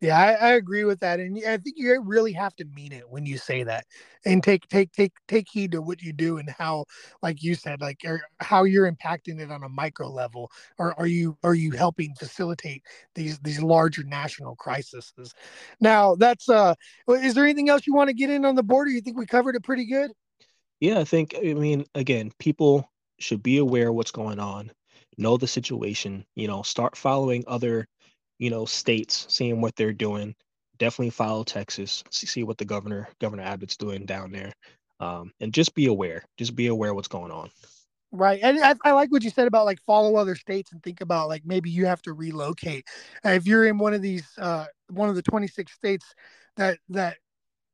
Yeah, 0.00 0.18
I, 0.18 0.32
I, 0.32 0.50
agree 0.52 0.84
with 0.84 1.00
that, 1.00 1.20
and 1.20 1.36
I 1.46 1.58
think 1.58 1.76
you 1.76 2.00
really 2.02 2.32
have 2.32 2.56
to 2.56 2.64
mean 2.64 2.90
it 2.90 3.10
when 3.10 3.26
you 3.26 3.36
say 3.36 3.64
that, 3.64 3.84
and 4.24 4.42
take 4.42 4.66
take 4.68 4.90
take 4.92 5.12
take 5.28 5.46
heed 5.50 5.72
to 5.72 5.82
what 5.82 6.00
you 6.00 6.14
do 6.14 6.38
and 6.38 6.48
how, 6.48 6.86
like 7.22 7.42
you 7.42 7.54
said, 7.54 7.82
like 7.82 7.98
er, 8.06 8.22
how 8.38 8.64
you're 8.64 8.90
impacting 8.90 9.40
it 9.40 9.50
on 9.50 9.62
a 9.62 9.68
micro 9.68 10.08
level, 10.08 10.50
or 10.78 10.98
are 10.98 11.06
you 11.06 11.36
are 11.44 11.54
you 11.54 11.72
helping 11.72 12.14
facilitate 12.14 12.82
these 13.14 13.38
these 13.40 13.60
larger 13.60 14.02
national 14.02 14.56
crises? 14.56 15.12
Now, 15.82 16.14
that's 16.14 16.48
uh, 16.48 16.74
is 17.06 17.34
there 17.34 17.44
anything 17.44 17.68
else 17.68 17.86
you 17.86 17.94
want 17.94 18.08
to 18.08 18.14
get 18.14 18.30
in 18.30 18.46
on 18.46 18.54
the 18.54 18.62
border? 18.62 18.90
You 18.90 19.02
think 19.02 19.18
we 19.18 19.26
covered 19.26 19.54
it 19.54 19.64
pretty 19.64 19.84
good? 19.84 20.12
Yeah, 20.80 20.98
I 20.98 21.04
think. 21.04 21.34
I 21.36 21.52
mean, 21.52 21.84
again, 21.94 22.30
people 22.38 22.90
should 23.18 23.42
be 23.42 23.58
aware 23.58 23.92
what's 23.92 24.12
going 24.12 24.38
on 24.38 24.72
know 25.20 25.36
the 25.36 25.46
situation, 25.46 26.24
you 26.34 26.48
know, 26.48 26.62
start 26.62 26.96
following 26.96 27.44
other, 27.46 27.86
you 28.38 28.50
know, 28.50 28.64
states, 28.64 29.26
seeing 29.28 29.60
what 29.60 29.76
they're 29.76 29.92
doing. 29.92 30.34
Definitely 30.78 31.10
follow 31.10 31.44
Texas, 31.44 32.02
see 32.10 32.42
what 32.42 32.58
the 32.58 32.64
governor, 32.64 33.08
Governor 33.20 33.42
Abbott's 33.42 33.76
doing 33.76 34.06
down 34.06 34.32
there. 34.32 34.52
Um, 34.98 35.32
and 35.40 35.52
just 35.52 35.74
be 35.74 35.86
aware, 35.86 36.24
just 36.36 36.54
be 36.54 36.66
aware 36.66 36.94
what's 36.94 37.08
going 37.08 37.30
on. 37.30 37.50
Right. 38.12 38.40
And 38.42 38.58
I, 38.58 38.74
I, 38.84 38.92
like 38.92 39.12
what 39.12 39.22
you 39.22 39.30
said 39.30 39.46
about 39.46 39.66
like 39.66 39.80
follow 39.86 40.16
other 40.16 40.34
states 40.34 40.72
and 40.72 40.82
think 40.82 41.00
about 41.00 41.28
like 41.28 41.42
maybe 41.44 41.70
you 41.70 41.86
have 41.86 42.02
to 42.02 42.12
relocate. 42.12 42.84
If 43.24 43.46
you're 43.46 43.66
in 43.66 43.78
one 43.78 43.94
of 43.94 44.02
these, 44.02 44.26
uh, 44.36 44.66
one 44.88 45.08
of 45.08 45.14
the 45.14 45.22
26 45.22 45.72
states 45.72 46.14
that, 46.56 46.78
that 46.88 47.18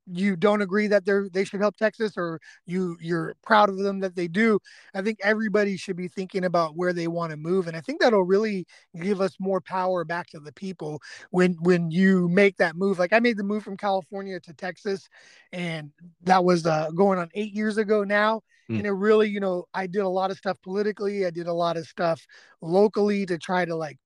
you 0.06 0.36
don't 0.36 0.62
agree 0.62 0.86
that 0.86 1.04
they're 1.04 1.28
they 1.28 1.44
should 1.44 1.60
help 1.60 1.76
Texas 1.76 2.12
or 2.16 2.40
you 2.66 2.96
you're 3.00 3.34
proud 3.42 3.68
of 3.68 3.78
them 3.78 4.00
that 4.00 4.14
they 4.14 4.28
do. 4.28 4.58
I 4.94 5.02
think 5.02 5.18
everybody 5.22 5.76
should 5.76 5.96
be 5.96 6.08
thinking 6.08 6.44
about 6.44 6.76
where 6.76 6.92
they 6.92 7.08
want 7.08 7.30
to 7.30 7.36
move 7.36 7.66
and 7.66 7.76
I 7.76 7.80
think 7.80 8.00
that'll 8.00 8.22
really 8.22 8.66
give 9.00 9.20
us 9.20 9.36
more 9.40 9.60
power 9.60 10.04
back 10.04 10.28
to 10.28 10.40
the 10.40 10.52
people 10.52 11.00
when 11.30 11.54
when 11.60 11.90
you 11.90 12.28
make 12.28 12.56
that 12.58 12.76
move. 12.76 12.98
Like 12.98 13.12
I 13.12 13.20
made 13.20 13.36
the 13.36 13.44
move 13.44 13.64
from 13.64 13.76
California 13.76 14.38
to 14.40 14.52
Texas 14.54 15.08
and 15.52 15.90
that 16.22 16.44
was 16.44 16.66
uh, 16.66 16.90
going 16.94 17.18
on 17.18 17.28
8 17.34 17.52
years 17.52 17.78
ago 17.78 18.04
now 18.04 18.42
mm. 18.70 18.76
and 18.76 18.86
it 18.86 18.92
really, 18.92 19.28
you 19.28 19.40
know, 19.40 19.64
I 19.74 19.86
did 19.86 20.02
a 20.02 20.08
lot 20.08 20.30
of 20.30 20.38
stuff 20.38 20.60
politically, 20.62 21.26
I 21.26 21.30
did 21.30 21.48
a 21.48 21.52
lot 21.52 21.76
of 21.76 21.86
stuff 21.86 22.24
locally 22.60 23.26
to 23.26 23.38
try 23.38 23.64
to 23.64 23.74
like 23.74 23.98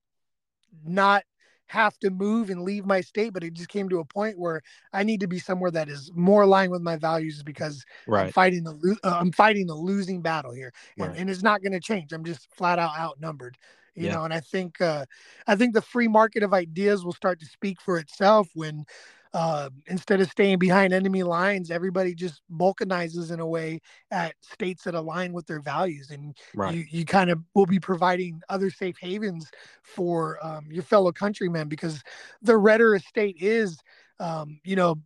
not 0.84 1.24
have 1.70 1.96
to 2.00 2.10
move 2.10 2.50
and 2.50 2.62
leave 2.62 2.84
my 2.84 3.00
state, 3.00 3.32
but 3.32 3.44
it 3.44 3.54
just 3.54 3.68
came 3.68 3.88
to 3.88 4.00
a 4.00 4.04
point 4.04 4.36
where 4.36 4.60
I 4.92 5.04
need 5.04 5.20
to 5.20 5.28
be 5.28 5.38
somewhere 5.38 5.70
that 5.70 5.88
is 5.88 6.10
more 6.16 6.42
aligned 6.42 6.72
with 6.72 6.82
my 6.82 6.96
values 6.96 7.44
because 7.44 7.84
right. 8.08 8.26
I'm 8.26 8.32
fighting 8.32 8.64
the 8.64 8.96
uh, 9.04 9.16
I'm 9.20 9.30
fighting 9.30 9.70
a 9.70 9.74
losing 9.74 10.20
battle 10.20 10.52
here, 10.52 10.72
and, 10.98 11.08
right. 11.08 11.16
and 11.16 11.30
it's 11.30 11.44
not 11.44 11.62
going 11.62 11.72
to 11.72 11.80
change. 11.80 12.12
I'm 12.12 12.24
just 12.24 12.52
flat 12.56 12.80
out 12.80 12.98
outnumbered, 12.98 13.56
you 13.94 14.06
yeah. 14.06 14.14
know. 14.14 14.24
And 14.24 14.34
I 14.34 14.40
think 14.40 14.80
uh, 14.80 15.06
I 15.46 15.54
think 15.54 15.74
the 15.74 15.80
free 15.80 16.08
market 16.08 16.42
of 16.42 16.52
ideas 16.52 17.04
will 17.04 17.12
start 17.12 17.38
to 17.38 17.46
speak 17.46 17.80
for 17.80 17.98
itself 17.98 18.48
when 18.54 18.84
uh, 19.32 19.70
instead 19.86 20.20
of 20.20 20.30
staying 20.30 20.58
behind 20.58 20.92
enemy 20.92 21.22
lines, 21.22 21.70
everybody 21.70 22.14
just 22.14 22.42
balkanizes 22.52 23.30
in 23.30 23.40
a 23.40 23.46
way 23.46 23.80
at 24.10 24.34
states 24.40 24.84
that 24.84 24.94
align 24.94 25.32
with 25.32 25.46
their 25.46 25.60
values, 25.60 26.10
and 26.10 26.36
right. 26.54 26.74
you 26.74 26.84
you 26.90 27.04
kind 27.04 27.30
of 27.30 27.38
will 27.54 27.66
be 27.66 27.78
providing 27.78 28.40
other 28.48 28.70
safe 28.70 28.96
havens 29.00 29.48
for 29.82 30.38
um, 30.44 30.66
your 30.70 30.82
fellow 30.82 31.12
countrymen 31.12 31.68
because 31.68 32.02
the 32.42 32.56
redder 32.56 32.94
a 32.94 33.00
state 33.00 33.36
is, 33.38 33.78
um, 34.18 34.58
you 34.64 34.74
know, 34.74 34.96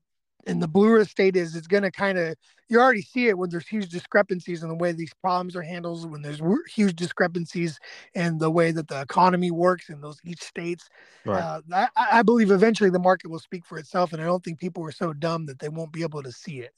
and 0.46 0.62
the 0.62 0.68
bluer 0.68 1.04
state 1.04 1.36
is, 1.36 1.56
it's 1.56 1.66
going 1.66 1.82
to 1.82 1.90
kind 1.90 2.18
of 2.18 2.36
you 2.68 2.80
already 2.80 3.02
see 3.02 3.28
it 3.28 3.36
when 3.36 3.50
there's 3.50 3.66
huge 3.66 3.88
discrepancies 3.88 4.62
in 4.62 4.68
the 4.68 4.74
way 4.74 4.92
these 4.92 5.12
problems 5.20 5.54
are 5.54 5.62
handled, 5.62 6.10
when 6.10 6.22
there's 6.22 6.40
huge 6.74 6.96
discrepancies 6.96 7.78
in 8.14 8.38
the 8.38 8.50
way 8.50 8.70
that 8.70 8.88
the 8.88 9.00
economy 9.00 9.50
works 9.50 9.90
in 9.90 10.00
those 10.00 10.18
each 10.24 10.42
states. 10.42 10.88
Right. 11.24 11.42
Uh, 11.42 11.60
I, 11.72 11.88
I, 11.96 12.22
believe 12.22 12.50
eventually 12.50 12.90
the 12.90 12.98
market 12.98 13.30
will 13.30 13.38
speak 13.38 13.66
for 13.66 13.78
itself, 13.78 14.12
and 14.12 14.22
I 14.22 14.24
don't 14.24 14.42
think 14.42 14.58
people 14.58 14.84
are 14.84 14.92
so 14.92 15.12
dumb 15.12 15.46
that 15.46 15.58
they 15.58 15.68
won't 15.68 15.92
be 15.92 16.02
able 16.02 16.22
to 16.22 16.32
see 16.32 16.60
it. 16.60 16.72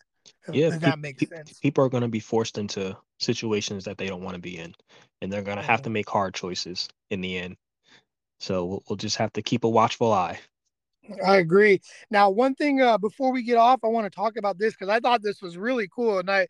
Yeah, 0.53 0.69
if 0.69 0.81
that 0.81 0.99
makes 0.99 1.23
pe- 1.23 1.37
sense. 1.37 1.59
People 1.61 1.85
are 1.85 1.89
going 1.89 2.03
to 2.03 2.09
be 2.09 2.21
forced 2.21 2.59
into 2.59 2.97
situations 3.21 3.85
that 3.85 3.97
they 3.97 4.07
don't 4.07 4.23
want 4.23 4.35
to 4.35 4.41
be 4.41 4.59
in, 4.59 4.75
and 5.23 5.33
they're 5.33 5.43
going 5.43 5.59
to 5.59 5.63
have 5.63 5.83
to 5.83 5.91
make 5.91 6.09
hard 6.09 6.35
choices 6.35 6.89
in 7.11 7.21
the 7.21 7.39
end. 7.39 7.57
So 8.41 8.65
we'll, 8.65 8.83
we'll 8.89 8.97
just 8.97 9.17
have 9.17 9.33
to 9.35 9.43
keep 9.43 9.65
a 9.65 9.69
watchful 9.69 10.13
eye. 10.13 10.41
I 11.25 11.37
agree. 11.37 11.81
Now, 12.11 12.31
one 12.31 12.55
thing 12.55 12.81
uh, 12.81 12.99
before 12.99 13.33
we 13.33 13.43
get 13.43 13.57
off, 13.57 13.81
I 13.85 13.89
want 13.89 14.07
to 14.07 14.15
talk 14.15 14.37
about 14.37 14.59
this 14.59 14.75
because 14.75 14.89
I 14.89 15.01
thought 15.01 15.23
this 15.23 15.43
was 15.43 15.57
really 15.57 15.89
cool, 15.95 16.19
and 16.19 16.31
I 16.31 16.49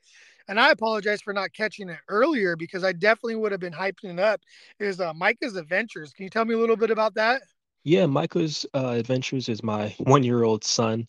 and 0.49 0.61
I 0.61 0.71
apologize 0.71 1.21
for 1.21 1.33
not 1.33 1.53
catching 1.53 1.89
it 1.89 1.99
earlier 2.09 2.57
because 2.57 2.85
I 2.85 2.93
definitely 2.93 3.37
would 3.37 3.53
have 3.53 3.61
been 3.61 3.73
hyping 3.73 4.15
it 4.15 4.21
up. 4.21 4.41
Is 4.79 5.01
uh, 5.01 5.13
Micah's 5.13 5.57
Adventures? 5.57 6.13
Can 6.13 6.25
you 6.25 6.31
tell 6.31 6.45
me 6.45 6.55
a 6.55 6.59
little 6.59 6.77
bit 6.77 6.91
about 6.91 7.15
that? 7.15 7.43
Yeah, 7.85 8.07
Micah's 8.07 8.67
uh, 8.75 8.95
Adventures 8.99 9.49
is 9.49 9.63
my 9.63 9.95
one-year-old 9.99 10.65
son 10.65 11.07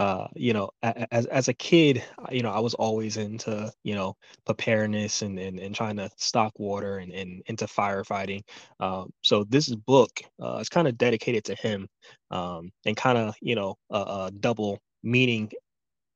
uh, 0.00 0.26
you 0.34 0.54
know, 0.54 0.70
as 0.82 1.26
as 1.26 1.48
a 1.48 1.52
kid, 1.52 2.02
you 2.30 2.42
know, 2.42 2.50
I 2.50 2.58
was 2.58 2.72
always 2.72 3.18
into, 3.18 3.70
you 3.84 3.94
know, 3.94 4.16
preparedness 4.46 5.20
and 5.20 5.38
and, 5.38 5.60
and 5.60 5.74
trying 5.74 5.96
to 5.96 6.08
stock 6.16 6.58
water 6.58 6.96
and, 6.98 7.12
and 7.12 7.42
into 7.48 7.66
firefighting. 7.66 8.40
Um, 8.80 9.10
so 9.20 9.44
this 9.44 9.68
book 9.74 10.10
uh, 10.42 10.56
is 10.56 10.70
kind 10.70 10.88
of 10.88 10.96
dedicated 10.96 11.44
to 11.44 11.54
him, 11.54 11.86
um, 12.30 12.70
and 12.86 12.96
kind 12.96 13.18
of, 13.18 13.34
you 13.42 13.54
know, 13.54 13.74
a, 13.90 13.98
a, 13.98 14.30
double 14.40 14.78
meaning 15.02 15.50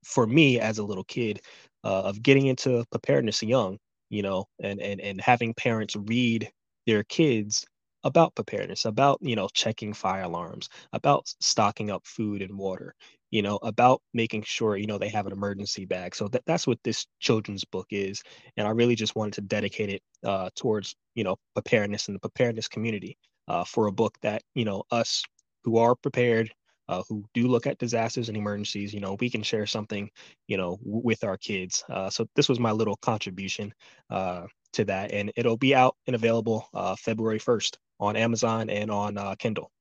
for 0.03 0.26
me 0.26 0.59
as 0.59 0.78
a 0.78 0.85
little 0.85 1.05
kid 1.05 1.43
uh, 1.85 2.05
of 2.05 2.22
getting 2.22 2.47
into 2.47 2.87
preparedness 2.91 3.43
young, 3.43 3.76
you 4.09 4.22
know, 4.22 4.47
and 4.62 4.80
and 4.80 4.99
and 5.03 5.20
having 5.20 5.53
parents 5.53 5.95
read 5.95 6.51
their 6.87 7.05
kids 7.05 7.66
about 8.05 8.35
preparedness, 8.35 8.85
about 8.87 9.18
you 9.20 9.37
know 9.37 9.49
checking 9.53 9.93
fire 9.93 10.22
alarms, 10.22 10.70
about 10.95 11.26
stocking 11.41 11.91
up 11.91 12.07
food 12.07 12.41
and 12.41 12.57
water, 12.57 12.95
you 13.35 13.43
know, 13.43 13.59
about 13.62 14.03
making 14.14 14.45
sure, 14.45 14.76
you 14.78 14.87
know, 14.87 14.99
they 14.99 15.11
have 15.11 15.26
an 15.26 15.32
emergency 15.32 15.87
bag. 15.87 16.14
So 16.14 16.28
that, 16.28 16.45
that's 16.47 16.68
what 16.68 16.78
this 16.85 17.07
children's 17.20 17.64
book 17.64 17.89
is. 17.91 18.22
And 18.57 18.66
I 18.66 18.70
really 18.70 18.95
just 18.97 19.16
wanted 19.16 19.35
to 19.35 19.43
dedicate 19.43 19.91
it 19.91 20.03
uh, 20.24 20.51
towards, 20.57 20.97
you 21.16 21.24
know, 21.24 21.37
preparedness 21.55 22.09
and 22.09 22.14
the 22.16 22.20
preparedness 22.20 22.68
community 22.68 23.18
uh, 23.49 23.64
for 23.64 23.89
a 23.89 23.93
book 23.93 24.16
that, 24.22 24.43
you 24.55 24.64
know, 24.64 24.85
us 24.93 25.24
who 25.64 25.78
are 25.78 25.97
prepared, 25.97 26.53
uh, 26.89 27.03
who 27.09 27.24
do 27.35 27.49
look 27.49 27.66
at 27.66 27.78
disasters 27.78 28.28
and 28.28 28.39
emergencies, 28.39 28.95
you 28.95 29.01
know, 29.01 29.16
we 29.20 29.30
can 29.30 29.43
share 29.43 29.66
something, 29.66 30.11
you 30.47 30.57
know, 30.57 30.76
w- 30.85 31.03
with 31.05 31.24
our 31.24 31.37
kids. 31.37 31.85
Uh, 31.91 32.11
so 32.11 32.26
this 32.37 32.49
was 32.49 32.61
my 32.61 32.72
little 32.72 32.97
contribution 32.99 33.74
uh, 34.11 34.47
to 34.74 34.85
that. 34.85 35.12
And 35.12 35.32
it'll 35.37 35.57
be 35.59 35.74
out 35.74 35.97
and 36.07 36.14
available 36.16 36.68
uh, 36.74 36.97
February 36.97 37.41
1st 37.41 37.78
on 38.01 38.16
Amazon 38.16 38.70
and 38.70 38.91
on 38.93 39.18
Kindle. 39.39 39.72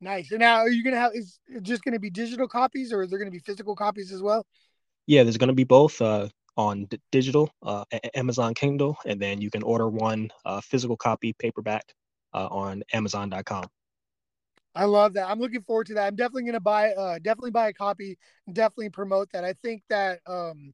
Nice. 0.00 0.30
And 0.30 0.40
now, 0.40 0.56
are 0.56 0.68
you 0.70 0.82
gonna 0.82 0.96
have 0.96 1.12
is 1.14 1.38
it 1.48 1.62
just 1.62 1.82
gonna 1.84 1.98
be 1.98 2.10
digital 2.10 2.48
copies, 2.48 2.92
or 2.92 3.02
is 3.02 3.10
there 3.10 3.18
gonna 3.18 3.30
be 3.30 3.38
physical 3.38 3.76
copies 3.76 4.12
as 4.12 4.22
well? 4.22 4.46
Yeah, 5.06 5.24
there's 5.24 5.36
gonna 5.36 5.52
be 5.52 5.64
both 5.64 6.00
uh, 6.00 6.28
on 6.56 6.86
d- 6.86 7.00
digital, 7.12 7.50
uh, 7.62 7.84
Amazon 8.14 8.54
Kindle, 8.54 8.96
and 9.06 9.20
then 9.20 9.40
you 9.40 9.50
can 9.50 9.62
order 9.62 9.88
one 9.88 10.30
uh, 10.44 10.60
physical 10.60 10.96
copy 10.96 11.34
paperback 11.34 11.84
uh, 12.32 12.48
on 12.50 12.82
Amazon.com. 12.92 13.64
I 14.74 14.84
love 14.84 15.14
that. 15.14 15.28
I'm 15.28 15.40
looking 15.40 15.62
forward 15.62 15.88
to 15.88 15.94
that. 15.94 16.06
I'm 16.06 16.16
definitely 16.16 16.44
gonna 16.44 16.60
buy, 16.60 16.92
uh, 16.92 17.18
definitely 17.18 17.50
buy 17.50 17.68
a 17.68 17.72
copy, 17.72 18.18
definitely 18.52 18.90
promote 18.90 19.30
that. 19.32 19.44
I 19.44 19.52
think 19.54 19.82
that 19.90 20.20
um, 20.26 20.72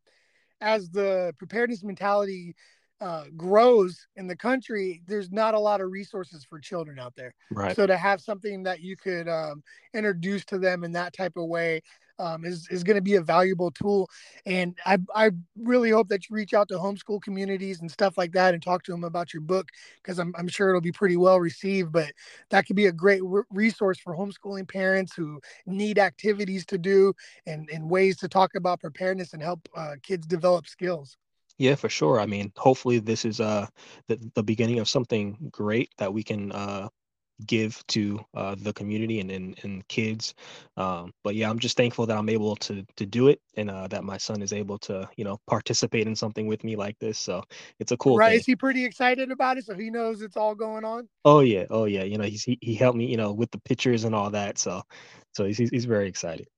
as 0.60 0.90
the 0.90 1.34
preparedness 1.38 1.82
mentality 1.82 2.54
uh, 3.00 3.24
grows 3.36 4.06
in 4.16 4.26
the 4.26 4.36
country, 4.36 5.02
there's 5.06 5.30
not 5.30 5.54
a 5.54 5.60
lot 5.60 5.80
of 5.80 5.90
resources 5.90 6.44
for 6.44 6.58
children 6.58 6.98
out 6.98 7.14
there. 7.16 7.34
Right. 7.50 7.76
So 7.76 7.86
to 7.86 7.96
have 7.96 8.20
something 8.20 8.62
that 8.62 8.80
you 8.80 8.96
could 8.96 9.28
um, 9.28 9.62
introduce 9.94 10.44
to 10.46 10.58
them 10.58 10.84
in 10.84 10.92
that 10.92 11.12
type 11.12 11.36
of 11.36 11.46
way 11.46 11.82
um, 12.18 12.44
is 12.44 12.66
is 12.70 12.82
going 12.82 12.96
to 12.96 13.02
be 13.02 13.16
a 13.16 13.20
valuable 13.20 13.70
tool. 13.70 14.08
And 14.46 14.76
I 14.86 14.98
I 15.14 15.30
really 15.58 15.90
hope 15.90 16.08
that 16.08 16.28
you 16.28 16.34
reach 16.34 16.54
out 16.54 16.68
to 16.68 16.74
homeschool 16.74 17.20
communities 17.22 17.80
and 17.80 17.90
stuff 17.90 18.16
like 18.16 18.32
that 18.32 18.54
and 18.54 18.62
talk 18.62 18.82
to 18.84 18.92
them 18.92 19.04
about 19.04 19.34
your 19.34 19.42
book 19.42 19.68
because 20.02 20.18
I'm 20.18 20.34
I'm 20.38 20.48
sure 20.48 20.70
it'll 20.70 20.80
be 20.80 20.92
pretty 20.92 21.16
well 21.16 21.38
received. 21.38 21.92
But 21.92 22.12
that 22.50 22.66
could 22.66 22.76
be 22.76 22.86
a 22.86 22.92
great 22.92 23.22
re- 23.22 23.42
resource 23.50 23.98
for 23.98 24.16
homeschooling 24.16 24.68
parents 24.68 25.14
who 25.14 25.40
need 25.66 25.98
activities 25.98 26.64
to 26.66 26.78
do 26.78 27.12
and 27.46 27.68
and 27.70 27.90
ways 27.90 28.16
to 28.18 28.28
talk 28.28 28.54
about 28.54 28.80
preparedness 28.80 29.32
and 29.32 29.42
help 29.42 29.68
uh, 29.76 29.96
kids 30.02 30.26
develop 30.26 30.66
skills. 30.66 31.16
Yeah, 31.58 31.74
for 31.74 31.88
sure. 31.88 32.20
I 32.20 32.26
mean, 32.26 32.52
hopefully 32.56 32.98
this 32.98 33.24
is 33.24 33.40
uh 33.40 33.66
the, 34.08 34.18
the 34.34 34.42
beginning 34.42 34.78
of 34.78 34.88
something 34.88 35.36
great 35.50 35.90
that 35.98 36.12
we 36.12 36.22
can 36.22 36.52
uh 36.52 36.88
give 37.46 37.84
to 37.88 38.20
uh 38.34 38.56
the 38.58 38.72
community 38.74 39.20
and 39.20 39.30
and, 39.30 39.58
and 39.64 39.88
kids. 39.88 40.34
Um, 40.76 41.12
but 41.24 41.34
yeah, 41.36 41.50
I'm 41.50 41.58
just 41.58 41.76
thankful 41.76 42.06
that 42.06 42.16
I'm 42.18 42.28
able 42.30 42.56
to 42.56 42.84
to 42.96 43.06
do 43.06 43.28
it 43.28 43.40
and 43.56 43.70
uh 43.70 43.88
that 43.88 44.04
my 44.04 44.18
son 44.18 44.42
is 44.42 44.52
able 44.52 44.78
to, 44.80 45.08
you 45.16 45.24
know, 45.24 45.38
participate 45.48 46.06
in 46.08 46.16
something 46.16 46.46
with 46.46 46.64
me 46.64 46.76
like 46.76 46.98
this. 47.00 47.18
So 47.18 47.42
it's 47.80 47.92
a 47.92 47.96
cool 47.98 48.18
Right. 48.18 48.34
thing. 48.34 48.40
Is 48.40 48.46
he 48.46 48.56
pretty 48.56 48.84
excited 48.84 49.30
about 49.30 49.58
it? 49.58 49.64
So 49.66 49.74
he 49.74 49.90
knows 49.90 50.22
it's 50.22 50.36
all 50.36 50.54
going 50.54 50.84
on? 50.84 51.08
Oh 51.24 51.40
yeah, 51.40 51.66
oh 51.70 51.84
yeah. 51.84 52.04
You 52.04 52.18
know, 52.18 52.24
he's 52.24 52.44
he, 52.44 52.58
he 52.62 52.74
helped 52.74 52.96
me, 52.98 53.06
you 53.06 53.16
know, 53.16 53.32
with 53.32 53.50
the 53.50 53.58
pictures 53.58 54.04
and 54.04 54.14
all 54.14 54.30
that. 54.30 54.58
So 54.58 54.82
so 55.32 55.44
he's 55.44 55.58
he's 55.58 55.84
very 55.84 56.08
excited. 56.08 56.48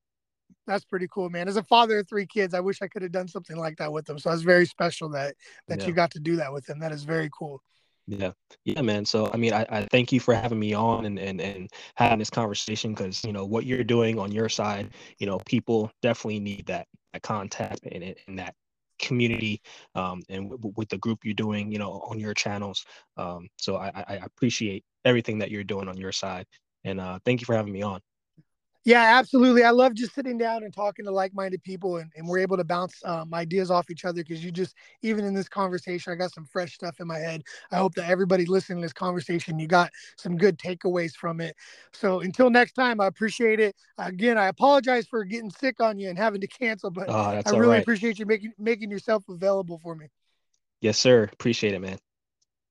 That's 0.68 0.84
pretty 0.84 1.08
cool, 1.10 1.30
man. 1.30 1.48
As 1.48 1.56
a 1.56 1.62
father 1.62 2.00
of 2.00 2.08
three 2.08 2.26
kids, 2.26 2.52
I 2.52 2.60
wish 2.60 2.82
I 2.82 2.88
could 2.88 3.00
have 3.00 3.10
done 3.10 3.26
something 3.26 3.56
like 3.56 3.78
that 3.78 3.90
with 3.90 4.04
them. 4.04 4.18
So 4.18 4.30
it's 4.30 4.42
very 4.42 4.66
special 4.66 5.08
that 5.10 5.34
that 5.66 5.80
yeah. 5.80 5.86
you 5.86 5.94
got 5.94 6.10
to 6.12 6.20
do 6.20 6.36
that 6.36 6.52
with 6.52 6.66
them. 6.66 6.78
That 6.78 6.92
is 6.92 7.04
very 7.04 7.30
cool. 7.36 7.62
Yeah. 8.06 8.32
Yeah, 8.64 8.82
man. 8.82 9.06
So 9.06 9.30
I 9.32 9.38
mean, 9.38 9.54
I, 9.54 9.66
I 9.70 9.86
thank 9.90 10.12
you 10.12 10.20
for 10.20 10.34
having 10.34 10.58
me 10.58 10.74
on 10.74 11.06
and 11.06 11.18
and, 11.18 11.40
and 11.40 11.70
having 11.96 12.18
this 12.18 12.30
conversation 12.30 12.92
because 12.92 13.24
you 13.24 13.32
know 13.32 13.46
what 13.46 13.64
you're 13.64 13.82
doing 13.82 14.18
on 14.18 14.30
your 14.30 14.50
side, 14.50 14.90
you 15.18 15.26
know, 15.26 15.38
people 15.46 15.90
definitely 16.02 16.40
need 16.40 16.66
that 16.66 16.86
that 17.14 17.22
contact 17.22 17.80
and, 17.90 18.14
and 18.26 18.38
that 18.38 18.54
community 18.98 19.62
um, 19.94 20.22
and 20.28 20.50
w- 20.50 20.74
with 20.76 20.90
the 20.90 20.98
group 20.98 21.20
you're 21.24 21.32
doing, 21.32 21.72
you 21.72 21.78
know, 21.78 22.02
on 22.10 22.20
your 22.20 22.34
channels. 22.34 22.84
Um, 23.16 23.48
so 23.56 23.76
I, 23.76 23.90
I 24.06 24.14
appreciate 24.16 24.84
everything 25.04 25.38
that 25.38 25.50
you're 25.50 25.64
doing 25.64 25.88
on 25.88 25.96
your 25.96 26.12
side. 26.12 26.46
And 26.84 27.00
uh, 27.00 27.18
thank 27.24 27.40
you 27.40 27.46
for 27.46 27.54
having 27.54 27.72
me 27.72 27.82
on. 27.82 28.00
Yeah, 28.84 29.18
absolutely. 29.18 29.64
I 29.64 29.70
love 29.70 29.92
just 29.92 30.14
sitting 30.14 30.38
down 30.38 30.62
and 30.62 30.72
talking 30.72 31.04
to 31.04 31.10
like-minded 31.10 31.62
people, 31.62 31.96
and, 31.96 32.10
and 32.16 32.26
we're 32.26 32.38
able 32.38 32.56
to 32.56 32.64
bounce 32.64 32.94
um, 33.04 33.34
ideas 33.34 33.70
off 33.70 33.90
each 33.90 34.04
other. 34.04 34.22
Because 34.22 34.42
you 34.42 34.50
just, 34.50 34.74
even 35.02 35.24
in 35.24 35.34
this 35.34 35.48
conversation, 35.48 36.12
I 36.12 36.16
got 36.16 36.32
some 36.32 36.46
fresh 36.46 36.74
stuff 36.74 37.00
in 37.00 37.06
my 37.06 37.18
head. 37.18 37.42
I 37.70 37.76
hope 37.76 37.94
that 37.96 38.08
everybody 38.08 38.46
listening 38.46 38.78
to 38.78 38.82
this 38.82 38.92
conversation, 38.92 39.58
you 39.58 39.66
got 39.66 39.90
some 40.16 40.38
good 40.38 40.58
takeaways 40.58 41.12
from 41.12 41.40
it. 41.40 41.54
So 41.92 42.20
until 42.20 42.48
next 42.50 42.72
time, 42.72 43.00
I 43.00 43.06
appreciate 43.06 43.60
it. 43.60 43.76
Again, 43.98 44.38
I 44.38 44.46
apologize 44.46 45.06
for 45.06 45.24
getting 45.24 45.50
sick 45.50 45.80
on 45.80 45.98
you 45.98 46.08
and 46.08 46.16
having 46.16 46.40
to 46.40 46.46
cancel, 46.46 46.90
but 46.90 47.10
oh, 47.10 47.42
I 47.44 47.50
really 47.50 47.68
right. 47.68 47.82
appreciate 47.82 48.18
you 48.18 48.26
making 48.26 48.52
making 48.58 48.90
yourself 48.90 49.24
available 49.28 49.78
for 49.82 49.94
me. 49.94 50.06
Yes, 50.80 50.98
sir. 50.98 51.28
Appreciate 51.32 51.74
it, 51.74 51.80
man. 51.80 51.98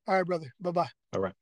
All 0.06 0.14
right, 0.14 0.26
brother. 0.26 0.52
Bye 0.60 0.70
bye. 0.70 0.88
All 1.12 1.20
right. 1.20 1.34